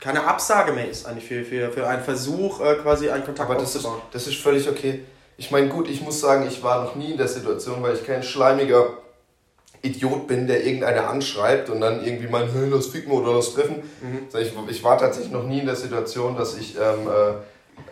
keine 0.00 0.26
Absage 0.26 0.72
mehr 0.72 0.88
ist 0.88 1.06
eigentlich 1.06 1.26
für, 1.26 1.44
für, 1.44 1.70
für 1.70 1.86
einen 1.86 2.02
Versuch, 2.02 2.60
quasi 2.82 3.10
einen 3.10 3.24
Kontakt 3.24 3.48
Aber 3.48 3.60
das 3.60 3.76
aufzubauen. 3.76 3.98
Ist, 4.08 4.14
das 4.14 4.26
ist 4.26 4.36
völlig 4.42 4.68
okay. 4.68 5.04
Ich 5.36 5.50
meine, 5.50 5.68
gut, 5.68 5.88
ich 5.88 6.02
muss 6.02 6.20
sagen, 6.20 6.46
ich 6.48 6.62
war 6.62 6.84
noch 6.84 6.96
nie 6.96 7.12
in 7.12 7.18
der 7.18 7.28
Situation, 7.28 7.82
weil 7.82 7.94
ich 7.94 8.04
kein 8.04 8.22
schleimiger 8.22 9.01
Idiot 9.82 10.28
bin, 10.28 10.46
der 10.46 10.64
irgendeiner 10.64 11.08
anschreibt 11.10 11.68
und 11.68 11.80
dann 11.80 12.04
irgendwie 12.04 12.28
meint, 12.28 12.52
hey, 12.54 12.68
lass 12.68 12.86
ficken 12.86 13.12
oder 13.12 13.34
lass 13.34 13.54
treffen. 13.54 13.82
Mhm. 14.00 14.28
Ich, 14.40 14.52
ich, 14.68 14.84
war 14.84 14.96
tatsächlich 14.96 15.32
noch 15.32 15.44
nie 15.44 15.60
in 15.60 15.66
der 15.66 15.76
Situation, 15.76 16.36
dass 16.36 16.56
ich 16.56 16.76
ähm, 16.76 17.08
äh, 17.08 17.30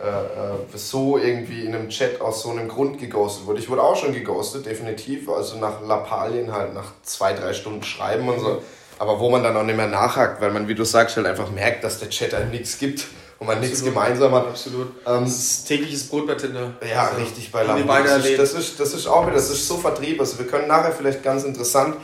äh, 0.01 0.09
äh, 0.09 0.77
so 0.77 1.17
irgendwie 1.17 1.65
in 1.65 1.75
einem 1.75 1.89
Chat 1.89 2.21
aus 2.21 2.43
so 2.43 2.49
einem 2.49 2.69
Grund 2.69 2.97
geghostet 2.97 3.45
wurde. 3.45 3.59
Ich 3.59 3.69
wurde 3.69 3.83
auch 3.83 3.95
schon 3.95 4.13
geghostet, 4.13 4.65
definitiv. 4.65 5.29
Also 5.29 5.57
nach 5.57 5.81
Lappalien 5.85 6.53
halt 6.53 6.73
nach 6.73 6.93
zwei, 7.03 7.33
drei 7.33 7.53
Stunden 7.53 7.83
Schreiben 7.83 8.27
und 8.29 8.39
so. 8.39 8.49
Mhm. 8.49 8.57
Aber 8.97 9.19
wo 9.19 9.29
man 9.29 9.43
dann 9.43 9.57
auch 9.57 9.63
nicht 9.63 9.77
mehr 9.77 9.87
nachhakt, 9.87 10.41
weil 10.41 10.51
man, 10.51 10.67
wie 10.67 10.75
du 10.75 10.85
sagst, 10.85 11.17
halt 11.17 11.25
einfach 11.25 11.51
merkt, 11.51 11.83
dass 11.83 11.99
der 11.99 12.09
Chat 12.09 12.33
halt 12.33 12.51
nichts 12.51 12.77
gibt 12.77 13.07
und 13.41 13.47
man 13.47 13.59
nichts 13.59 13.83
gemeinsam 13.83 14.31
hat. 14.35 14.45
Absolut. 14.49 14.89
Ähm, 15.07 15.23
das 15.23 15.39
ist 15.39 15.65
tägliches 15.65 16.07
Brot 16.07 16.27
bei 16.27 16.35
Tinder. 16.35 16.75
Ja, 16.87 17.07
also, 17.07 17.21
richtig 17.21 17.51
bei 17.51 17.63
Lambo. 17.63 17.91
Das 17.91 18.23
ist, 18.23 18.37
das, 18.37 18.53
ist, 18.53 18.79
das 18.79 18.93
ist 18.93 19.07
auch 19.07 19.25
wieder, 19.25 19.35
das 19.35 19.49
ist 19.49 19.67
so 19.67 19.77
Vertrieb. 19.77 20.19
Also 20.19 20.37
wir 20.37 20.45
können 20.45 20.67
nachher 20.67 20.91
vielleicht 20.91 21.23
ganz 21.23 21.43
interessant, 21.43 21.95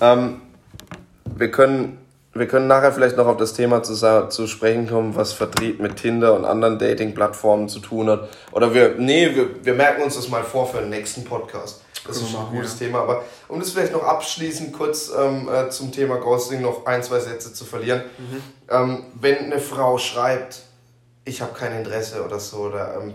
ähm, 0.00 0.40
wir 1.36 1.50
können 1.50 1.98
wir 2.32 2.46
können 2.48 2.66
nachher 2.66 2.92
vielleicht 2.92 3.16
noch 3.16 3.26
auf 3.26 3.38
das 3.38 3.54
Thema 3.54 3.82
zu, 3.82 3.94
zu 4.28 4.46
sprechen 4.46 4.88
kommen, 4.88 5.16
was 5.16 5.32
Vertrieb 5.32 5.80
mit 5.80 5.96
Tinder 5.96 6.34
und 6.34 6.44
anderen 6.44 6.78
Dating-Plattformen 6.78 7.70
zu 7.70 7.80
tun 7.80 8.10
hat. 8.10 8.28
Oder 8.52 8.74
wir, 8.74 8.94
nee, 8.98 9.34
wir, 9.34 9.64
wir 9.64 9.72
merken 9.72 10.02
uns 10.02 10.16
das 10.16 10.28
mal 10.28 10.44
vor 10.44 10.66
für 10.66 10.80
den 10.80 10.90
nächsten 10.90 11.24
Podcast. 11.24 11.80
Das 12.06 12.18
ist 12.18 12.36
ein 12.36 12.54
gutes 12.54 12.78
ja. 12.78 12.86
Thema. 12.86 13.00
Aber 13.00 13.24
um 13.48 13.58
das 13.58 13.70
vielleicht 13.70 13.92
noch 13.92 14.02
abschließend 14.02 14.74
kurz 14.74 15.10
ähm, 15.18 15.48
äh, 15.48 15.70
zum 15.70 15.92
Thema 15.92 16.16
Ghosting 16.16 16.60
noch 16.60 16.84
ein, 16.84 17.02
zwei 17.02 17.20
Sätze 17.20 17.54
zu 17.54 17.64
verlieren. 17.64 18.02
Mhm. 18.18 18.42
Ähm, 18.70 19.04
wenn 19.18 19.38
eine 19.38 19.58
Frau 19.58 19.96
schreibt, 19.96 20.65
ich 21.26 21.42
habe 21.42 21.52
kein 21.52 21.72
Interesse 21.76 22.24
oder 22.24 22.40
so, 22.40 22.58
oder 22.58 22.94
ähm, 22.96 23.14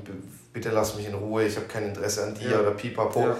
bitte 0.53 0.69
lass 0.69 0.95
mich 0.95 1.07
in 1.07 1.15
Ruhe, 1.15 1.45
ich 1.45 1.55
habe 1.55 1.65
kein 1.65 1.85
Interesse 1.85 2.23
an 2.23 2.35
dir 2.35 2.51
ja. 2.51 2.59
oder 2.59 2.71
pipapo, 2.71 3.21
ja. 3.21 3.37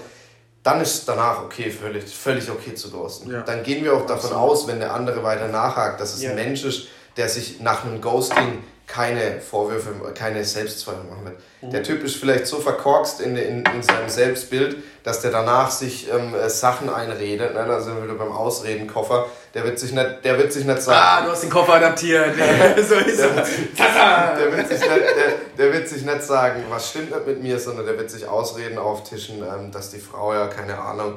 dann 0.62 0.80
ist 0.80 1.06
danach 1.06 1.44
okay, 1.44 1.70
völlig, 1.70 2.04
völlig 2.04 2.50
okay 2.50 2.74
zu 2.74 2.90
ghosten. 2.90 3.30
Ja. 3.30 3.42
Dann 3.42 3.62
gehen 3.62 3.84
wir 3.84 3.94
auch 3.94 4.06
davon 4.06 4.30
Absolut. 4.30 4.38
aus, 4.38 4.66
wenn 4.66 4.80
der 4.80 4.94
andere 4.94 5.22
weiter 5.22 5.48
nachhakt, 5.48 6.00
dass 6.00 6.14
es 6.14 6.24
ein 6.24 6.34
Mensch 6.34 6.64
ist, 6.64 6.88
der 7.16 7.28
sich 7.28 7.60
nach 7.60 7.84
einem 7.84 8.00
Ghosting 8.00 8.64
keine 8.92 9.40
Vorwürfe, 9.40 9.94
keine 10.14 10.44
Selbstzweifel 10.44 11.04
machen 11.04 11.24
wird. 11.24 11.36
Mhm. 11.62 11.70
Der 11.70 11.82
Typ 11.82 12.04
ist 12.04 12.16
vielleicht 12.16 12.46
so 12.46 12.58
verkorkst 12.58 13.22
in, 13.22 13.36
in, 13.38 13.64
in 13.64 13.82
seinem 13.82 14.10
Selbstbild, 14.10 14.76
dass 15.02 15.22
der 15.22 15.30
danach 15.30 15.70
sich 15.70 16.12
ähm, 16.12 16.34
Sachen 16.48 16.92
einredet, 16.92 17.54
ne? 17.54 17.64
da 17.66 17.80
sind 17.80 17.96
wir 17.96 18.04
wieder 18.04 18.16
beim 18.16 18.32
Ausredenkoffer, 18.32 19.28
der 19.54 19.64
wird 19.64 19.78
sich 19.78 19.92
nicht, 19.92 20.24
der 20.24 20.36
wird 20.36 20.52
sich 20.52 20.66
nicht 20.66 20.82
sagen... 20.82 21.00
Ah, 21.02 21.24
du 21.24 21.30
hast 21.30 21.42
den 21.42 21.48
Koffer 21.48 21.74
adaptiert, 21.74 22.34
so 22.86 22.94
ist 22.96 23.18
der, 23.18 23.34
wird, 23.34 23.46
der, 23.78 24.56
wird 24.56 24.68
sich 24.68 24.80
nicht, 24.80 24.90
der, 24.90 25.32
der 25.56 25.72
wird 25.72 25.88
sich 25.88 26.04
nicht 26.04 26.22
sagen, 26.22 26.64
was 26.68 26.90
stimmt 26.90 27.12
nicht 27.12 27.26
mit 27.26 27.42
mir, 27.42 27.58
sondern 27.58 27.86
der 27.86 27.96
wird 27.96 28.10
sich 28.10 28.26
Ausreden 28.28 28.76
auftischen, 28.76 29.42
ähm, 29.42 29.72
dass 29.72 29.90
die 29.90 30.00
Frau 30.00 30.34
ja, 30.34 30.48
keine 30.48 30.78
Ahnung, 30.78 31.14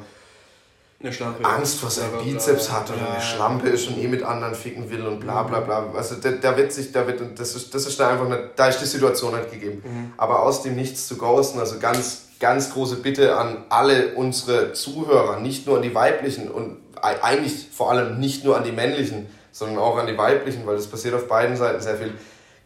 eine 1.05 1.13
Schlampe 1.13 1.45
Angst 1.45 1.79
vor 1.79 1.89
seinem 1.89 2.23
Bizeps 2.23 2.71
hat 2.71 2.89
oder 2.89 2.99
ja. 2.99 3.13
eine 3.13 3.21
Schlampe 3.21 3.69
ist 3.69 3.87
und 3.87 3.97
eh 3.97 4.07
mit 4.07 4.23
anderen 4.23 4.55
ficken 4.55 4.89
will 4.89 5.05
und 5.05 5.19
bla 5.19 5.43
bla 5.43 5.59
bla. 5.59 5.91
Also 5.95 6.15
da, 6.15 6.31
da 6.31 6.57
wird 6.57 6.73
sich, 6.73 6.91
da 6.91 7.05
wird, 7.05 7.21
das 7.37 7.55
ist, 7.55 7.73
das 7.73 7.85
ist 7.85 7.99
da 7.99 8.09
einfach 8.09 8.27
nicht, 8.27 8.41
da 8.55 8.67
ist 8.67 8.81
die 8.81 8.85
Situation 8.85 9.35
nicht 9.35 9.51
gegeben. 9.51 9.83
Mhm. 9.85 10.13
Aber 10.17 10.41
aus 10.43 10.63
dem 10.63 10.75
Nichts 10.75 11.07
zu 11.07 11.17
ghosten, 11.17 11.59
also 11.59 11.79
ganz, 11.79 12.23
ganz 12.39 12.73
große 12.73 12.97
Bitte 12.97 13.37
an 13.37 13.65
alle 13.69 14.15
unsere 14.15 14.73
Zuhörer, 14.73 15.39
nicht 15.39 15.67
nur 15.67 15.77
an 15.77 15.83
die 15.83 15.93
weiblichen 15.93 16.49
und 16.49 16.77
eigentlich 17.01 17.67
vor 17.71 17.91
allem 17.91 18.19
nicht 18.19 18.43
nur 18.43 18.57
an 18.57 18.63
die 18.63 18.71
männlichen, 18.71 19.27
sondern 19.51 19.77
auch 19.77 19.97
an 19.97 20.07
die 20.07 20.17
weiblichen, 20.17 20.65
weil 20.65 20.75
es 20.75 20.87
passiert 20.87 21.13
auf 21.13 21.27
beiden 21.27 21.55
Seiten 21.55 21.81
sehr 21.81 21.97
viel. 21.97 22.13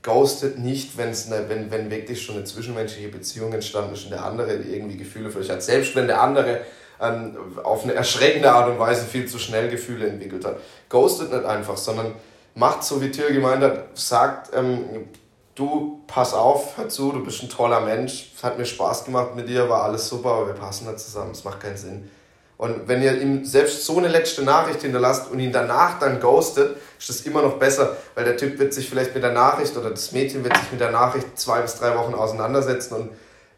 Ghostet 0.02 0.58
nicht, 0.58 0.98
wenn's 0.98 1.28
ne, 1.28 1.46
wenn, 1.50 1.72
wenn 1.72 1.92
wirklich 1.92 2.22
schon 2.22 2.36
eine 2.36 2.46
zwischenmenschliche 2.46 3.10
Beziehung 3.10 3.52
entstanden 3.52 3.94
ist 3.94 4.06
und 4.06 4.12
der 4.12 4.24
andere 4.24 4.54
irgendwie 4.54 4.96
Gefühle 4.96 5.30
für 5.30 5.40
euch 5.40 5.50
hat. 5.50 5.62
Selbst 5.62 5.94
wenn 5.98 6.08
der 6.08 6.22
andere 6.22 6.62
ähm, 7.02 7.38
auf 7.64 7.84
eine 7.84 7.94
erschreckende 7.94 8.52
Art 8.52 8.70
und 8.70 8.80
Weise 8.80 9.06
viel 9.06 9.28
zu 9.28 9.40
schnell 9.40 9.70
Gefühle 9.70 10.08
entwickelt 10.08 10.46
hat. 10.46 10.58
Ghostet 10.90 11.32
nicht 11.32 11.46
einfach, 11.46 11.78
sondern 11.78 12.14
macht 12.56 12.84
so, 12.84 13.02
wie 13.02 13.12
Till 13.12 13.34
gemeint 13.34 13.64
hat, 13.64 13.98
sagt, 13.98 14.52
ähm, 14.56 15.08
du, 15.56 16.02
pass 16.08 16.34
auf, 16.34 16.78
hör 16.78 16.90
zu, 16.90 17.12
du 17.12 17.24
bist 17.24 17.44
ein 17.44 17.50
toller 17.50 17.82
Mensch, 17.82 18.32
es 18.36 18.44
hat 18.44 18.58
mir 18.58 18.66
Spaß 18.66 19.06
gemacht 19.06 19.36
mit 19.36 19.48
dir, 19.48 19.70
war 19.70 19.84
alles 19.84 20.08
super, 20.08 20.32
aber 20.32 20.48
wir 20.48 20.54
passen 20.54 20.88
nicht 20.88 21.00
zusammen, 21.00 21.32
es 21.32 21.44
macht 21.44 21.62
keinen 21.62 21.78
Sinn. 21.78 22.10
Und 22.58 22.90
wenn 22.90 23.02
ihr 23.02 23.22
ihm 23.22 23.46
selbst 23.46 23.86
so 23.86 23.98
eine 23.98 24.10
letzte 24.10 24.44
Nachricht 24.44 24.82
hinterlasst 24.82 25.32
und 25.32 25.40
ihn 25.40 25.54
danach 25.54 25.98
dann 25.98 26.20
ghostet, 26.20 26.76
ist 27.00 27.08
das 27.08 27.22
immer 27.22 27.42
noch 27.42 27.54
besser, 27.54 27.96
weil 28.16 28.26
der 28.26 28.36
Typ 28.36 28.60
wird 28.60 28.74
sich 28.74 28.90
vielleicht 28.90 29.14
mit 29.14 29.24
der 29.24 29.32
Nachricht 29.32 29.78
oder 29.78 29.92
das 29.92 30.12
Mädchen 30.12 30.44
wird 30.44 30.58
sich 30.58 30.72
mit 30.74 30.82
der 30.82 30.92
Nachricht 30.92 31.40
zwei 31.40 31.62
bis 31.62 31.76
drei 31.76 31.98
Wochen 31.98 32.14
auseinandersetzen 32.14 32.96
und 32.96 33.10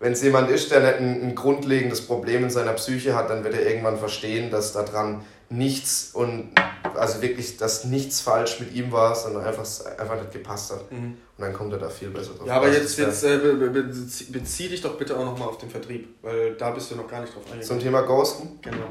wenn 0.02 0.14
es 0.14 0.24
jemand 0.24 0.50
ist, 0.50 0.72
der 0.72 0.98
ein, 0.98 1.22
ein 1.22 1.36
grundlegendes 1.36 2.02
Problem 2.02 2.44
in 2.44 2.50
seiner 2.50 2.74
Psyche 2.74 3.16
hat, 3.16 3.30
dann 3.30 3.44
wird 3.44 3.54
er 3.54 3.68
irgendwann 3.68 3.98
verstehen, 3.98 4.50
dass 4.50 4.74
daran 4.74 5.22
nichts 5.50 6.12
und 6.14 6.50
also 6.96 7.22
wirklich, 7.22 7.58
dass 7.58 7.86
nichts 7.86 8.20
falsch 8.20 8.60
mit 8.60 8.74
ihm 8.74 8.92
war, 8.92 9.16
sondern 9.16 9.46
einfach, 9.46 9.66
einfach 9.98 10.16
nicht 10.16 10.32
gepasst 10.32 10.72
hat. 10.72 10.92
Mhm. 10.92 11.18
Und 11.38 11.46
dann 11.46 11.54
kommt 11.54 11.72
er 11.74 11.80
da 11.80 11.90
viel 11.90 12.10
besser 12.10 12.34
drauf. 12.34 12.48
Ja, 12.48 12.56
aber 12.56 12.72
jetzt, 12.72 12.98
jetzt 12.98 13.24
äh, 13.24 13.38
be, 13.38 13.54
be, 13.54 13.84
bezieh 13.84 14.70
dich 14.70 14.82
doch 14.82 14.98
bitte 14.98 15.16
auch 15.16 15.26
nochmal 15.26 15.50
auf 15.50 15.60
den 15.60 15.70
Vertrieb, 15.70 16.16
weil 16.24 16.56
da 16.56 16.72
bist 16.72 16.90
du 16.90 16.96
noch 16.96 17.08
gar 17.08 17.22
nicht 17.22 17.36
drauf 17.36 17.44
eingegangen. 17.44 17.68
Zum 17.68 17.80
Thema 17.80 18.02
Ghosten? 18.02 18.60
Genau. 18.64 18.88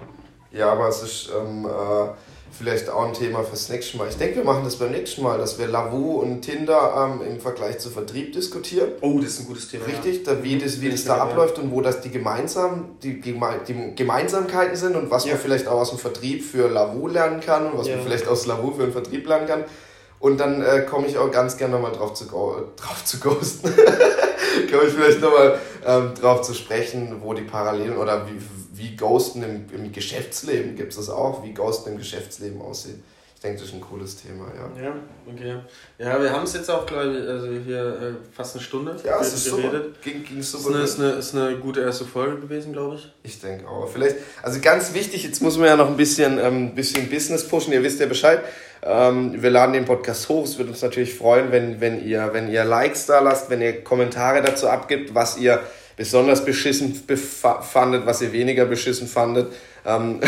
Ja, 0.53 0.73
aber 0.73 0.89
es 0.89 1.03
ist 1.03 1.31
ähm, 1.37 1.67
äh, 1.67 1.69
vielleicht 2.51 2.89
auch 2.89 3.07
ein 3.07 3.13
Thema 3.13 3.43
fürs 3.45 3.69
nächste 3.69 3.97
Mal. 3.97 4.09
Ich 4.09 4.17
denke, 4.17 4.37
wir 4.37 4.45
machen 4.45 4.65
das 4.65 4.77
beim 4.77 4.91
nächsten 4.91 5.23
Mal, 5.23 5.39
dass 5.39 5.59
wir 5.59 5.67
Lavu 5.67 6.21
und 6.21 6.43
Tinder 6.43 7.19
ähm, 7.21 7.27
im 7.27 7.41
Vergleich 7.41 7.79
zu 7.79 7.91
Vertrieb 7.91 8.33
diskutieren. 8.33 8.91
Oh, 9.01 9.19
das 9.19 9.31
ist 9.31 9.41
ein 9.41 9.47
gutes 9.47 9.69
Thema. 9.69 9.87
Richtig, 9.87 10.27
ja. 10.27 10.35
da, 10.35 10.43
wie 10.43 10.59
das, 10.59 10.81
wie 10.81 10.91
das 10.91 11.05
da 11.05 11.17
abläuft 11.17 11.59
und 11.59 11.71
wo 11.71 11.81
das 11.81 12.01
die, 12.01 12.11
gemeinsam, 12.11 12.97
die, 13.03 13.21
die 13.21 13.39
Gemeinsamkeiten 13.95 14.77
sind 14.77 14.97
und 14.97 15.11
was 15.11 15.25
ja. 15.25 15.33
man 15.33 15.41
vielleicht 15.41 15.69
auch 15.69 15.81
aus 15.81 15.91
dem 15.91 15.99
Vertrieb 15.99 16.45
für 16.45 16.69
Lavu 16.69 17.09
lernen 17.09 17.41
kann 17.41 17.71
und 17.71 17.79
was 17.79 17.87
ja. 17.89 17.97
man 17.97 18.05
vielleicht 18.05 18.29
aus 18.29 18.47
Lavu 18.47 18.73
für 18.73 18.83
den 18.83 18.93
Vertrieb 18.93 19.27
lernen 19.27 19.47
kann. 19.47 19.65
Und 20.19 20.39
dann 20.39 20.63
äh, 20.63 20.83
komme 20.83 21.07
ich 21.07 21.17
auch 21.17 21.31
ganz 21.31 21.57
gerne 21.57 21.75
nochmal 21.75 21.93
drauf 21.93 22.13
zu, 22.13 22.27
drauf 22.27 23.05
zu 23.05 23.21
ghosten. 23.21 23.73
komme 24.71 24.85
ich 24.85 24.93
vielleicht 24.93 25.21
nochmal 25.21 25.59
ähm, 25.87 26.13
drauf 26.21 26.43
zu 26.43 26.55
sprechen, 26.55 27.17
wo 27.23 27.33
die 27.33 27.43
Parallelen 27.43 27.97
oder 27.97 28.27
wie, 28.27 28.39
wie 28.81 28.97
Ghosten 28.97 29.43
im, 29.43 29.67
im 29.73 29.93
Geschäftsleben, 29.93 30.75
gibt 30.75 30.93
es 30.93 30.97
das 30.97 31.11
auch, 31.11 31.45
wie 31.45 31.53
Ghosten 31.53 31.91
im 31.91 31.99
Geschäftsleben 31.99 32.61
aussieht. 32.61 32.97
Ich 33.35 33.45
denke, 33.45 33.61
das 33.61 33.69
ist 33.69 33.75
ein 33.75 33.81
cooles 33.81 34.17
Thema, 34.17 34.49
ja. 34.55 34.83
Ja, 34.83 34.95
okay. 35.27 35.57
Ja, 35.97 36.23
wir 36.23 36.31
haben 36.31 36.45
es 36.45 36.53
jetzt 36.53 36.71
auch, 36.71 36.85
glaube 36.85 37.11
ich, 37.11 37.27
also 37.27 37.47
hier 37.65 37.79
äh, 37.79 38.35
fast 38.37 38.55
eine 38.55 38.63
Stunde 38.63 38.97
ja, 39.03 39.19
es 39.19 39.33
ist 39.33 39.57
geredet. 39.57 39.85
Super. 39.85 39.97
Ging, 40.03 40.25
ging 40.25 40.43
super. 40.43 40.75
Es 40.81 40.91
ist 40.91 41.01
eine, 41.01 41.13
ist, 41.13 41.35
eine, 41.35 41.57
gute 41.57 41.81
erste 41.81 42.05
Folge 42.05 42.39
gewesen, 42.39 42.75
glaube 42.75 42.97
ich. 42.97 43.11
Ich 43.23 43.41
denke 43.41 43.67
auch. 43.67 43.89
Vielleicht, 43.89 44.17
also 44.43 44.61
ganz 44.61 44.93
wichtig, 44.93 45.25
jetzt 45.25 45.41
muss 45.41 45.57
man 45.57 45.69
ja 45.69 45.77
noch 45.77 45.89
ein 45.89 45.97
bisschen, 45.97 46.39
ähm, 46.39 46.75
bisschen 46.75 47.09
Business 47.09 47.49
pushen. 47.49 47.73
Ihr 47.73 47.83
wisst 47.83 47.99
ja 47.99 48.05
Bescheid. 48.05 48.43
Ähm, 48.83 49.43
wir 49.43 49.49
laden 49.49 49.73
den 49.73 49.87
Podcast 49.87 50.29
hoch. 50.29 50.45
Es 50.45 50.59
würde 50.59 50.73
uns 50.73 50.83
natürlich 50.83 51.15
freuen, 51.15 51.51
wenn, 51.51 51.81
wenn, 51.81 52.07
ihr, 52.07 52.35
wenn 52.35 52.51
ihr 52.51 52.65
Likes 52.65 53.07
da 53.07 53.21
lasst, 53.21 53.49
wenn 53.49 53.63
ihr 53.63 53.83
Kommentare 53.83 54.43
dazu 54.43 54.69
abgibt, 54.69 55.15
was 55.15 55.39
ihr 55.39 55.63
besonders 56.01 56.43
beschissen 56.43 56.99
fandet, 57.61 58.07
was 58.07 58.23
ihr 58.23 58.33
weniger 58.33 58.65
beschissen 58.65 59.07
fandet. 59.07 59.53
Ähm 59.85 60.19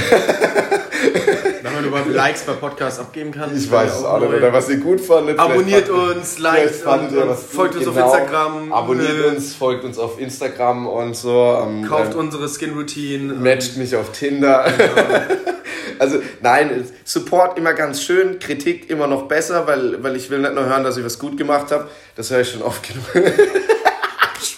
Wenn 1.63 1.73
man 1.73 1.85
überhaupt 1.87 2.11
Likes 2.11 2.43
bei 2.43 2.53
Podcasts 2.53 3.01
abgeben 3.01 3.31
kann. 3.31 3.57
Ich 3.57 3.71
weiß 3.71 4.01
es 4.01 4.05
auch 4.05 4.21
nicht. 4.21 4.35
Oder 4.35 4.53
was 4.53 4.69
ihr 4.69 4.77
gut 4.77 5.01
fandet. 5.01 5.39
Abonniert 5.39 5.89
uns, 5.89 6.39
liked 6.39 6.85
und, 6.85 7.17
und 7.17 7.39
folgt 7.39 7.77
uns 7.77 7.87
genau. 7.87 8.05
auf 8.05 8.15
Instagram. 8.15 8.71
Abonniert 8.71 9.19
äh, 9.19 9.29
uns, 9.29 9.55
folgt 9.55 9.85
uns 9.85 9.99
auf 9.99 10.21
Instagram 10.21 10.87
und 10.87 11.17
so. 11.17 11.59
Ähm, 11.65 11.87
kauft 11.89 12.13
ähm, 12.13 12.19
unsere 12.19 12.51
Skin 12.51 12.75
Routine. 12.75 13.33
Matcht 13.33 13.79
mich 13.79 13.97
auf 13.97 14.13
Tinder. 14.13 14.67
Genau. 14.77 15.21
also 15.99 16.19
nein, 16.43 16.87
Support 17.05 17.57
immer 17.57 17.73
ganz 17.73 18.03
schön, 18.03 18.39
Kritik 18.41 18.91
immer 18.91 19.07
noch 19.07 19.23
besser, 19.23 19.67
weil, 19.67 20.03
weil 20.03 20.17
ich 20.17 20.29
will 20.29 20.41
nicht 20.41 20.55
nur 20.55 20.67
hören, 20.67 20.85
dass 20.85 20.99
ich 20.99 21.05
was 21.05 21.19
gut 21.19 21.39
gemacht 21.39 21.73
habe. 21.73 21.89
Das 22.15 22.31
höre 22.31 22.41
ich 22.41 22.51
schon 22.51 22.61
oft 22.61 22.87
genug. 22.87 23.07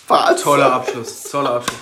Spaß. 0.05 0.43
Toller 0.43 0.73
Abschluss, 0.73 1.23
toller 1.23 1.55
Abschluss. 1.55 1.81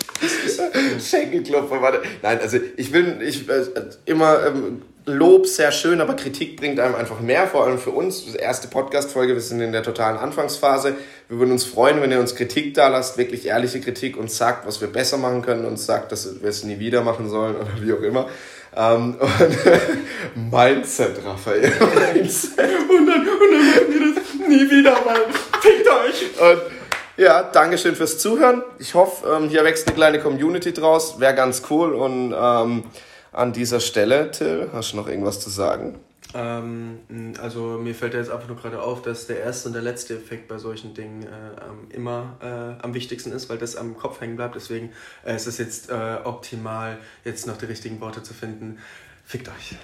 Schenkelklopfer, 1.10 1.82
warte. 1.82 2.02
Nein, 2.22 2.38
also 2.40 2.58
ich 2.76 2.92
will 2.92 3.20
ich, 3.20 3.48
äh, 3.48 3.64
immer 4.04 4.46
ähm, 4.46 4.82
Lob 5.06 5.48
sehr 5.48 5.72
schön, 5.72 6.00
aber 6.00 6.14
Kritik 6.14 6.56
bringt 6.56 6.78
einem 6.78 6.94
einfach 6.94 7.18
mehr, 7.18 7.48
vor 7.48 7.64
allem 7.64 7.78
für 7.78 7.90
uns. 7.90 8.32
Erste 8.36 8.68
Podcast-Folge, 8.68 9.34
wir 9.34 9.40
sind 9.40 9.60
in 9.60 9.72
der 9.72 9.82
totalen 9.82 10.16
Anfangsphase. 10.16 10.94
Wir 11.28 11.38
würden 11.40 11.50
uns 11.50 11.64
freuen, 11.64 12.00
wenn 12.00 12.12
ihr 12.12 12.20
uns 12.20 12.36
Kritik 12.36 12.74
da 12.74 12.86
lasst, 12.86 13.18
wirklich 13.18 13.46
ehrliche 13.46 13.80
Kritik 13.80 14.16
und 14.16 14.30
sagt, 14.30 14.68
was 14.68 14.80
wir 14.80 14.86
besser 14.86 15.18
machen 15.18 15.42
können 15.42 15.64
und 15.64 15.80
sagt, 15.80 16.12
dass 16.12 16.40
wir 16.40 16.48
es 16.48 16.62
nie 16.62 16.78
wieder 16.78 17.02
machen 17.02 17.28
sollen 17.28 17.56
oder 17.56 17.70
wie 17.80 17.92
auch 17.92 18.02
immer. 18.02 18.28
Ähm, 18.76 19.16
und 20.36 20.52
Mindset, 20.52 21.16
Raphael. 21.26 21.72
Mindset. 22.14 22.60
Und 22.60 23.06
dann, 23.08 23.26
und 23.26 23.52
dann 23.52 23.66
machen 23.66 23.88
wir 23.88 24.14
das 24.14 24.48
nie 24.48 24.70
wieder, 24.70 24.92
weil 25.04 25.22
fickt 25.60 25.88
euch. 25.88 26.40
Und 26.40 26.81
ja, 27.16 27.42
Dankeschön 27.42 27.94
fürs 27.94 28.18
Zuhören. 28.18 28.62
Ich 28.78 28.94
hoffe, 28.94 29.28
ähm, 29.28 29.48
hier 29.48 29.64
wächst 29.64 29.86
eine 29.86 29.96
kleine 29.96 30.20
Community 30.20 30.72
draus. 30.72 31.20
Wäre 31.20 31.34
ganz 31.34 31.62
cool. 31.70 31.94
Und 31.94 32.34
ähm, 32.36 32.84
an 33.32 33.52
dieser 33.52 33.80
Stelle, 33.80 34.30
Till, 34.30 34.70
hast 34.72 34.92
du 34.92 34.96
noch 34.96 35.08
irgendwas 35.08 35.40
zu 35.40 35.50
sagen? 35.50 35.98
Ähm, 36.34 37.00
also 37.40 37.78
mir 37.78 37.94
fällt 37.94 38.14
jetzt 38.14 38.30
einfach 38.30 38.48
nur 38.48 38.56
gerade 38.56 38.80
auf, 38.80 39.02
dass 39.02 39.26
der 39.26 39.40
erste 39.40 39.68
und 39.68 39.74
der 39.74 39.82
letzte 39.82 40.14
Effekt 40.14 40.48
bei 40.48 40.58
solchen 40.58 40.94
Dingen 40.94 41.24
äh, 41.24 41.94
immer 41.94 42.36
äh, 42.40 42.82
am 42.82 42.94
wichtigsten 42.94 43.32
ist, 43.32 43.50
weil 43.50 43.58
das 43.58 43.76
am 43.76 43.96
Kopf 43.96 44.20
hängen 44.20 44.36
bleibt. 44.36 44.54
Deswegen 44.54 44.90
äh, 45.24 45.36
ist 45.36 45.46
es 45.46 45.58
jetzt 45.58 45.90
äh, 45.90 46.18
optimal, 46.24 46.98
jetzt 47.24 47.46
noch 47.46 47.58
die 47.58 47.66
richtigen 47.66 48.00
Worte 48.00 48.22
zu 48.22 48.32
finden. 48.34 48.78
Fickt 49.24 49.48
euch. 49.48 49.76